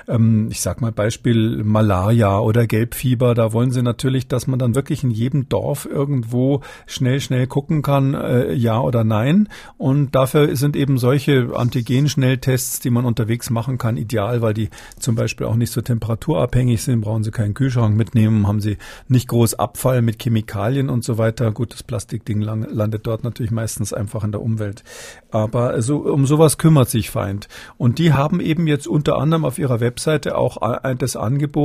Ähm, 0.10 0.50
ich 0.52 0.60
sag 0.60 0.82
mal 0.82 0.92
Beispiel 0.92 1.64
Malaria 1.74 2.40
oder 2.40 2.66
Gelbfieber. 2.68 3.34
Da 3.34 3.52
wollen 3.52 3.72
sie 3.72 3.82
natürlich, 3.82 4.30
dass 4.30 4.48
man 4.48 4.60
dann 4.60 4.76
wirklich 4.76 5.04
in 5.04 5.12
jedem 5.12 5.50
Dorf 5.50 5.86
irgendwo 5.86 6.62
schnell, 6.86 7.20
schnell 7.20 7.48
gucken 7.48 7.82
kann, 7.82 8.14
äh, 8.14 8.54
ja 8.54 8.80
oder 8.80 9.04
nein. 9.04 9.50
Und 9.78 10.16
dafür 10.16 10.56
sind 10.56 10.78
eben 10.78 10.98
solche 10.98 11.50
Antigen-Schnelltests, 11.54 12.80
die 12.80 12.92
man 12.92 13.04
unterwegs 13.04 13.50
machen 13.50 13.78
kann, 13.78 13.98
ideal, 13.98 14.42
weil 14.42 14.54
die 14.54 14.70
zum 15.00 15.16
Beispiel 15.16 15.48
auch 15.48 15.56
nicht 15.56 15.72
so 15.72 15.82
temperaturabhängig 15.82 16.82
sind, 16.82 17.02
brauchen 17.02 17.24
sie 17.24 17.32
keinen 17.32 17.56
Kühlschrank 17.56 17.98
mitnehmen, 17.98 18.48
haben 18.48 18.62
sie 18.62 18.78
nicht 19.10 19.28
groß 19.28 19.56
Abfall 19.56 20.02
mit 20.02 20.22
Chemikalien 20.22 20.90
und 20.90 21.04
so 21.04 21.18
weiter. 21.18 21.52
Gut, 21.52 21.74
das 21.74 21.84
Plastikding 21.84 22.42
landet 22.42 23.06
dort 23.08 23.24
natürlich 23.24 23.52
meistens 23.52 23.92
einfach 23.92 24.24
in 24.24 24.32
der 24.32 24.42
Umwelt. 24.42 24.84
Aber 25.32 25.82
so, 25.82 25.98
um 25.98 26.28
sowas 26.28 26.60
kümmert 26.60 26.90
sich 26.90 27.10
Feind. 27.10 27.48
Und 27.78 27.98
die 27.98 28.14
haben 28.14 28.40
eben 28.40 28.68
jetzt 28.68 28.88
unter 28.88 29.18
anderem 29.18 29.44
auf 29.44 29.58
ihrer 29.58 29.80
Webseite 29.80 30.38
auch 30.38 30.58
das 31.00 31.16
Angebot, 31.16 31.63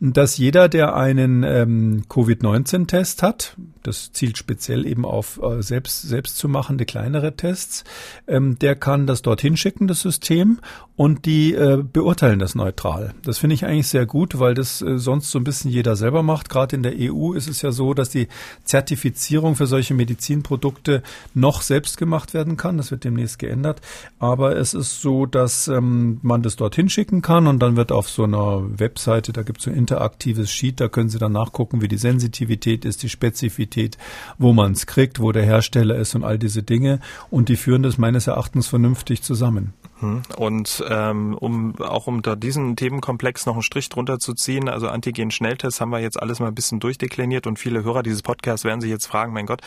dass 0.00 0.36
jeder, 0.36 0.68
der 0.68 0.96
einen 0.96 1.42
ähm, 1.42 2.04
Covid-19-Test 2.08 3.22
hat, 3.22 3.56
das 3.82 4.12
zielt 4.12 4.36
speziell 4.36 4.86
eben 4.86 5.04
auf 5.04 5.40
äh, 5.42 5.62
selbst, 5.62 6.02
selbst 6.02 6.36
zu 6.36 6.48
machende 6.48 6.84
kleinere 6.84 7.36
Tests. 7.36 7.84
Ähm, 8.26 8.58
der 8.58 8.76
kann 8.76 9.06
das 9.06 9.22
dorthin 9.22 9.56
schicken, 9.56 9.86
das 9.86 10.00
System, 10.00 10.58
und 10.96 11.24
die 11.24 11.54
äh, 11.54 11.82
beurteilen 11.82 12.40
das 12.40 12.54
neutral. 12.54 13.14
Das 13.24 13.38
finde 13.38 13.54
ich 13.54 13.64
eigentlich 13.64 13.88
sehr 13.88 14.04
gut, 14.04 14.38
weil 14.38 14.52
das 14.52 14.82
äh, 14.82 14.98
sonst 14.98 15.30
so 15.30 15.38
ein 15.38 15.44
bisschen 15.44 15.70
jeder 15.70 15.96
selber 15.96 16.22
macht. 16.22 16.50
Gerade 16.50 16.76
in 16.76 16.82
der 16.82 16.92
EU 16.94 17.32
ist 17.32 17.48
es 17.48 17.62
ja 17.62 17.72
so, 17.72 17.94
dass 17.94 18.10
die 18.10 18.28
Zertifizierung 18.64 19.56
für 19.56 19.66
solche 19.66 19.94
Medizinprodukte 19.94 21.02
noch 21.32 21.62
selbst 21.62 21.96
gemacht 21.96 22.34
werden 22.34 22.58
kann. 22.58 22.76
Das 22.76 22.90
wird 22.90 23.04
demnächst 23.04 23.38
geändert. 23.38 23.80
Aber 24.18 24.56
es 24.56 24.74
ist 24.74 25.00
so, 25.00 25.24
dass 25.24 25.68
ähm, 25.68 26.18
man 26.20 26.42
das 26.42 26.56
dorthin 26.56 26.90
schicken 26.90 27.22
kann 27.22 27.46
und 27.46 27.60
dann 27.60 27.76
wird 27.76 27.92
auf 27.92 28.10
so 28.10 28.24
einer 28.24 28.78
Webseite, 29.20 29.32
da 29.32 29.42
gibt 29.42 29.60
es 29.60 29.68
ein 29.68 29.74
interaktives 29.74 30.50
Sheet, 30.50 30.80
da 30.80 30.88
können 30.88 31.10
Sie 31.10 31.18
dann 31.18 31.32
nachgucken, 31.32 31.82
wie 31.82 31.88
die 31.88 31.98
Sensitivität 31.98 32.84
ist, 32.84 33.02
die 33.02 33.08
Spezifität, 33.08 33.98
wo 34.38 34.52
man 34.52 34.72
es 34.72 34.86
kriegt, 34.86 35.20
wo 35.20 35.32
der 35.32 35.44
Hersteller 35.44 35.96
ist 35.96 36.14
und 36.14 36.24
all 36.24 36.38
diese 36.38 36.62
Dinge. 36.62 37.00
Und 37.30 37.48
die 37.48 37.56
führen 37.56 37.82
das 37.82 37.98
meines 37.98 38.26
Erachtens 38.26 38.66
vernünftig 38.66 39.22
zusammen. 39.22 39.74
Hm. 40.00 40.22
Und 40.36 40.82
ähm, 40.88 41.36
um 41.38 41.78
auch 41.80 42.06
unter 42.06 42.34
diesen 42.36 42.76
Themenkomplex 42.76 43.44
noch 43.44 43.54
einen 43.54 43.62
Strich 43.62 43.90
drunter 43.90 44.18
zu 44.18 44.32
ziehen, 44.32 44.68
also 44.68 44.88
Antigen-Schnelltests 44.88 45.80
haben 45.80 45.90
wir 45.90 46.00
jetzt 46.00 46.20
alles 46.20 46.40
mal 46.40 46.48
ein 46.48 46.54
bisschen 46.54 46.80
durchdekliniert 46.80 47.46
und 47.46 47.58
viele 47.58 47.84
Hörer 47.84 48.02
dieses 48.02 48.22
Podcasts 48.22 48.64
werden 48.64 48.80
sich 48.80 48.90
jetzt 48.90 49.06
fragen, 49.06 49.34
mein 49.34 49.46
Gott, 49.46 49.60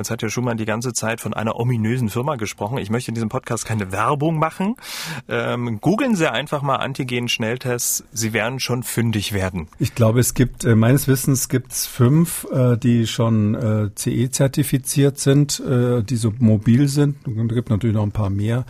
Jetzt 0.00 0.10
hat 0.10 0.22
ja 0.22 0.30
Schumann 0.30 0.56
die 0.56 0.64
ganze 0.64 0.94
Zeit 0.94 1.20
von 1.20 1.34
einer 1.34 1.60
ominösen 1.60 2.08
Firma 2.08 2.36
gesprochen. 2.36 2.78
Ich 2.78 2.88
möchte 2.88 3.10
in 3.10 3.14
diesem 3.14 3.28
Podcast 3.28 3.66
keine 3.66 3.92
Werbung 3.92 4.38
machen. 4.38 4.76
Ähm, 5.28 5.78
googeln 5.82 6.16
Sie 6.16 6.30
einfach 6.30 6.62
mal 6.62 6.76
Antigen-Schnelltests. 6.76 8.04
Sie 8.10 8.32
werden 8.32 8.60
schon 8.60 8.82
fündig 8.82 9.34
werden. 9.34 9.68
Ich 9.78 9.94
glaube, 9.94 10.20
es 10.20 10.32
gibt, 10.32 10.64
äh, 10.64 10.74
meines 10.74 11.06
Wissens 11.06 11.50
gibt 11.50 11.72
es 11.72 11.86
fünf, 11.86 12.46
äh, 12.50 12.78
die 12.78 13.06
schon 13.06 13.54
äh, 13.54 13.90
CE-zertifiziert 13.94 15.18
sind, 15.18 15.60
die 15.60 16.16
so 16.16 16.32
mobil 16.38 16.88
sind. 16.88 17.16
Es 17.26 17.54
gibt 17.54 17.68
natürlich 17.68 17.94
noch 17.94 18.04
ein 18.04 18.12
paar 18.12 18.30
mehr. 18.30 18.64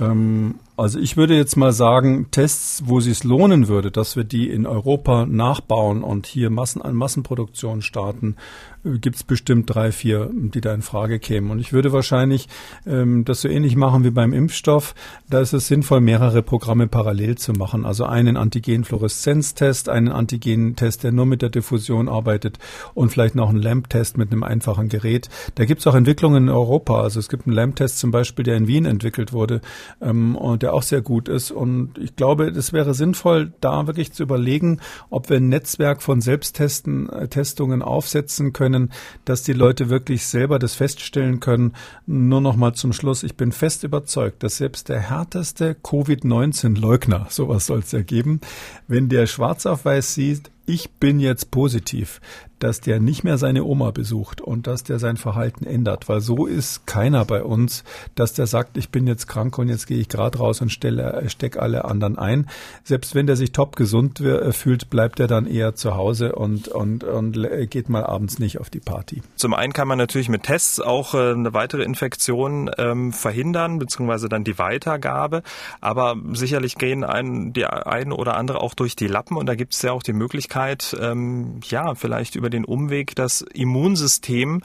Ähm, 0.00 0.56
also 0.76 0.98
ich 0.98 1.16
würde 1.16 1.36
jetzt 1.36 1.56
mal 1.56 1.72
sagen, 1.72 2.28
Tests, 2.30 2.82
wo 2.86 2.98
es 2.98 3.04
sich 3.04 3.22
lohnen 3.22 3.68
würde, 3.68 3.90
dass 3.90 4.16
wir 4.16 4.24
die 4.24 4.50
in 4.50 4.66
Europa 4.66 5.24
nachbauen 5.26 6.02
und 6.02 6.26
hier 6.26 6.50
Massen 6.50 6.82
an 6.82 6.94
Massenproduktion 6.94 7.80
starten, 7.80 8.36
gibt 8.84 9.16
es 9.16 9.24
bestimmt 9.24 9.74
drei, 9.74 9.92
vier, 9.92 10.30
die 10.32 10.60
da 10.60 10.74
in 10.74 10.82
Frage 10.82 11.18
kämen. 11.18 11.50
Und 11.50 11.58
ich 11.58 11.72
würde 11.72 11.92
wahrscheinlich 11.92 12.48
ähm, 12.86 13.24
das 13.24 13.40
so 13.40 13.48
ähnlich 13.48 13.76
machen 13.76 14.04
wie 14.04 14.10
beim 14.10 14.32
Impfstoff. 14.32 14.94
Da 15.30 15.40
ist 15.40 15.54
es 15.54 15.68
sinnvoll, 15.68 16.00
mehrere 16.00 16.42
Programme 16.42 16.86
parallel 16.86 17.38
zu 17.38 17.52
machen. 17.52 17.86
Also 17.86 18.04
einen 18.04 18.36
Antigen-Fluoreszenztest, 18.36 19.88
einen 19.88 20.08
Antigen-Test, 20.08 21.02
der 21.02 21.12
nur 21.12 21.24
mit 21.24 21.40
der 21.40 21.48
Diffusion 21.48 22.08
arbeitet 22.08 22.58
und 22.92 23.10
vielleicht 23.10 23.34
noch 23.34 23.48
einen 23.48 23.62
LAMP-Test 23.62 24.18
mit 24.18 24.30
einem 24.30 24.42
einfachen 24.42 24.88
Gerät. 24.88 25.30
Da 25.54 25.64
gibt 25.64 25.80
es 25.80 25.86
auch 25.86 25.94
Entwicklungen 25.94 26.44
in 26.44 26.50
Europa. 26.50 27.00
Also 27.00 27.20
es 27.20 27.28
gibt 27.28 27.46
einen 27.46 27.56
LAMP-Test 27.56 27.98
zum 27.98 28.10
Beispiel, 28.10 28.44
der 28.44 28.56
in 28.56 28.66
Wien 28.66 28.84
entwickelt 28.84 29.32
wurde 29.32 29.62
ähm, 30.02 30.36
und 30.36 30.62
der 30.64 30.72
auch 30.72 30.82
sehr 30.82 31.02
gut 31.02 31.28
ist. 31.28 31.50
Und 31.50 31.98
ich 31.98 32.16
glaube, 32.16 32.46
es 32.46 32.72
wäre 32.72 32.94
sinnvoll, 32.94 33.52
da 33.60 33.86
wirklich 33.86 34.12
zu 34.12 34.22
überlegen, 34.22 34.80
ob 35.10 35.28
wir 35.28 35.36
ein 35.36 35.50
Netzwerk 35.50 36.00
von 36.00 36.22
Selbsttesten, 36.22 37.10
äh, 37.10 37.28
Testungen 37.28 37.82
aufsetzen 37.82 38.54
können, 38.54 38.90
dass 39.26 39.42
die 39.42 39.52
Leute 39.52 39.90
wirklich 39.90 40.24
selber 40.24 40.58
das 40.58 40.74
feststellen 40.74 41.38
können. 41.38 41.74
Nur 42.06 42.40
noch 42.40 42.56
mal 42.56 42.72
zum 42.72 42.94
Schluss. 42.94 43.24
Ich 43.24 43.36
bin 43.36 43.52
fest 43.52 43.84
überzeugt, 43.84 44.42
dass 44.42 44.56
selbst 44.56 44.88
der 44.88 45.00
härteste 45.00 45.74
Covid-19-Leugner, 45.74 47.26
sowas 47.30 47.66
soll 47.66 47.80
es 47.80 47.92
ergeben, 47.92 48.40
wenn 48.88 49.10
der 49.10 49.26
schwarz 49.26 49.66
auf 49.66 49.84
weiß 49.84 50.14
sieht, 50.14 50.50
ich 50.64 50.92
bin 50.92 51.20
jetzt 51.20 51.50
positiv, 51.50 52.22
dass 52.64 52.80
der 52.80 52.98
nicht 52.98 53.24
mehr 53.24 53.36
seine 53.36 53.62
Oma 53.62 53.90
besucht 53.90 54.40
und 54.40 54.66
dass 54.66 54.84
der 54.84 54.98
sein 54.98 55.18
Verhalten 55.18 55.66
ändert, 55.66 56.08
weil 56.08 56.22
so 56.22 56.46
ist 56.46 56.86
keiner 56.86 57.26
bei 57.26 57.42
uns, 57.42 57.84
dass 58.14 58.32
der 58.32 58.46
sagt, 58.46 58.78
ich 58.78 58.88
bin 58.88 59.06
jetzt 59.06 59.26
krank 59.28 59.58
und 59.58 59.68
jetzt 59.68 59.86
gehe 59.86 59.98
ich 59.98 60.08
gerade 60.08 60.38
raus 60.38 60.62
und 60.62 60.70
stelle, 60.70 61.22
steck 61.28 61.58
alle 61.58 61.84
anderen 61.84 62.16
ein. 62.16 62.48
Selbst 62.82 63.14
wenn 63.14 63.26
der 63.26 63.36
sich 63.36 63.52
top 63.52 63.76
gesund 63.76 64.18
äh, 64.20 64.50
fühlt, 64.52 64.88
bleibt 64.88 65.20
er 65.20 65.26
dann 65.26 65.46
eher 65.46 65.74
zu 65.74 65.94
Hause 65.94 66.36
und, 66.36 66.68
und, 66.68 67.04
und 67.04 67.36
geht 67.68 67.90
mal 67.90 68.06
abends 68.06 68.38
nicht 68.38 68.58
auf 68.58 68.70
die 68.70 68.80
Party. 68.80 69.20
Zum 69.36 69.52
einen 69.52 69.74
kann 69.74 69.86
man 69.86 69.98
natürlich 69.98 70.30
mit 70.30 70.44
Tests 70.44 70.80
auch 70.80 71.12
äh, 71.12 71.32
eine 71.32 71.52
weitere 71.52 71.82
Infektion 71.82 72.70
ähm, 72.78 73.12
verhindern, 73.12 73.78
beziehungsweise 73.78 74.30
dann 74.30 74.42
die 74.42 74.58
Weitergabe, 74.58 75.42
aber 75.82 76.16
sicherlich 76.32 76.76
gehen 76.76 77.04
ein, 77.04 77.52
die 77.52 77.66
eine 77.66 78.16
oder 78.16 78.38
andere 78.38 78.62
auch 78.62 78.72
durch 78.72 78.96
die 78.96 79.06
Lappen 79.06 79.36
und 79.36 79.44
da 79.44 79.54
gibt 79.54 79.74
es 79.74 79.82
ja 79.82 79.92
auch 79.92 80.02
die 80.02 80.14
Möglichkeit, 80.14 80.96
ähm, 80.98 81.60
ja, 81.68 81.94
vielleicht 81.94 82.36
über 82.36 82.48
den 82.54 82.64
Umweg 82.64 83.14
das 83.14 83.42
Immunsystem 83.42 84.62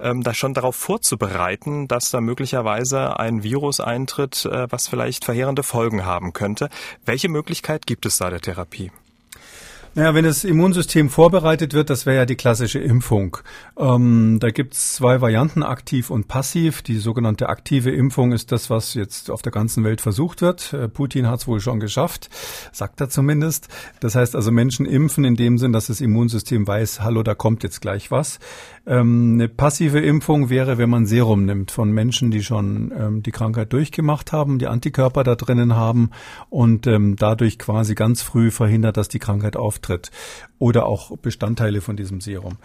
ähm, 0.00 0.22
da 0.22 0.32
schon 0.32 0.54
darauf 0.54 0.76
vorzubereiten, 0.76 1.88
dass 1.88 2.10
da 2.10 2.20
möglicherweise 2.20 3.18
ein 3.18 3.42
Virus 3.42 3.80
eintritt, 3.80 4.46
äh, 4.46 4.66
was 4.70 4.88
vielleicht 4.88 5.24
verheerende 5.24 5.62
Folgen 5.62 6.04
haben 6.04 6.32
könnte. 6.32 6.68
Welche 7.04 7.28
Möglichkeit 7.28 7.86
gibt 7.86 8.06
es 8.06 8.18
da 8.18 8.30
der 8.30 8.40
Therapie? 8.40 8.90
Naja, 9.96 10.12
wenn 10.12 10.24
das 10.24 10.42
Immunsystem 10.42 11.08
vorbereitet 11.08 11.72
wird, 11.72 11.88
das 11.88 12.04
wäre 12.04 12.16
ja 12.16 12.26
die 12.26 12.34
klassische 12.34 12.80
Impfung. 12.80 13.36
Ähm, 13.78 14.38
da 14.40 14.50
gibt's 14.50 14.94
zwei 14.94 15.20
Varianten, 15.20 15.62
aktiv 15.62 16.10
und 16.10 16.26
passiv. 16.26 16.82
Die 16.82 16.96
sogenannte 16.96 17.48
aktive 17.48 17.92
Impfung 17.92 18.32
ist 18.32 18.50
das, 18.50 18.70
was 18.70 18.94
jetzt 18.94 19.30
auf 19.30 19.42
der 19.42 19.52
ganzen 19.52 19.84
Welt 19.84 20.00
versucht 20.00 20.42
wird. 20.42 20.72
Äh, 20.72 20.88
Putin 20.88 21.28
hat's 21.28 21.46
wohl 21.46 21.60
schon 21.60 21.78
geschafft, 21.78 22.28
sagt 22.72 23.00
er 23.00 23.08
zumindest. 23.08 23.68
Das 24.00 24.16
heißt 24.16 24.34
also 24.34 24.50
Menschen 24.50 24.84
impfen 24.84 25.24
in 25.24 25.36
dem 25.36 25.58
Sinn, 25.58 25.72
dass 25.72 25.86
das 25.86 26.00
Immunsystem 26.00 26.66
weiß, 26.66 27.02
hallo, 27.02 27.22
da 27.22 27.36
kommt 27.36 27.62
jetzt 27.62 27.80
gleich 27.80 28.10
was. 28.10 28.40
Ähm, 28.88 29.34
eine 29.34 29.48
passive 29.48 30.00
Impfung 30.00 30.50
wäre, 30.50 30.76
wenn 30.76 30.90
man 30.90 31.06
Serum 31.06 31.44
nimmt 31.44 31.70
von 31.70 31.92
Menschen, 31.92 32.32
die 32.32 32.42
schon 32.42 32.92
ähm, 32.98 33.22
die 33.22 33.30
Krankheit 33.30 33.72
durchgemacht 33.72 34.32
haben, 34.32 34.58
die 34.58 34.66
Antikörper 34.66 35.22
da 35.22 35.36
drinnen 35.36 35.76
haben 35.76 36.10
und 36.50 36.88
ähm, 36.88 37.14
dadurch 37.14 37.60
quasi 37.60 37.94
ganz 37.94 38.22
früh 38.22 38.50
verhindert, 38.50 38.96
dass 38.96 39.08
die 39.08 39.20
Krankheit 39.20 39.56
auftritt 39.56 39.83
zurücktritt 39.84 40.10
oder 40.58 40.86
auch 40.86 41.16
Bestandteile 41.18 41.80
von 41.80 41.96
diesem 41.96 42.20
Serum. 42.20 42.58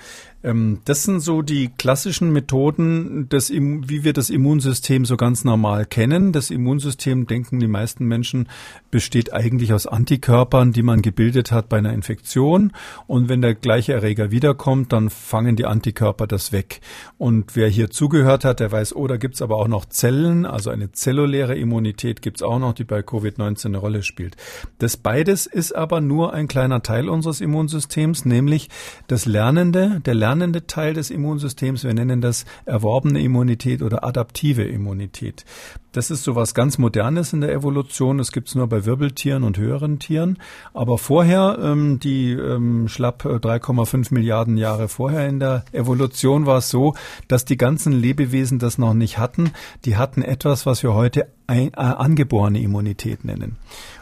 Ähm, 0.43 0.80
das 0.86 1.04
sind 1.04 1.19
so 1.19 1.41
die 1.41 1.69
klassischen 1.69 2.32
Methoden, 2.32 3.28
des, 3.30 3.49
wie 3.52 4.04
wir 4.04 4.13
das 4.13 4.30
Immunsystem 4.30 5.06
so 5.06 5.17
ganz 5.17 5.43
normal 5.43 5.86
kennen. 5.86 6.32
Das 6.32 6.49
Immunsystem, 6.52 7.28
denken 7.28 7.60
die 7.60 7.67
meisten 7.67 8.06
Menschen, 8.06 8.47
besteht 8.91 9.34
eigentlich 9.34 9.74
aus 9.74 9.88
Antikörpern, 9.88 10.72
die 10.72 10.84
man 10.84 11.01
gebildet 11.01 11.51
hat 11.51 11.68
bei 11.68 11.80
einer 11.80 11.93
Infektion. 11.93 12.72
Und 13.07 13.28
wenn 13.28 13.41
der 13.41 13.55
gleiche 13.55 13.93
Erreger 13.93 14.32
wiederkommt, 14.32 14.93
dann 14.93 15.09
fangen 15.09 15.55
die 15.55 15.66
Antikörper 15.66 16.28
das 16.28 16.51
weg. 16.51 16.82
Und 17.18 17.55
wer 17.55 17.68
hier 17.68 17.89
zugehört 17.89 18.45
hat, 18.45 18.59
der 18.59 18.72
weiß, 18.72 18.95
oh, 18.95 19.07
da 19.07 19.18
gibt's 19.18 19.41
aber 19.41 19.57
auch 19.57 19.68
noch 19.68 19.86
Zellen, 19.86 20.45
also 20.45 20.70
eine 20.70 20.91
zelluläre 20.91 21.57
Immunität 21.57 22.22
gibt's 22.22 22.43
auch 22.43 22.59
noch, 22.59 22.74
die 22.74 22.84
bei 22.84 22.99
Covid-19 22.99 23.66
eine 23.66 23.78
Rolle 23.80 24.03
spielt. 24.03 24.38
Das 24.78 24.95
beides 24.95 25.47
ist 25.47 25.76
aber 25.76 26.01
nur 26.01 26.34
ein 26.34 26.47
kleiner 26.47 26.82
Teil 26.84 27.09
unseres 27.09 27.41
Immunsystems, 27.41 27.78
nämlich 28.25 28.69
das 29.07 29.25
Lernende, 29.25 30.01
der 30.05 30.15
lernende 30.15 30.67
Teil 30.67 30.93
des 30.93 31.09
Immunsystems. 31.09 31.84
Wir 31.84 31.93
nennen 31.93 32.21
das 32.21 32.45
erworbene 32.65 33.21
Immunität 33.21 33.82
oder 33.82 34.03
adaptive 34.03 34.63
Immunität. 34.63 35.45
Das 35.91 36.11
ist 36.11 36.23
so 36.23 36.36
was 36.36 36.53
ganz 36.53 36.77
Modernes 36.77 37.34
in 37.34 37.41
der 37.41 37.51
Evolution. 37.51 38.19
Das 38.19 38.32
gibt's 38.32 38.53
nur 38.53 38.67
bei 38.67 38.86
Wirbeltieren 38.86 39.43
und 39.43 39.57
höheren 39.57 39.97
Tieren. 39.97 40.38
Aber 40.73 40.97
vorher, 40.97 41.57
ähm, 41.61 41.99
die 41.99 42.32
ähm, 42.32 42.88
schlapp 42.88 43.25
3,5 43.25 44.11
äh, 44.11 44.13
Milliarden 44.13 44.57
Jahre 44.57 44.88
vorher 44.88 45.27
in 45.27 45.39
der 45.39 45.65
Evolution 45.71 46.45
war 46.45 46.57
es 46.57 46.69
so, 46.69 46.93
dass 47.27 47.45
die 47.45 47.57
ganzen 47.57 47.93
Lebewesen 47.93 48.59
das 48.59 48.77
noch 48.77 48.93
nicht 48.93 49.17
hatten. 49.17 49.51
Die 49.86 49.97
hatten 49.97 50.21
etwas, 50.21 50.65
was 50.65 50.84
wir 50.84 50.93
heute 50.93 51.27
ein, 51.50 51.74
äh, 51.74 51.78
angeborene 51.78 52.62
Immunität 52.62 53.26
nennen. 53.26 53.58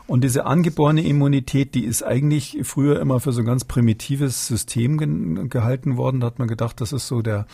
Und 0.05 0.23
diese 0.23 0.45
angeborene 0.45 1.05
Immunität, 1.05 1.75
die 1.75 1.85
ist 1.85 2.03
eigentlich 2.03 2.59
früher 2.63 2.99
immer 2.99 3.19
für 3.19 3.31
so 3.31 3.41
ein 3.41 3.45
ganz 3.45 3.65
primitives 3.65 4.47
System 4.47 4.97
ge 4.97 5.47
gehalten 5.47 5.97
worden. 5.97 6.19
Da 6.19 6.27
hat 6.27 6.39
man 6.39 6.47
gedacht, 6.47 6.79
das 6.79 6.93
ist 6.93 7.07
so 7.07 7.21
der, 7.21 7.45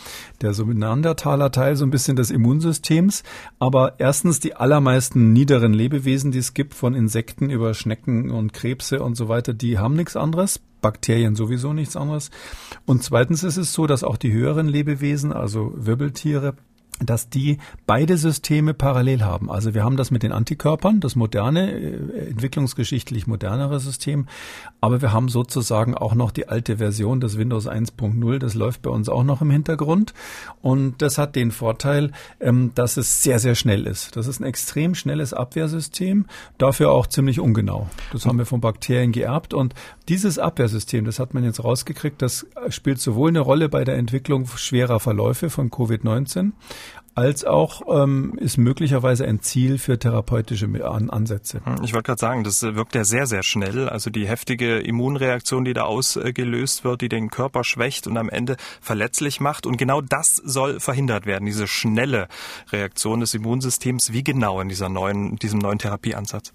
der 0.41 0.53
so 0.53 0.65
Neandertaler 0.65 1.51
Teil, 1.51 1.75
so 1.75 1.85
ein 1.85 1.91
bisschen 1.91 2.15
des 2.15 2.31
Immunsystems. 2.31 3.23
Aber 3.59 3.99
erstens 3.99 4.39
die 4.39 4.55
allermeisten 4.55 5.33
niederen 5.33 5.73
Lebewesen, 5.73 6.31
die 6.31 6.39
es 6.39 6.53
gibt, 6.53 6.73
von 6.73 6.95
Insekten 6.95 7.49
über 7.49 7.73
Schnecken 7.73 8.31
und 8.31 8.53
Krebse 8.53 9.01
und 9.01 9.15
so 9.15 9.29
weiter, 9.29 9.53
die 9.53 9.77
haben 9.77 9.95
nichts 9.95 10.15
anderes. 10.15 10.59
Bakterien 10.81 11.35
sowieso 11.35 11.73
nichts 11.73 11.95
anderes. 11.95 12.29
Und 12.85 13.03
zweitens 13.03 13.43
ist 13.43 13.57
es 13.57 13.73
so, 13.73 13.87
dass 13.87 14.03
auch 14.03 14.17
die 14.17 14.33
höheren 14.33 14.67
Lebewesen, 14.67 15.31
also 15.31 15.71
Wirbeltiere, 15.75 16.55
dass 16.99 17.29
die 17.29 17.57
beide 17.85 18.17
Systeme 18.17 18.73
parallel 18.73 19.23
haben. 19.23 19.51
Also 19.51 19.73
wir 19.73 19.83
haben 19.83 19.97
das 19.97 20.11
mit 20.11 20.23
den 20.23 20.31
Antikörpern, 20.31 20.99
das 20.99 21.15
moderne, 21.15 21.71
äh, 21.71 22.29
entwicklungsgeschichtlich 22.29 23.27
modernere 23.27 23.79
System, 23.79 24.27
aber 24.81 25.01
wir 25.01 25.11
haben 25.11 25.29
sozusagen 25.29 25.95
auch 25.95 26.15
noch 26.15 26.31
die 26.31 26.47
alte 26.47 26.77
Version 26.77 27.19
des 27.19 27.37
Windows 27.37 27.67
1.0, 27.67 28.39
das 28.39 28.53
läuft 28.53 28.81
bei 28.81 28.89
uns 28.89 29.09
auch 29.09 29.23
noch 29.23 29.41
im 29.41 29.49
Hintergrund 29.49 30.13
und 30.61 31.01
das 31.01 31.17
hat 31.17 31.35
den 31.35 31.51
Vorteil, 31.51 32.11
ähm, 32.39 32.71
dass 32.75 32.97
es 32.97 33.23
sehr, 33.23 33.39
sehr 33.39 33.55
schnell 33.55 33.87
ist. 33.87 34.15
Das 34.15 34.27
ist 34.27 34.39
ein 34.39 34.45
extrem 34.45 34.95
schnelles 34.95 35.33
Abwehrsystem, 35.33 36.25
dafür 36.57 36.91
auch 36.91 37.07
ziemlich 37.07 37.39
ungenau. 37.39 37.87
Das 38.11 38.25
haben 38.25 38.37
wir 38.37 38.45
von 38.45 38.61
Bakterien 38.61 39.11
geerbt 39.11 39.53
und 39.53 39.73
dieses 40.09 40.39
Abwehrsystem, 40.39 41.05
das 41.05 41.19
hat 41.19 41.33
man 41.33 41.43
jetzt 41.43 41.63
rausgekriegt, 41.63 42.21
das 42.21 42.45
spielt 42.69 42.99
sowohl 42.99 43.29
eine 43.29 43.39
Rolle 43.39 43.69
bei 43.69 43.83
der 43.83 43.95
Entwicklung 43.95 44.47
schwerer 44.47 44.99
Verläufe 44.99 45.49
von 45.49 45.69
Covid-19, 45.71 46.51
als 47.15 47.43
auch 47.45 47.81
ähm, 48.03 48.33
ist 48.39 48.57
möglicherweise 48.57 49.25
ein 49.25 49.41
Ziel 49.41 49.77
für 49.77 49.99
therapeutische 49.99 50.67
Ansätze. 50.83 51.61
Hm, 51.63 51.83
ich 51.83 51.93
wollte 51.93 52.07
gerade 52.07 52.19
sagen, 52.19 52.43
das 52.43 52.63
wirkt 52.63 52.95
ja 52.95 53.03
sehr, 53.03 53.27
sehr 53.27 53.43
schnell. 53.43 53.89
Also 53.89 54.09
die 54.09 54.27
heftige 54.27 54.79
Immunreaktion, 54.79 55.65
die 55.65 55.73
da 55.73 55.83
ausgelöst 55.83 56.83
wird, 56.83 57.01
die 57.01 57.09
den 57.09 57.29
Körper 57.29 57.63
schwächt 57.63 58.07
und 58.07 58.17
am 58.17 58.29
Ende 58.29 58.57
verletzlich 58.81 59.39
macht. 59.39 59.65
Und 59.65 59.77
genau 59.77 60.01
das 60.01 60.35
soll 60.37 60.79
verhindert 60.79 61.25
werden, 61.25 61.45
diese 61.45 61.67
schnelle 61.67 62.27
Reaktion 62.71 63.19
des 63.19 63.33
Immunsystems. 63.33 64.11
Wie 64.11 64.23
genau 64.23 64.59
in 64.61 64.69
dieser 64.69 64.89
neuen, 64.89 65.35
diesem 65.37 65.59
neuen 65.59 65.79
Therapieansatz? 65.79 66.53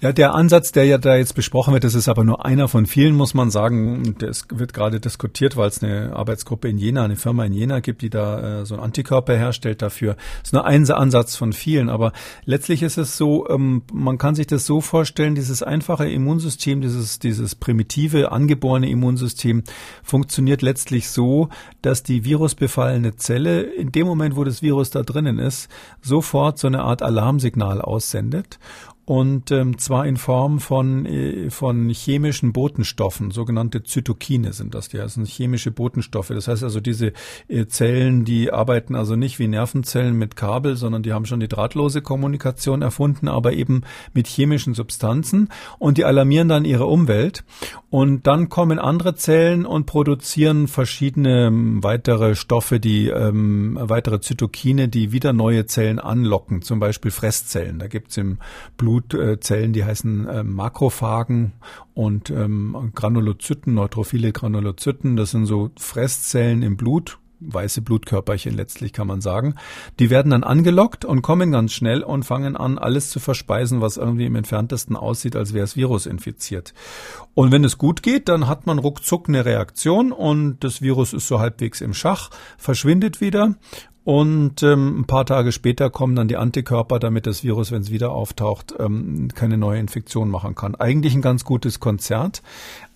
Ja, 0.00 0.12
der 0.12 0.34
Ansatz, 0.34 0.72
der 0.72 0.84
ja 0.84 0.98
da 0.98 1.16
jetzt 1.16 1.34
besprochen 1.34 1.72
wird, 1.72 1.84
das 1.84 1.94
ist 1.94 2.08
aber 2.08 2.24
nur 2.24 2.44
einer 2.44 2.68
von 2.68 2.84
vielen, 2.84 3.14
muss 3.14 3.32
man 3.32 3.50
sagen. 3.50 4.16
Das 4.18 4.46
wird 4.50 4.74
gerade 4.74 5.00
diskutiert, 5.00 5.56
weil 5.56 5.68
es 5.68 5.82
eine 5.82 6.14
Arbeitsgruppe 6.14 6.68
in 6.68 6.76
Jena, 6.76 7.04
eine 7.04 7.16
Firma 7.16 7.44
in 7.44 7.54
Jena 7.54 7.80
gibt, 7.80 8.02
die 8.02 8.10
da 8.10 8.60
äh, 8.60 8.66
so 8.66 8.74
einen 8.74 8.84
Antikörper 8.84 9.36
herstellt 9.36 9.80
dafür. 9.80 10.16
Das 10.40 10.48
ist 10.48 10.52
nur 10.52 10.66
ein 10.66 10.90
Ansatz 10.90 11.36
von 11.36 11.52
vielen, 11.52 11.88
aber 11.88 12.12
letztlich 12.44 12.82
ist 12.82 12.98
es 12.98 13.16
so, 13.16 13.48
ähm, 13.48 13.82
man 13.92 14.18
kann 14.18 14.34
sich 14.34 14.46
das 14.46 14.66
so 14.66 14.80
vorstellen, 14.80 15.34
dieses 15.34 15.62
einfache 15.62 16.08
Immunsystem, 16.08 16.82
dieses, 16.82 17.18
dieses 17.18 17.54
primitive, 17.54 18.32
angeborene 18.32 18.90
Immunsystem 18.90 19.62
funktioniert 20.02 20.60
letztlich 20.60 21.08
so, 21.08 21.48
dass 21.80 22.02
die 22.02 22.24
virusbefallene 22.24 23.16
Zelle 23.16 23.62
in 23.62 23.92
dem 23.92 24.06
Moment, 24.06 24.36
wo 24.36 24.44
das 24.44 24.60
Virus 24.60 24.90
da 24.90 25.02
drinnen 25.02 25.38
ist, 25.38 25.70
sofort 26.02 26.58
so 26.58 26.66
eine 26.66 26.82
Art 26.82 27.02
Alarmsignal 27.02 27.80
aussendet 27.80 28.58
und 29.06 29.50
ähm, 29.50 29.78
zwar 29.78 30.06
in 30.06 30.16
Form 30.16 30.60
von, 30.60 31.04
äh, 31.04 31.50
von 31.50 31.90
chemischen 31.90 32.52
Botenstoffen, 32.52 33.30
sogenannte 33.30 33.82
Zytokine 33.82 34.52
sind 34.52 34.74
das, 34.74 34.88
die 34.88 35.00
heißen 35.00 35.26
chemische 35.26 35.70
Botenstoffe. 35.70 36.28
Das 36.28 36.48
heißt 36.48 36.62
also, 36.62 36.80
diese 36.80 37.12
äh, 37.48 37.66
Zellen, 37.66 38.24
die 38.24 38.50
arbeiten 38.50 38.94
also 38.94 39.14
nicht 39.14 39.38
wie 39.38 39.48
Nervenzellen 39.48 40.16
mit 40.16 40.36
Kabel, 40.36 40.76
sondern 40.76 41.02
die 41.02 41.12
haben 41.12 41.26
schon 41.26 41.40
die 41.40 41.48
drahtlose 41.48 42.00
Kommunikation 42.00 42.80
erfunden, 42.80 43.28
aber 43.28 43.52
eben 43.52 43.82
mit 44.14 44.26
chemischen 44.26 44.72
Substanzen 44.74 45.50
und 45.78 45.98
die 45.98 46.04
alarmieren 46.04 46.48
dann 46.48 46.64
ihre 46.64 46.86
Umwelt 46.86 47.44
und 47.90 48.26
dann 48.26 48.48
kommen 48.48 48.78
andere 48.78 49.14
Zellen 49.14 49.66
und 49.66 49.86
produzieren 49.86 50.66
verschiedene 50.66 51.46
ähm, 51.46 51.82
weitere 51.82 52.34
Stoffe, 52.34 52.80
die 52.80 53.08
ähm, 53.08 53.78
weitere 53.80 54.20
Zytokine, 54.20 54.88
die 54.88 55.12
wieder 55.12 55.32
neue 55.32 55.66
Zellen 55.66 55.98
anlocken, 55.98 56.62
zum 56.62 56.80
Beispiel 56.80 57.10
Fresszellen. 57.10 57.78
Da 57.78 57.86
gibt's 57.86 58.16
im 58.16 58.38
Blut 58.76 58.93
Blutzellen, 59.00 59.72
die 59.72 59.84
heißen 59.84 60.28
äh, 60.28 60.44
Makrophagen 60.44 61.52
und 61.94 62.30
ähm, 62.30 62.92
Granulozyten, 62.94 63.74
neutrophile 63.74 64.32
Granulozyten. 64.32 65.16
Das 65.16 65.30
sind 65.30 65.46
so 65.46 65.70
Fresszellen 65.76 66.62
im 66.62 66.76
Blut, 66.76 67.18
weiße 67.40 67.82
Blutkörperchen 67.82 68.54
letztlich 68.54 68.92
kann 68.92 69.06
man 69.06 69.20
sagen. 69.20 69.54
Die 69.98 70.10
werden 70.10 70.30
dann 70.30 70.44
angelockt 70.44 71.04
und 71.04 71.22
kommen 71.22 71.52
ganz 71.52 71.72
schnell 71.72 72.02
und 72.02 72.24
fangen 72.24 72.56
an, 72.56 72.78
alles 72.78 73.10
zu 73.10 73.20
verspeisen, 73.20 73.80
was 73.80 73.96
irgendwie 73.96 74.26
im 74.26 74.36
entferntesten 74.36 74.96
aussieht, 74.96 75.36
als 75.36 75.52
wäre 75.52 75.64
es 75.64 75.76
Virus 75.76 76.06
infiziert. 76.06 76.74
Und 77.34 77.52
wenn 77.52 77.64
es 77.64 77.78
gut 77.78 78.02
geht, 78.02 78.28
dann 78.28 78.46
hat 78.46 78.66
man 78.66 78.78
ruckzuck 78.78 79.28
eine 79.28 79.44
Reaktion 79.44 80.12
und 80.12 80.60
das 80.60 80.82
Virus 80.82 81.12
ist 81.12 81.28
so 81.28 81.40
halbwegs 81.40 81.80
im 81.80 81.94
Schach, 81.94 82.30
verschwindet 82.56 83.20
wieder 83.20 83.54
und 84.04 84.62
ähm, 84.62 85.00
ein 85.00 85.04
paar 85.06 85.24
Tage 85.24 85.50
später 85.50 85.88
kommen 85.88 86.14
dann 86.14 86.28
die 86.28 86.36
Antikörper, 86.36 86.98
damit 86.98 87.26
das 87.26 87.42
Virus, 87.42 87.72
wenn 87.72 87.80
es 87.80 87.90
wieder 87.90 88.12
auftaucht, 88.12 88.74
ähm, 88.78 89.28
keine 89.34 89.56
neue 89.56 89.80
Infektion 89.80 90.28
machen 90.28 90.54
kann. 90.54 90.74
Eigentlich 90.74 91.14
ein 91.14 91.22
ganz 91.22 91.44
gutes 91.44 91.80
Konzert. 91.80 92.42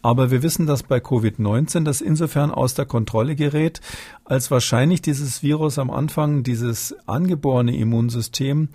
Aber 0.02 0.30
wir 0.30 0.42
wissen, 0.42 0.66
dass 0.66 0.82
bei 0.82 0.98
Covid-19 0.98 1.84
das 1.84 2.02
insofern 2.02 2.50
aus 2.50 2.74
der 2.74 2.84
Kontrolle 2.84 3.36
gerät, 3.36 3.80
als 4.24 4.50
wahrscheinlich 4.50 5.00
dieses 5.00 5.42
Virus 5.42 5.78
am 5.78 5.90
Anfang 5.90 6.42
dieses 6.42 6.94
angeborene 7.06 7.74
Immunsystem 7.74 8.68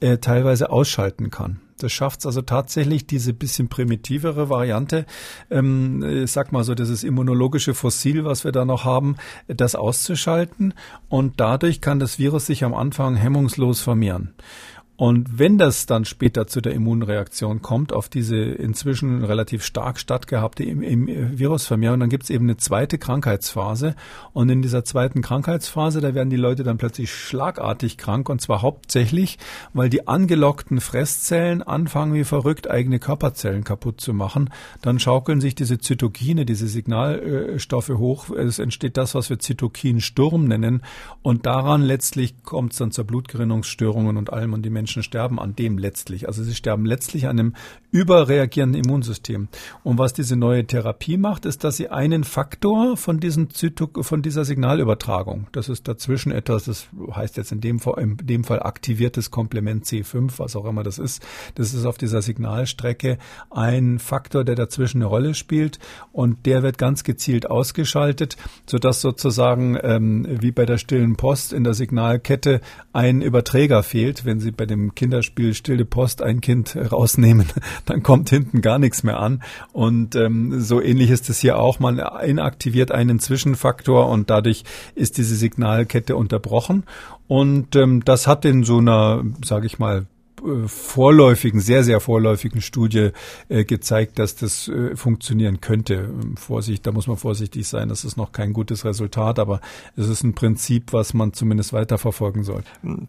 äh, 0.00 0.18
teilweise 0.18 0.70
ausschalten 0.70 1.30
kann. 1.30 1.60
Das 1.78 1.92
schafft 1.92 2.20
es 2.20 2.26
also 2.26 2.42
tatsächlich, 2.42 3.06
diese 3.06 3.32
bisschen 3.32 3.68
primitivere 3.68 4.48
Variante, 4.48 5.06
ähm, 5.50 6.02
ich 6.02 6.32
sag 6.32 6.52
mal 6.52 6.64
so, 6.64 6.74
dieses 6.74 7.04
immunologische 7.04 7.74
Fossil, 7.74 8.24
was 8.24 8.44
wir 8.44 8.52
da 8.52 8.64
noch 8.64 8.84
haben, 8.84 9.16
das 9.48 9.74
auszuschalten. 9.74 10.74
Und 11.08 11.40
dadurch 11.40 11.80
kann 11.80 11.98
das 11.98 12.18
Virus 12.18 12.46
sich 12.46 12.64
am 12.64 12.74
Anfang 12.74 13.16
hemmungslos 13.16 13.80
vermehren. 13.80 14.34
Und 14.96 15.38
wenn 15.38 15.58
das 15.58 15.84
dann 15.84 16.06
später 16.06 16.46
zu 16.46 16.62
der 16.62 16.72
Immunreaktion 16.72 17.60
kommt, 17.60 17.92
auf 17.92 18.08
diese 18.08 18.36
inzwischen 18.36 19.24
relativ 19.24 19.62
stark 19.62 20.00
stattgehabte 20.00 20.64
im, 20.64 20.82
im 20.82 21.38
Virusvermehrung, 21.38 22.00
dann 22.00 22.08
gibt 22.08 22.24
es 22.24 22.30
eben 22.30 22.46
eine 22.46 22.56
zweite 22.56 22.96
Krankheitsphase. 22.96 23.94
Und 24.32 24.48
in 24.48 24.62
dieser 24.62 24.84
zweiten 24.84 25.20
Krankheitsphase, 25.20 26.00
da 26.00 26.14
werden 26.14 26.30
die 26.30 26.36
Leute 26.36 26.64
dann 26.64 26.78
plötzlich 26.78 27.12
schlagartig 27.12 27.98
krank 27.98 28.30
und 28.30 28.40
zwar 28.40 28.62
hauptsächlich, 28.62 29.38
weil 29.74 29.90
die 29.90 30.08
angelockten 30.08 30.80
Fresszellen 30.80 31.62
anfangen 31.62 32.14
wie 32.14 32.24
verrückt 32.24 32.70
eigene 32.70 32.98
Körperzellen 32.98 33.64
kaputt 33.64 34.00
zu 34.00 34.14
machen. 34.14 34.48
Dann 34.80 34.98
schaukeln 34.98 35.42
sich 35.42 35.54
diese 35.54 35.78
Zytokine, 35.78 36.46
diese 36.46 36.68
Signalstoffe 36.68 37.90
hoch. 37.90 38.30
Es 38.30 38.58
entsteht 38.58 38.96
das, 38.96 39.14
was 39.14 39.28
wir 39.28 39.38
Zytokinsturm 39.38 40.46
nennen. 40.46 40.82
Und 41.20 41.44
daran 41.44 41.82
letztlich 41.82 42.42
kommt 42.44 42.72
es 42.72 42.78
dann 42.78 42.92
zur 42.92 43.04
Blutgerinnungsstörungen 43.04 44.16
und 44.16 44.32
allem 44.32 44.54
und 44.54 44.62
die 44.62 44.70
Menschen 44.70 44.85
Menschen 44.86 45.02
sterben 45.02 45.40
an 45.40 45.56
dem 45.56 45.78
letztlich. 45.78 46.28
Also 46.28 46.44
sie 46.44 46.54
sterben 46.54 46.86
letztlich 46.86 47.26
an 47.26 47.40
einem 47.40 47.56
überreagierenden 47.96 48.84
Immunsystem. 48.84 49.48
Und 49.82 49.98
was 49.98 50.12
diese 50.12 50.36
neue 50.36 50.66
Therapie 50.66 51.16
macht, 51.16 51.44
ist, 51.44 51.64
dass 51.64 51.76
sie 51.76 51.88
einen 51.88 52.24
Faktor 52.24 52.96
von 52.96 53.20
diesen 53.20 53.50
Zytok 53.50 54.04
von 54.04 54.22
dieser 54.22 54.44
Signalübertragung, 54.44 55.48
das 55.52 55.68
ist 55.68 55.88
dazwischen 55.88 56.30
etwas, 56.30 56.64
das 56.64 56.88
heißt 57.12 57.36
jetzt 57.36 57.52
in 57.52 57.60
dem 57.60 57.80
Fall, 57.80 58.00
in 58.00 58.16
dem 58.18 58.44
Fall 58.44 58.62
aktiviertes 58.62 59.30
Komplement 59.30 59.84
C5, 59.84 60.38
was 60.38 60.54
auch 60.56 60.66
immer 60.66 60.82
das 60.82 60.98
ist. 60.98 61.26
Das 61.56 61.74
ist 61.74 61.84
auf 61.84 61.98
dieser 61.98 62.22
Signalstrecke 62.22 63.18
ein 63.50 63.98
Faktor, 63.98 64.44
der 64.44 64.54
dazwischen 64.54 64.98
eine 64.98 65.06
Rolle 65.06 65.34
spielt 65.34 65.78
und 66.12 66.46
der 66.46 66.62
wird 66.62 66.78
ganz 66.78 67.02
gezielt 67.04 67.50
ausgeschaltet, 67.50 68.36
sodass 68.66 69.00
sozusagen 69.00 69.76
ähm, 69.82 70.26
wie 70.28 70.52
bei 70.52 70.64
der 70.64 70.78
stillen 70.78 71.16
Post 71.16 71.52
in 71.52 71.64
der 71.64 71.74
Signalkette 71.74 72.60
ein 72.92 73.20
Überträger 73.20 73.82
fehlt, 73.82 74.24
wenn 74.24 74.40
Sie 74.40 74.52
bei 74.52 74.66
dem 74.66 74.76
dem 74.76 74.94
Kinderspiel 74.94 75.54
Stille 75.54 75.84
Post 75.84 76.22
ein 76.22 76.40
Kind 76.40 76.76
rausnehmen, 76.76 77.46
dann 77.86 78.02
kommt 78.02 78.28
hinten 78.28 78.60
gar 78.60 78.78
nichts 78.78 79.02
mehr 79.02 79.18
an. 79.18 79.42
Und 79.72 80.14
ähm, 80.14 80.60
so 80.60 80.80
ähnlich 80.80 81.10
ist 81.10 81.30
es 81.30 81.38
hier 81.38 81.58
auch. 81.58 81.78
Man 81.78 81.98
inaktiviert 81.98 82.92
einen 82.92 83.18
Zwischenfaktor 83.18 84.08
und 84.08 84.28
dadurch 84.28 84.64
ist 84.94 85.16
diese 85.18 85.34
Signalkette 85.34 86.16
unterbrochen. 86.16 86.84
Und 87.28 87.74
ähm, 87.76 88.04
das 88.04 88.26
hat 88.26 88.44
in 88.44 88.64
so 88.64 88.78
einer, 88.78 89.24
sage 89.44 89.66
ich 89.66 89.78
mal, 89.78 90.06
vorläufigen, 90.66 91.60
sehr, 91.60 91.84
sehr 91.84 92.00
vorläufigen 92.00 92.60
Studie 92.60 93.10
äh, 93.48 93.64
gezeigt, 93.64 94.18
dass 94.18 94.36
das 94.36 94.68
äh, 94.68 94.96
funktionieren 94.96 95.60
könnte. 95.60 96.10
Vorsicht, 96.36 96.86
da 96.86 96.92
muss 96.92 97.06
man 97.06 97.16
vorsichtig 97.16 97.66
sein. 97.66 97.88
Das 97.88 98.04
ist 98.04 98.16
noch 98.16 98.32
kein 98.32 98.52
gutes 98.52 98.84
Resultat, 98.84 99.38
aber 99.38 99.60
es 99.96 100.08
ist 100.08 100.22
ein 100.22 100.34
Prinzip, 100.34 100.92
was 100.92 101.14
man 101.14 101.32
zumindest 101.32 101.72
weiterverfolgen 101.72 102.44
soll. 102.44 102.62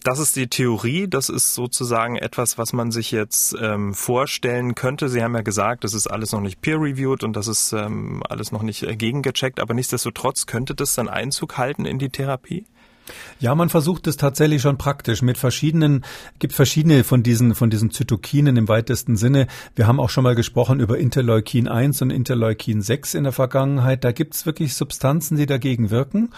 Das 0.03 0.19
ist 0.19 0.35
die 0.35 0.47
Theorie. 0.47 1.07
Das 1.07 1.29
ist 1.29 1.53
sozusagen 1.53 2.15
etwas, 2.15 2.57
was 2.57 2.73
man 2.73 2.91
sich 2.91 3.11
jetzt 3.11 3.55
ähm, 3.61 3.93
vorstellen 3.93 4.75
könnte. 4.75 5.09
Sie 5.09 5.23
haben 5.23 5.35
ja 5.35 5.41
gesagt, 5.41 5.83
das 5.83 5.93
ist 5.93 6.07
alles 6.07 6.31
noch 6.31 6.41
nicht 6.41 6.61
peer-reviewed 6.61 7.23
und 7.23 7.35
das 7.35 7.47
ist 7.47 7.73
ähm, 7.73 8.23
alles 8.27 8.51
noch 8.51 8.63
nicht 8.63 8.83
äh, 8.83 8.95
gegengecheckt. 8.95 9.59
Aber 9.59 9.73
nichtsdestotrotz 9.73 10.45
könnte 10.45 10.75
das 10.75 10.95
dann 10.95 11.09
Einzug 11.09 11.57
halten 11.57 11.85
in 11.85 11.99
die 11.99 12.09
Therapie? 12.09 12.65
Ja, 13.39 13.55
man 13.55 13.69
versucht 13.69 14.07
es 14.07 14.17
tatsächlich 14.17 14.61
schon 14.61 14.77
praktisch 14.77 15.21
mit 15.21 15.37
verschiedenen, 15.37 16.03
gibt 16.39 16.53
verschiedene 16.53 17.03
von 17.03 17.23
diesen, 17.23 17.55
von 17.55 17.69
diesen 17.69 17.91
Zytokinen 17.91 18.57
im 18.57 18.67
weitesten 18.67 19.17
Sinne. 19.17 19.47
Wir 19.75 19.87
haben 19.87 19.99
auch 19.99 20.09
schon 20.09 20.23
mal 20.23 20.35
gesprochen 20.35 20.79
über 20.79 20.97
Interleukin 20.97 21.67
1 21.67 22.01
und 22.01 22.09
Interleukin 22.09 22.81
6 22.81 23.13
in 23.13 23.23
der 23.23 23.33
Vergangenheit. 23.33 24.03
Da 24.03 24.11
gibt 24.11 24.35
es 24.35 24.45
wirklich 24.45 24.75
Substanzen, 24.75 25.37
die 25.37 25.45
dagegen 25.45 25.89
wirken. 25.89 26.29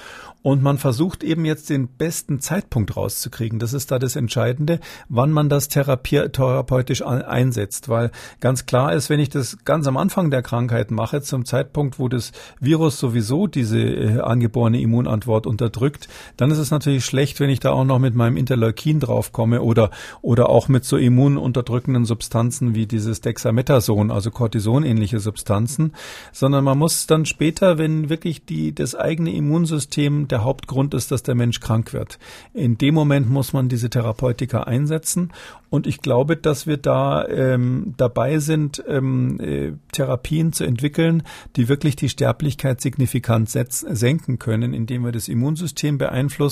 Und 0.41 0.63
man 0.63 0.77
versucht 0.77 1.23
eben 1.23 1.43
jetzt 1.43 1.69
den 1.69 1.89
besten 1.89 2.39
Zeitpunkt 2.39 2.95
rauszukriegen. 2.95 3.59
Das 3.59 3.73
ist 3.73 3.91
da 3.91 3.99
das 3.99 4.15
Entscheidende, 4.15 4.79
wann 5.09 5.31
man 5.31 5.49
das 5.49 5.67
therapeutisch 5.67 7.01
einsetzt. 7.03 7.89
Weil 7.89 8.11
ganz 8.39 8.65
klar 8.65 8.93
ist, 8.93 9.09
wenn 9.09 9.19
ich 9.19 9.29
das 9.29 9.57
ganz 9.65 9.85
am 9.85 9.97
Anfang 9.97 10.31
der 10.31 10.41
Krankheit 10.41 10.91
mache, 10.91 11.21
zum 11.21 11.43
Zeitpunkt, 11.43 11.99
wo 11.99 12.07
das 12.07 12.31
Virus 12.59 12.99
sowieso 12.99 13.47
diese 13.47 13.79
äh, 13.79 14.19
angeborene 14.21 14.79
Immunantwort 14.79 15.45
unterdrückt, 15.45 16.07
dann 16.37 16.51
ist 16.51 16.58
es 16.59 16.71
natürlich 16.71 17.05
schlecht, 17.05 17.39
wenn 17.39 17.49
ich 17.49 17.59
da 17.59 17.71
auch 17.71 17.83
noch 17.83 17.99
mit 17.99 18.13
meinem 18.13 18.37
Interleukin 18.37 18.99
draufkomme 18.99 19.61
oder, 19.61 19.89
oder 20.21 20.49
auch 20.49 20.67
mit 20.67 20.85
so 20.85 20.97
immununterdrückenden 20.97 22.05
Substanzen 22.05 22.75
wie 22.75 22.85
dieses 22.85 23.21
Dexamethason, 23.21 24.11
also 24.11 24.29
Cortison-ähnliche 24.29 25.19
Substanzen, 25.19 25.93
sondern 26.31 26.63
man 26.63 26.77
muss 26.77 27.07
dann 27.07 27.25
später, 27.25 27.77
wenn 27.77 28.09
wirklich 28.09 28.45
die, 28.45 28.75
das 28.75 28.95
eigene 28.95 29.33
Immunsystem 29.33 30.27
der 30.27 30.43
Hauptgrund 30.43 30.93
ist, 30.93 31.11
dass 31.11 31.23
der 31.23 31.35
Mensch 31.35 31.59
krank 31.59 31.93
wird. 31.93 32.19
In 32.53 32.77
dem 32.77 32.93
Moment 32.93 33.29
muss 33.29 33.53
man 33.53 33.69
diese 33.69 33.89
Therapeutika 33.89 34.63
einsetzen 34.63 35.31
und 35.69 35.85
ich 35.85 36.01
glaube, 36.01 36.35
dass 36.35 36.65
wir 36.65 36.77
da 36.77 37.27
ähm, 37.27 37.93
dabei 37.97 38.39
sind, 38.39 38.83
ähm, 38.87 39.39
äh, 39.39 39.73
Therapien 39.91 40.51
zu 40.51 40.63
entwickeln, 40.63 41.23
die 41.55 41.69
wirklich 41.69 41.95
die 41.95 42.09
Sterblichkeit 42.09 42.81
signifikant 42.81 43.49
senken 43.49 44.39
können, 44.39 44.73
indem 44.73 45.05
wir 45.05 45.11
das 45.11 45.27
Immunsystem 45.27 45.99
beeinflussen, 45.99 46.48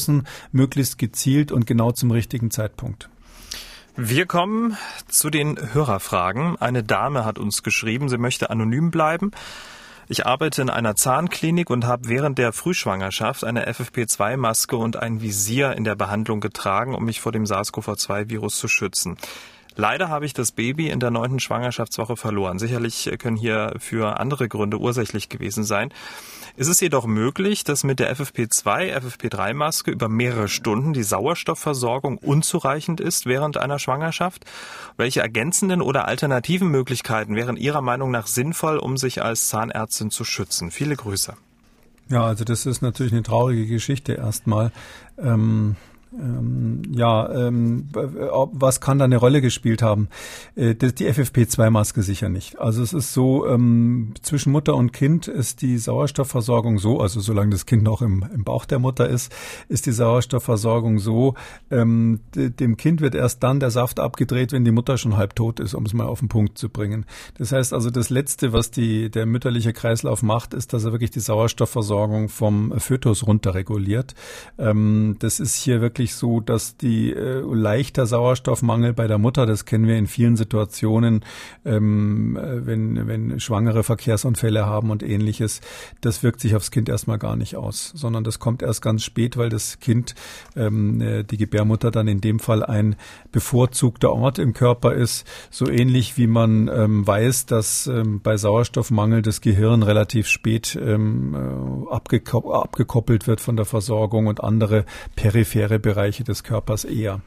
möglichst 0.51 0.97
gezielt 0.97 1.51
und 1.51 1.65
genau 1.65 1.91
zum 1.91 2.11
richtigen 2.11 2.51
Zeitpunkt. 2.51 3.09
Wir 3.95 4.27
kommen 4.27 4.77
zu 5.07 5.31
den 5.31 5.57
Hörerfragen. 5.73 6.55
Eine 6.57 6.83
Dame 6.83 7.25
hat 7.25 7.39
uns 7.39 7.63
geschrieben, 7.63 8.09
sie 8.09 8.19
möchte 8.19 8.51
anonym 8.51 8.91
bleiben. 8.91 9.31
Ich 10.07 10.25
arbeite 10.25 10.61
in 10.61 10.69
einer 10.69 10.95
Zahnklinik 10.95 11.69
und 11.69 11.85
habe 11.85 12.07
während 12.07 12.37
der 12.37 12.53
Frühschwangerschaft 12.53 13.43
eine 13.43 13.67
FFP2-Maske 13.67 14.77
und 14.77 14.95
ein 14.95 15.21
Visier 15.21 15.73
in 15.73 15.83
der 15.83 15.95
Behandlung 15.95 16.39
getragen, 16.39 16.95
um 16.95 17.03
mich 17.03 17.19
vor 17.19 17.31
dem 17.31 17.45
SARS-CoV-2-Virus 17.45 18.57
zu 18.57 18.67
schützen. 18.67 19.17
Leider 19.75 20.09
habe 20.09 20.25
ich 20.25 20.33
das 20.33 20.51
Baby 20.51 20.89
in 20.89 20.99
der 20.99 21.11
neunten 21.11 21.39
Schwangerschaftswoche 21.39 22.17
verloren. 22.17 22.57
Sicherlich 22.57 23.11
können 23.19 23.35
hier 23.35 23.73
für 23.79 24.19
andere 24.19 24.47
Gründe 24.47 24.79
ursächlich 24.79 25.27
gewesen 25.27 25.63
sein. 25.63 25.91
Ist 26.57 26.69
es 26.69 26.79
jedoch 26.79 27.05
möglich, 27.05 27.63
dass 27.63 27.83
mit 27.83 27.99
der 27.99 28.15
FFP2, 28.15 28.91
FFP3-Maske 28.97 29.91
über 29.91 30.09
mehrere 30.09 30.47
Stunden 30.47 30.91
die 30.91 31.03
Sauerstoffversorgung 31.03 32.17
unzureichend 32.17 32.99
ist 32.99 33.27
während 33.27 33.57
einer 33.57 33.77
Schwangerschaft? 33.77 34.43
Welche 34.97 35.21
ergänzenden 35.21 35.83
oder 35.83 36.07
alternativen 36.07 36.69
Möglichkeiten 36.69 37.35
wären 37.35 37.57
Ihrer 37.57 37.81
Meinung 37.83 38.09
nach 38.09 38.25
sinnvoll, 38.25 38.77
um 38.79 38.97
sich 38.97 39.21
als 39.21 39.49
Zahnärztin 39.49 40.09
zu 40.09 40.23
schützen? 40.23 40.71
Viele 40.71 40.95
Grüße. 40.95 41.35
Ja, 42.09 42.23
also 42.25 42.43
das 42.43 42.65
ist 42.65 42.81
natürlich 42.81 43.13
eine 43.13 43.21
traurige 43.21 43.67
Geschichte 43.67 44.13
erstmal. 44.13 44.71
Ähm 45.19 45.75
ähm, 46.13 46.81
ja, 46.91 47.47
ähm, 47.47 47.89
was 47.91 48.81
kann 48.81 48.99
da 48.99 49.05
eine 49.05 49.17
Rolle 49.17 49.41
gespielt 49.41 49.81
haben? 49.81 50.07
Äh, 50.55 50.75
die 50.75 51.07
FFP2-Maske 51.07 52.01
sicher 52.01 52.29
nicht. 52.29 52.59
Also 52.59 52.81
es 52.81 52.93
ist 52.93 53.13
so, 53.13 53.45
ähm, 53.47 54.13
zwischen 54.21 54.51
Mutter 54.51 54.75
und 54.75 54.93
Kind 54.93 55.27
ist 55.27 55.61
die 55.61 55.77
Sauerstoffversorgung 55.77 56.79
so, 56.79 56.99
also 56.99 57.19
solange 57.19 57.51
das 57.51 57.65
Kind 57.65 57.83
noch 57.83 58.01
im, 58.01 58.25
im 58.33 58.43
Bauch 58.43 58.65
der 58.65 58.79
Mutter 58.79 59.09
ist, 59.09 59.33
ist 59.67 59.85
die 59.85 59.91
Sauerstoffversorgung 59.91 60.99
so, 60.99 61.35
ähm, 61.69 62.21
dem 62.35 62.77
Kind 62.77 63.01
wird 63.01 63.15
erst 63.15 63.43
dann 63.43 63.59
der 63.59 63.71
Saft 63.71 63.99
abgedreht, 63.99 64.53
wenn 64.53 64.65
die 64.65 64.71
Mutter 64.71 64.97
schon 64.97 65.17
halb 65.17 65.35
tot 65.35 65.59
ist, 65.59 65.73
um 65.73 65.85
es 65.85 65.93
mal 65.93 66.07
auf 66.07 66.19
den 66.19 66.29
Punkt 66.29 66.57
zu 66.57 66.69
bringen. 66.69 67.05
Das 67.37 67.51
heißt 67.51 67.73
also, 67.73 67.89
das 67.89 68.09
Letzte, 68.09 68.53
was 68.53 68.71
die, 68.71 69.09
der 69.09 69.25
mütterliche 69.25 69.73
Kreislauf 69.73 70.23
macht, 70.23 70.53
ist, 70.53 70.73
dass 70.73 70.85
er 70.85 70.93
wirklich 70.93 71.11
die 71.11 71.19
Sauerstoffversorgung 71.19 72.29
vom 72.29 72.73
Fötus 72.79 73.27
runterreguliert. 73.27 74.15
Ähm, 74.57 75.17
das 75.19 75.39
ist 75.39 75.55
hier 75.55 75.81
wirklich 75.81 75.96
wirklich 75.97 76.13
so, 76.13 76.41
dass 76.41 76.77
die 76.77 77.11
äh, 77.11 77.41
leichter 77.41 78.05
Sauerstoffmangel 78.05 78.93
bei 78.93 79.07
der 79.07 79.17
Mutter, 79.17 79.47
das 79.47 79.65
kennen 79.65 79.87
wir 79.87 79.97
in 79.97 80.05
vielen 80.05 80.35
Situationen, 80.35 81.25
ähm, 81.65 82.37
äh, 82.37 82.67
wenn, 82.67 83.07
wenn 83.07 83.39
Schwangere 83.39 83.83
Verkehrsunfälle 83.83 84.67
haben 84.67 84.91
und 84.91 85.01
ähnliches, 85.01 85.59
das 86.01 86.21
wirkt 86.21 86.39
sich 86.39 86.55
aufs 86.55 86.69
Kind 86.69 86.87
erstmal 86.87 87.17
gar 87.17 87.35
nicht 87.35 87.55
aus, 87.55 87.93
sondern 87.95 88.23
das 88.23 88.37
kommt 88.37 88.61
erst 88.61 88.83
ganz 88.83 89.03
spät, 89.03 89.37
weil 89.37 89.49
das 89.49 89.79
Kind, 89.79 90.13
ähm, 90.55 91.01
äh, 91.01 91.23
die 91.23 91.37
Gebärmutter 91.37 91.89
dann 91.89 92.07
in 92.07 92.21
dem 92.21 92.37
Fall 92.37 92.63
ein 92.63 92.95
bevorzugter 93.31 94.13
Ort 94.13 94.37
im 94.37 94.53
Körper 94.53 94.93
ist, 94.93 95.25
so 95.49 95.67
ähnlich 95.67 96.15
wie 96.15 96.27
man 96.27 96.67
ähm, 96.67 97.07
weiß, 97.07 97.47
dass 97.47 97.87
ähm, 97.87 98.21
bei 98.21 98.37
Sauerstoffmangel 98.37 99.23
das 99.23 99.41
Gehirn 99.41 99.81
relativ 99.81 100.27
spät 100.27 100.77
ähm, 100.79 101.33
äh, 101.33 101.91
abgekoppelt 101.91 103.25
wird 103.25 103.41
von 103.41 103.55
der 103.55 103.65
Versorgung 103.65 104.27
und 104.27 104.43
andere 104.43 104.85
periphere 105.15 105.79
Bereiche 105.87 106.25
des 106.25 106.43
Körpers 106.43 106.83
eher. 106.83 107.21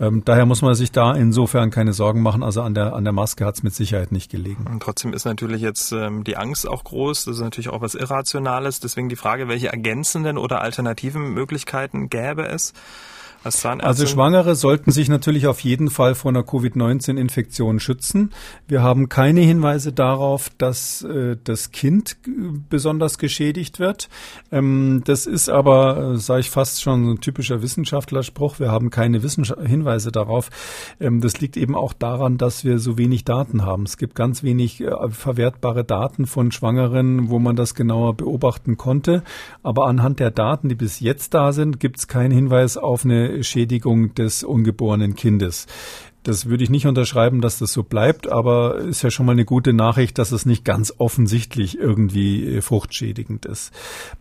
Ähm, 0.00 0.22
daher 0.24 0.46
muss 0.46 0.62
man 0.62 0.74
sich 0.74 0.92
da 0.92 1.12
insofern 1.12 1.70
keine 1.70 1.92
Sorgen 1.92 2.22
machen. 2.22 2.42
Also 2.42 2.62
an 2.62 2.72
der, 2.72 2.94
an 2.94 3.04
der 3.04 3.12
Maske 3.12 3.44
hat 3.44 3.56
es 3.56 3.62
mit 3.62 3.74
Sicherheit 3.74 4.12
nicht 4.12 4.30
gelegen. 4.30 4.66
Und 4.66 4.82
trotzdem 4.82 5.12
ist 5.12 5.26
natürlich 5.26 5.60
jetzt 5.60 5.92
ähm, 5.92 6.24
die 6.24 6.38
Angst 6.38 6.66
auch 6.66 6.84
groß. 6.84 7.26
Das 7.26 7.36
ist 7.36 7.42
natürlich 7.42 7.68
auch 7.68 7.82
was 7.82 7.94
Irrationales. 7.94 8.80
Deswegen 8.80 9.10
die 9.10 9.16
Frage, 9.16 9.48
welche 9.48 9.68
ergänzenden 9.68 10.38
oder 10.38 10.62
alternativen 10.62 11.34
Möglichkeiten 11.34 12.08
gäbe 12.08 12.46
es? 12.46 12.72
Als? 13.44 13.64
Also 13.64 14.06
Schwangere 14.06 14.54
sollten 14.54 14.90
sich 14.90 15.08
natürlich 15.08 15.46
auf 15.46 15.60
jeden 15.60 15.90
Fall 15.90 16.14
vor 16.14 16.30
einer 16.30 16.42
Covid-19-Infektion 16.42 17.80
schützen. 17.80 18.30
Wir 18.66 18.82
haben 18.82 19.08
keine 19.08 19.40
Hinweise 19.40 19.92
darauf, 19.92 20.50
dass 20.58 21.02
äh, 21.02 21.36
das 21.42 21.70
Kind 21.70 22.16
besonders 22.68 23.18
geschädigt 23.18 23.78
wird. 23.78 24.08
Ähm, 24.50 25.02
das 25.04 25.26
ist 25.26 25.48
aber, 25.48 26.14
äh, 26.14 26.16
sage 26.18 26.40
ich 26.40 26.50
fast 26.50 26.82
schon, 26.82 27.10
ein 27.10 27.20
typischer 27.20 27.62
Wissenschaftlerspruch. 27.62 28.58
Wir 28.58 28.70
haben 28.70 28.90
keine 28.90 29.22
Wissenschaft 29.22 29.60
Hinweise 29.66 30.12
darauf. 30.12 30.50
Ähm, 31.00 31.20
das 31.20 31.40
liegt 31.40 31.56
eben 31.56 31.74
auch 31.74 31.92
daran, 31.92 32.38
dass 32.38 32.64
wir 32.64 32.78
so 32.78 32.98
wenig 32.98 33.24
Daten 33.24 33.64
haben. 33.64 33.84
Es 33.84 33.96
gibt 33.96 34.14
ganz 34.14 34.42
wenig 34.42 34.80
äh, 34.80 34.90
verwertbare 35.10 35.84
Daten 35.84 36.26
von 36.26 36.52
Schwangeren, 36.52 37.30
wo 37.30 37.38
man 37.38 37.56
das 37.56 37.74
genauer 37.74 38.14
beobachten 38.14 38.76
konnte. 38.76 39.22
Aber 39.62 39.86
anhand 39.86 40.20
der 40.20 40.30
Daten, 40.30 40.68
die 40.68 40.74
bis 40.74 41.00
jetzt 41.00 41.34
da 41.34 41.52
sind, 41.52 41.80
gibt 41.80 41.98
es 41.98 42.08
keinen 42.08 42.32
Hinweis 42.32 42.76
auf 42.76 43.04
eine 43.04 43.27
Schädigung 43.42 44.14
des 44.14 44.44
ungeborenen 44.44 45.14
Kindes. 45.14 45.66
Das 46.24 46.46
würde 46.46 46.64
ich 46.64 46.70
nicht 46.70 46.86
unterschreiben, 46.86 47.40
dass 47.40 47.58
das 47.58 47.72
so 47.72 47.82
bleibt, 47.82 48.30
aber 48.30 48.78
ist 48.78 49.02
ja 49.02 49.10
schon 49.10 49.24
mal 49.24 49.32
eine 49.32 49.44
gute 49.44 49.72
Nachricht, 49.72 50.18
dass 50.18 50.32
es 50.32 50.44
nicht 50.44 50.64
ganz 50.64 50.92
offensichtlich 50.98 51.78
irgendwie 51.78 52.56
äh, 52.56 52.60
fruchtschädigend 52.60 53.46
ist. 53.46 53.72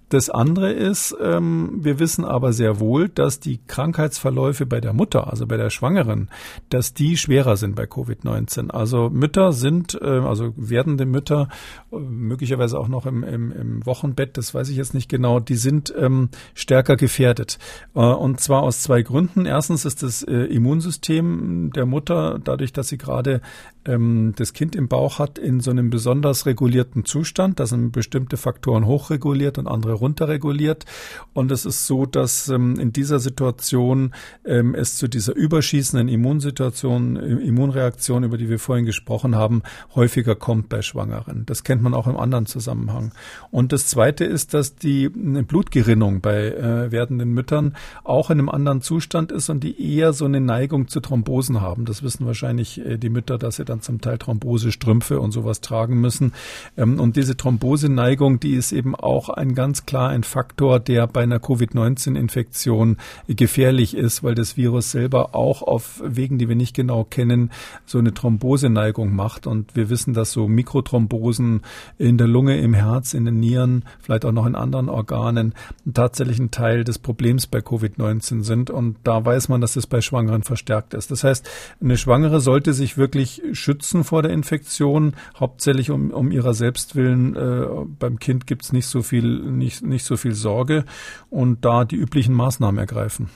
Das 0.09 0.29
andere 0.29 0.71
ist, 0.71 1.15
ähm, 1.21 1.79
wir 1.81 1.99
wissen 1.99 2.23
aber 2.23 2.53
sehr 2.53 2.79
wohl, 2.79 3.09
dass 3.09 3.41
die 3.41 3.59
Krankheitsverläufe 3.67 4.65
bei 4.65 4.79
der 4.79 4.93
Mutter, 4.93 5.27
also 5.29 5.45
bei 5.45 5.57
der 5.57 5.69
Schwangeren, 5.69 6.29
dass 6.69 6.93
die 6.93 7.17
schwerer 7.17 7.57
sind 7.57 7.75
bei 7.75 7.83
Covid-19. 7.83 8.71
Also 8.71 9.09
Mütter 9.09 9.51
sind, 9.51 9.99
äh, 10.01 10.05
also 10.05 10.53
werdende 10.55 11.05
Mütter, 11.05 11.49
äh, 11.91 11.97
möglicherweise 11.97 12.79
auch 12.79 12.87
noch 12.87 13.05
im, 13.05 13.23
im, 13.23 13.51
im 13.51 13.85
Wochenbett, 13.85 14.37
das 14.37 14.53
weiß 14.53 14.69
ich 14.69 14.77
jetzt 14.77 14.93
nicht 14.93 15.09
genau, 15.09 15.41
die 15.41 15.55
sind 15.55 15.93
ähm, 15.97 16.29
stärker 16.53 16.95
gefährdet. 16.95 17.59
Äh, 17.93 17.99
und 17.99 18.39
zwar 18.39 18.63
aus 18.63 18.81
zwei 18.83 19.01
Gründen. 19.01 19.45
Erstens 19.45 19.83
ist 19.83 20.03
das 20.03 20.23
äh, 20.23 20.33
Immunsystem 20.33 21.71
der 21.75 21.85
Mutter, 21.85 22.39
dadurch, 22.41 22.71
dass 22.71 22.87
sie 22.87 22.97
gerade 22.97 23.41
ähm, 23.85 24.33
das 24.37 24.53
Kind 24.53 24.75
im 24.75 24.87
Bauch 24.87 25.19
hat, 25.19 25.37
in 25.37 25.59
so 25.59 25.71
einem 25.71 25.89
besonders 25.89 26.45
regulierten 26.45 27.03
Zustand. 27.03 27.59
Da 27.59 27.65
sind 27.65 27.91
bestimmte 27.91 28.37
Faktoren 28.37 28.85
hochreguliert 28.85 29.57
und 29.57 29.67
andere 29.67 29.96
runterreguliert. 29.97 30.85
Und 31.33 31.51
es 31.51 31.65
ist 31.65 31.87
so, 31.87 32.05
dass 32.05 32.49
ähm, 32.49 32.79
in 32.79 32.93
dieser 32.93 33.19
Situation 33.19 34.13
ähm, 34.45 34.75
es 34.75 34.95
zu 34.95 35.07
dieser 35.07 35.35
überschießenden 35.35 36.07
Immunsituation, 36.07 37.17
äh, 37.17 37.45
Immunreaktion, 37.45 38.23
über 38.23 38.37
die 38.37 38.49
wir 38.49 38.59
vorhin 38.59 38.85
gesprochen 38.85 39.35
haben, 39.35 39.63
häufiger 39.95 40.35
kommt 40.35 40.69
bei 40.69 40.81
Schwangeren. 40.81 41.45
Das 41.45 41.63
kennt 41.63 41.81
man 41.81 41.93
auch 41.93 42.07
im 42.07 42.17
anderen 42.17 42.45
Zusammenhang. 42.45 43.11
Und 43.51 43.71
das 43.73 43.87
Zweite 43.87 44.25
ist, 44.25 44.53
dass 44.53 44.75
die 44.75 45.09
Blutgerinnung 45.09 46.21
bei 46.21 46.47
äh, 46.47 46.91
werdenden 46.91 47.33
Müttern 47.33 47.75
auch 48.03 48.29
in 48.29 48.39
einem 48.39 48.49
anderen 48.49 48.81
Zustand 48.81 49.31
ist 49.31 49.49
und 49.49 49.63
die 49.63 49.95
eher 49.95 50.13
so 50.13 50.25
eine 50.25 50.41
Neigung 50.41 50.87
zu 50.87 50.99
Thrombosen 50.99 51.61
haben. 51.61 51.85
Das 51.85 52.03
wissen 52.03 52.25
wahrscheinlich 52.25 52.83
äh, 52.85 52.97
die 52.97 53.09
Mütter, 53.09 53.37
dass 53.37 53.57
sie 53.57 53.65
dann 53.65 53.81
zum 53.81 54.01
Teil 54.01 54.17
Thrombosestrümpfe 54.17 55.19
und 55.19 55.31
sowas 55.31 55.61
tragen 55.61 55.99
müssen. 55.99 56.33
Ähm, 56.77 56.99
und 56.99 57.15
diese 57.15 57.37
Thromboseneigung, 57.37 58.39
die 58.39 58.53
ist 58.53 58.71
eben 58.71 58.95
auch 58.95 59.29
ein 59.29 59.55
ganz 59.55 59.85
klar 59.87 60.09
ein 60.09 60.23
Faktor, 60.23 60.79
der 60.79 61.07
bei 61.07 61.23
einer 61.23 61.39
Covid-19-Infektion 61.39 62.97
gefährlich 63.27 63.95
ist, 63.95 64.23
weil 64.23 64.35
das 64.35 64.57
Virus 64.57 64.91
selber 64.91 65.33
auch 65.33 65.63
auf 65.63 66.01
Wegen, 66.05 66.37
die 66.37 66.47
wir 66.47 66.55
nicht 66.55 66.75
genau 66.75 67.03
kennen, 67.03 67.51
so 67.85 67.97
eine 67.97 68.13
Thromboseneigung 68.13 69.15
macht. 69.15 69.47
Und 69.47 69.75
wir 69.75 69.89
wissen, 69.89 70.13
dass 70.13 70.31
so 70.31 70.47
Mikrothrombosen 70.47 71.61
in 71.97 72.17
der 72.17 72.27
Lunge, 72.27 72.59
im 72.59 72.73
Herz, 72.73 73.13
in 73.13 73.25
den 73.25 73.39
Nieren, 73.39 73.85
vielleicht 73.99 74.25
auch 74.25 74.31
noch 74.31 74.45
in 74.45 74.55
anderen 74.55 74.89
Organen 74.89 75.55
tatsächlich 75.91 76.37
ein 76.39 76.51
Teil 76.51 76.83
des 76.83 76.99
Problems 76.99 77.47
bei 77.47 77.59
Covid-19 77.59 78.43
sind. 78.43 78.69
Und 78.69 78.97
da 79.03 79.25
weiß 79.25 79.49
man, 79.49 79.61
dass 79.61 79.75
es 79.75 79.87
bei 79.87 80.01
Schwangeren 80.01 80.43
verstärkt 80.43 80.93
ist. 80.93 81.09
Das 81.11 81.23
heißt, 81.23 81.49
eine 81.81 81.97
Schwangere 81.97 82.41
sollte 82.41 82.73
sich 82.73 82.97
wirklich 82.97 83.41
schützen 83.53 84.03
vor 84.03 84.21
der 84.21 84.31
Infektion, 84.31 85.13
hauptsächlich 85.39 85.89
um, 85.91 86.11
um 86.11 86.31
ihrer 86.31 86.53
selbst 86.53 86.95
willen. 86.95 87.35
Äh, 87.35 87.65
beim 87.99 88.19
Kind 88.19 88.47
gibt 88.47 88.63
es 88.63 88.73
nicht 88.73 88.87
so 88.87 89.01
viel, 89.01 89.39
nicht, 89.39 89.76
nicht 89.81 90.05
so 90.05 90.17
viel 90.17 90.33
Sorge 90.33 90.85
und 91.29 91.65
da 91.65 91.85
die 91.85 91.95
üblichen 91.95 92.33
Maßnahmen 92.33 92.79
ergreifen. 92.79 93.29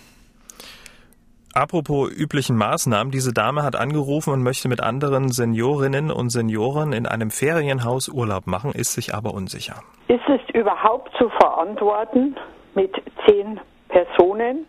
Apropos 1.53 2.09
üblichen 2.09 2.55
Maßnahmen, 2.55 3.11
diese 3.11 3.33
Dame 3.33 3.63
hat 3.63 3.75
angerufen 3.75 4.31
und 4.31 4.41
möchte 4.41 4.69
mit 4.69 4.81
anderen 4.81 5.27
Seniorinnen 5.27 6.09
und 6.09 6.29
Senioren 6.29 6.93
in 6.93 7.05
einem 7.05 7.29
Ferienhaus 7.29 8.07
Urlaub 8.07 8.47
machen, 8.47 8.71
ist 8.71 8.93
sich 8.93 9.13
aber 9.13 9.33
unsicher. 9.33 9.75
Ist 10.07 10.23
es 10.29 10.39
überhaupt 10.55 11.11
zu 11.17 11.27
verantworten, 11.27 12.37
mit 12.73 12.93
zehn 13.25 13.59
Personen, 13.89 14.65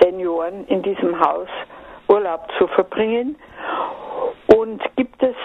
Senioren 0.00 0.66
in 0.68 0.82
diesem 0.82 1.20
Haus 1.20 1.48
Urlaub 2.08 2.48
zu 2.58 2.66
verbringen? 2.68 3.36
Und 4.46 4.80
gibt 4.96 5.22
es 5.22 5.36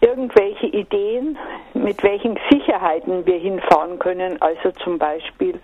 irgendwelche 0.00 0.66
Ideen, 0.66 1.38
mit 1.74 2.02
welchen 2.02 2.38
Sicherheiten 2.50 3.26
wir 3.26 3.38
hinfahren 3.38 3.98
können? 3.98 4.40
Also 4.40 4.70
zum 4.82 4.98
Beispiel 4.98 5.58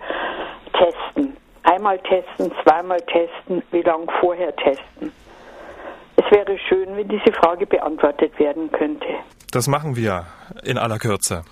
testen. 0.73 1.37
Einmal 1.63 1.99
testen, 1.99 2.51
zweimal 2.63 3.01
testen, 3.01 3.63
wie 3.71 3.81
lange 3.81 4.05
vorher 4.19 4.55
testen. 4.55 5.11
Es 6.17 6.31
wäre 6.31 6.57
schön, 6.69 6.95
wenn 6.95 7.07
diese 7.07 7.33
Frage 7.33 7.65
beantwortet 7.65 8.37
werden 8.39 8.71
könnte. 8.71 9.07
Das 9.51 9.67
machen 9.67 9.95
wir 9.95 10.25
in 10.63 10.77
aller 10.77 10.99
Kürze. 10.99 11.43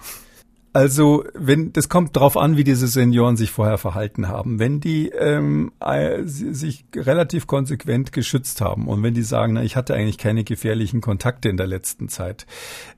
Also, 0.73 1.23
wenn 1.35 1.71
das 1.71 1.87
kommt 1.87 2.15
drauf 2.15 2.35
an, 2.35 2.57
wie 2.57 2.63
diese 2.63 2.87
Senioren 2.87 3.37
sich 3.37 3.51
vorher 3.51 3.77
verhalten 3.77 4.27
haben. 4.27 4.57
Wenn 4.57 4.79
die 4.79 5.09
ähm, 5.09 5.71
äh, 5.79 6.23
sich 6.23 6.85
relativ 6.95 7.45
konsequent 7.45 8.11
geschützt 8.11 8.59
haben 8.59 8.87
und 8.87 9.03
wenn 9.03 9.13
die 9.13 9.21
sagen, 9.21 9.53
na, 9.53 9.63
ich 9.63 9.75
hatte 9.75 9.93
eigentlich 9.93 10.17
keine 10.17 10.43
gefährlichen 10.43 10.99
Kontakte 10.99 11.49
in 11.49 11.57
der 11.57 11.67
letzten 11.67 12.09
Zeit, 12.09 12.47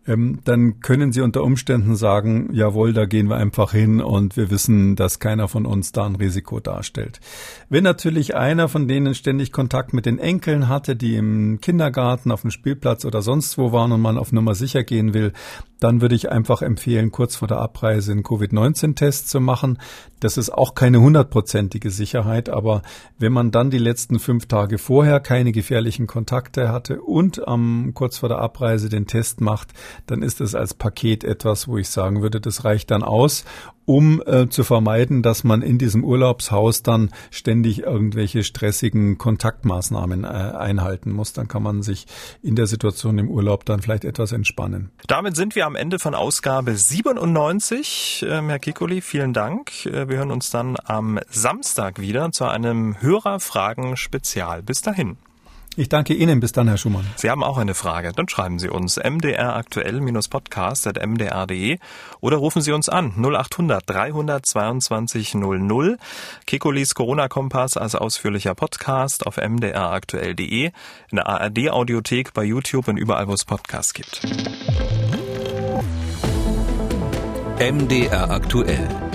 ähm, 0.08 0.40
dann 0.46 0.80
können 0.80 1.12
sie 1.12 1.20
unter 1.20 1.44
Umständen 1.44 1.98
sagen, 1.98 2.50
jawohl, 2.54 2.94
da 2.94 3.06
gehen 3.06 3.28
wir 3.28 3.36
einfach 3.36 3.74
hin 3.74 4.00
und 4.00 4.38
wir 4.38 4.50
wissen, 4.50 4.96
dass 4.96 5.20
keiner 5.20 5.50
von 5.50 5.66
uns 5.66 5.92
da 5.92 6.06
ein 6.06 6.16
Risiko 6.16 6.62
darstellt. 6.62 7.20
Wenn 7.68 7.84
natürlich 7.84 8.36
einer 8.36 8.70
von 8.70 8.88
denen 8.88 9.16
ständig 9.16 9.52
Kontakt 9.52 9.94
mit 9.94 10.06
den 10.06 10.18
Enkeln 10.18 10.70
hatte, 10.70 10.96
die 10.96 11.18
im 11.18 11.60
Kindergarten, 11.60 12.32
auf 12.32 12.42
dem 12.42 12.52
Spielplatz 12.52 13.04
oder 13.04 13.22
sonst 13.22 13.58
wo 13.58 13.74
waren 13.74 13.92
und 13.92 14.02
man 14.02 14.18
auf 14.18 14.32
Nummer 14.32 14.56
sicher 14.56 14.84
gehen 14.86 15.14
will, 15.14 15.34
dann 15.80 16.02
würde 16.02 16.16
ich 16.16 16.32
einfach 16.32 16.62
empfehlen, 16.62 17.12
kurz 17.12 17.36
vor 17.36 17.48
der 17.48 17.58
Abreise 17.58 18.12
einen 18.12 18.24
Covid-19-Test 18.24 19.30
zu 19.30 19.40
machen. 19.40 19.80
Das 20.26 20.38
ist 20.38 20.50
auch 20.50 20.74
keine 20.74 21.02
hundertprozentige 21.02 21.92
Sicherheit, 21.92 22.50
aber 22.50 22.82
wenn 23.20 23.32
man 23.32 23.52
dann 23.52 23.70
die 23.70 23.78
letzten 23.78 24.18
fünf 24.18 24.48
Tage 24.48 24.80
vorher 24.80 25.20
keine 25.20 25.52
gefährlichen 25.52 26.08
Kontakte 26.08 26.72
hatte 26.72 27.04
und 27.04 27.48
am 27.48 27.92
kurz 27.94 28.18
vor 28.18 28.30
der 28.30 28.40
Abreise 28.40 28.90
den 28.90 29.06
Test 29.06 29.40
macht, 29.40 29.68
dann 30.08 30.24
ist 30.24 30.42
es 30.42 30.56
als 30.56 30.74
Paket 30.74 31.24
etwas, 31.24 31.68
wo 31.68 31.78
ich 31.78 31.90
sagen 31.90 32.24
würde, 32.24 32.42
das 32.42 32.66
reicht 32.66 32.90
dann 32.90 33.04
aus 33.04 33.46
um 33.86 34.22
äh, 34.26 34.50
zu 34.50 34.64
vermeiden, 34.64 35.22
dass 35.22 35.44
man 35.44 35.62
in 35.62 35.78
diesem 35.78 36.04
Urlaubshaus 36.04 36.84
dann 36.84 37.12
ständig 37.32 37.84
irgendwelche 37.84 38.44
stressigen 38.44 39.18
Kontaktmaßnahmen 39.18 40.24
äh, 40.24 40.28
einhalten 40.28 41.12
muss. 41.12 41.34
Dann 41.34 41.48
kann 41.48 41.64
man 41.64 41.84
sich 41.84 42.06
in 42.42 42.56
der 42.56 42.68
Situation 42.68 43.18
im 43.20 43.30
Urlaub 43.30 43.66
dann 43.66 43.82
vielleicht 43.82 44.04
etwas 44.06 44.32
entspannen. 44.32 44.92
Damit 45.08 45.36
sind 45.36 45.56
wir 45.56 45.66
am 45.66 45.76
Ende 45.76 46.00
von 46.00 46.16
Ausgabe 46.16 46.76
97. 46.76 48.26
Ähm, 48.28 48.50
Herr 48.50 48.60
Kikoli, 48.60 49.02
vielen 49.02 49.34
Dank. 49.34 49.86
Äh, 49.86 50.10
wir 50.16 50.20
hören 50.20 50.32
uns 50.32 50.50
dann 50.50 50.78
am 50.86 51.20
Samstag 51.30 52.00
wieder 52.00 52.32
zu 52.32 52.46
einem 52.46 52.96
Hörerfragen-Spezial. 53.02 54.64
Bis 54.64 54.82
dahin. 54.82 55.18
Ich 55.76 55.90
danke 55.90 56.14
Ihnen. 56.14 56.40
Bis 56.40 56.54
dann, 56.54 56.70
Herr 56.70 56.78
Schumann. 56.78 57.06
Sie 57.18 57.30
haben 57.30 57.44
auch 57.44 57.58
eine 57.58 57.74
Frage. 57.74 58.14
Dann 58.14 58.30
schreiben 58.30 58.58
Sie 58.58 58.70
uns 58.70 58.96
mdraktuell-podcast.mdr.de 58.96 61.80
oder 62.22 62.38
rufen 62.38 62.62
Sie 62.62 62.72
uns 62.72 62.88
an 62.88 63.12
0800 63.18 63.84
322 63.86 65.36
00. 65.36 65.98
Kekulis 66.48 66.96
Corona-Kompass 66.96 67.76
als 67.76 67.96
ausführlicher 67.96 68.56
Podcast 68.56 69.28
auf 69.28 69.36
mdraktuell.de, 69.36 70.72
in 71.12 71.12
der 71.12 71.28
ARD-Audiothek, 71.28 72.34
bei 72.34 72.46
YouTube 72.46 72.88
und 72.88 72.96
überall, 72.96 73.28
wo 73.28 73.34
es 73.34 73.44
Podcasts 73.44 73.94
gibt. 73.94 74.22
MDR 77.60 78.32
aktuell. 78.32 79.15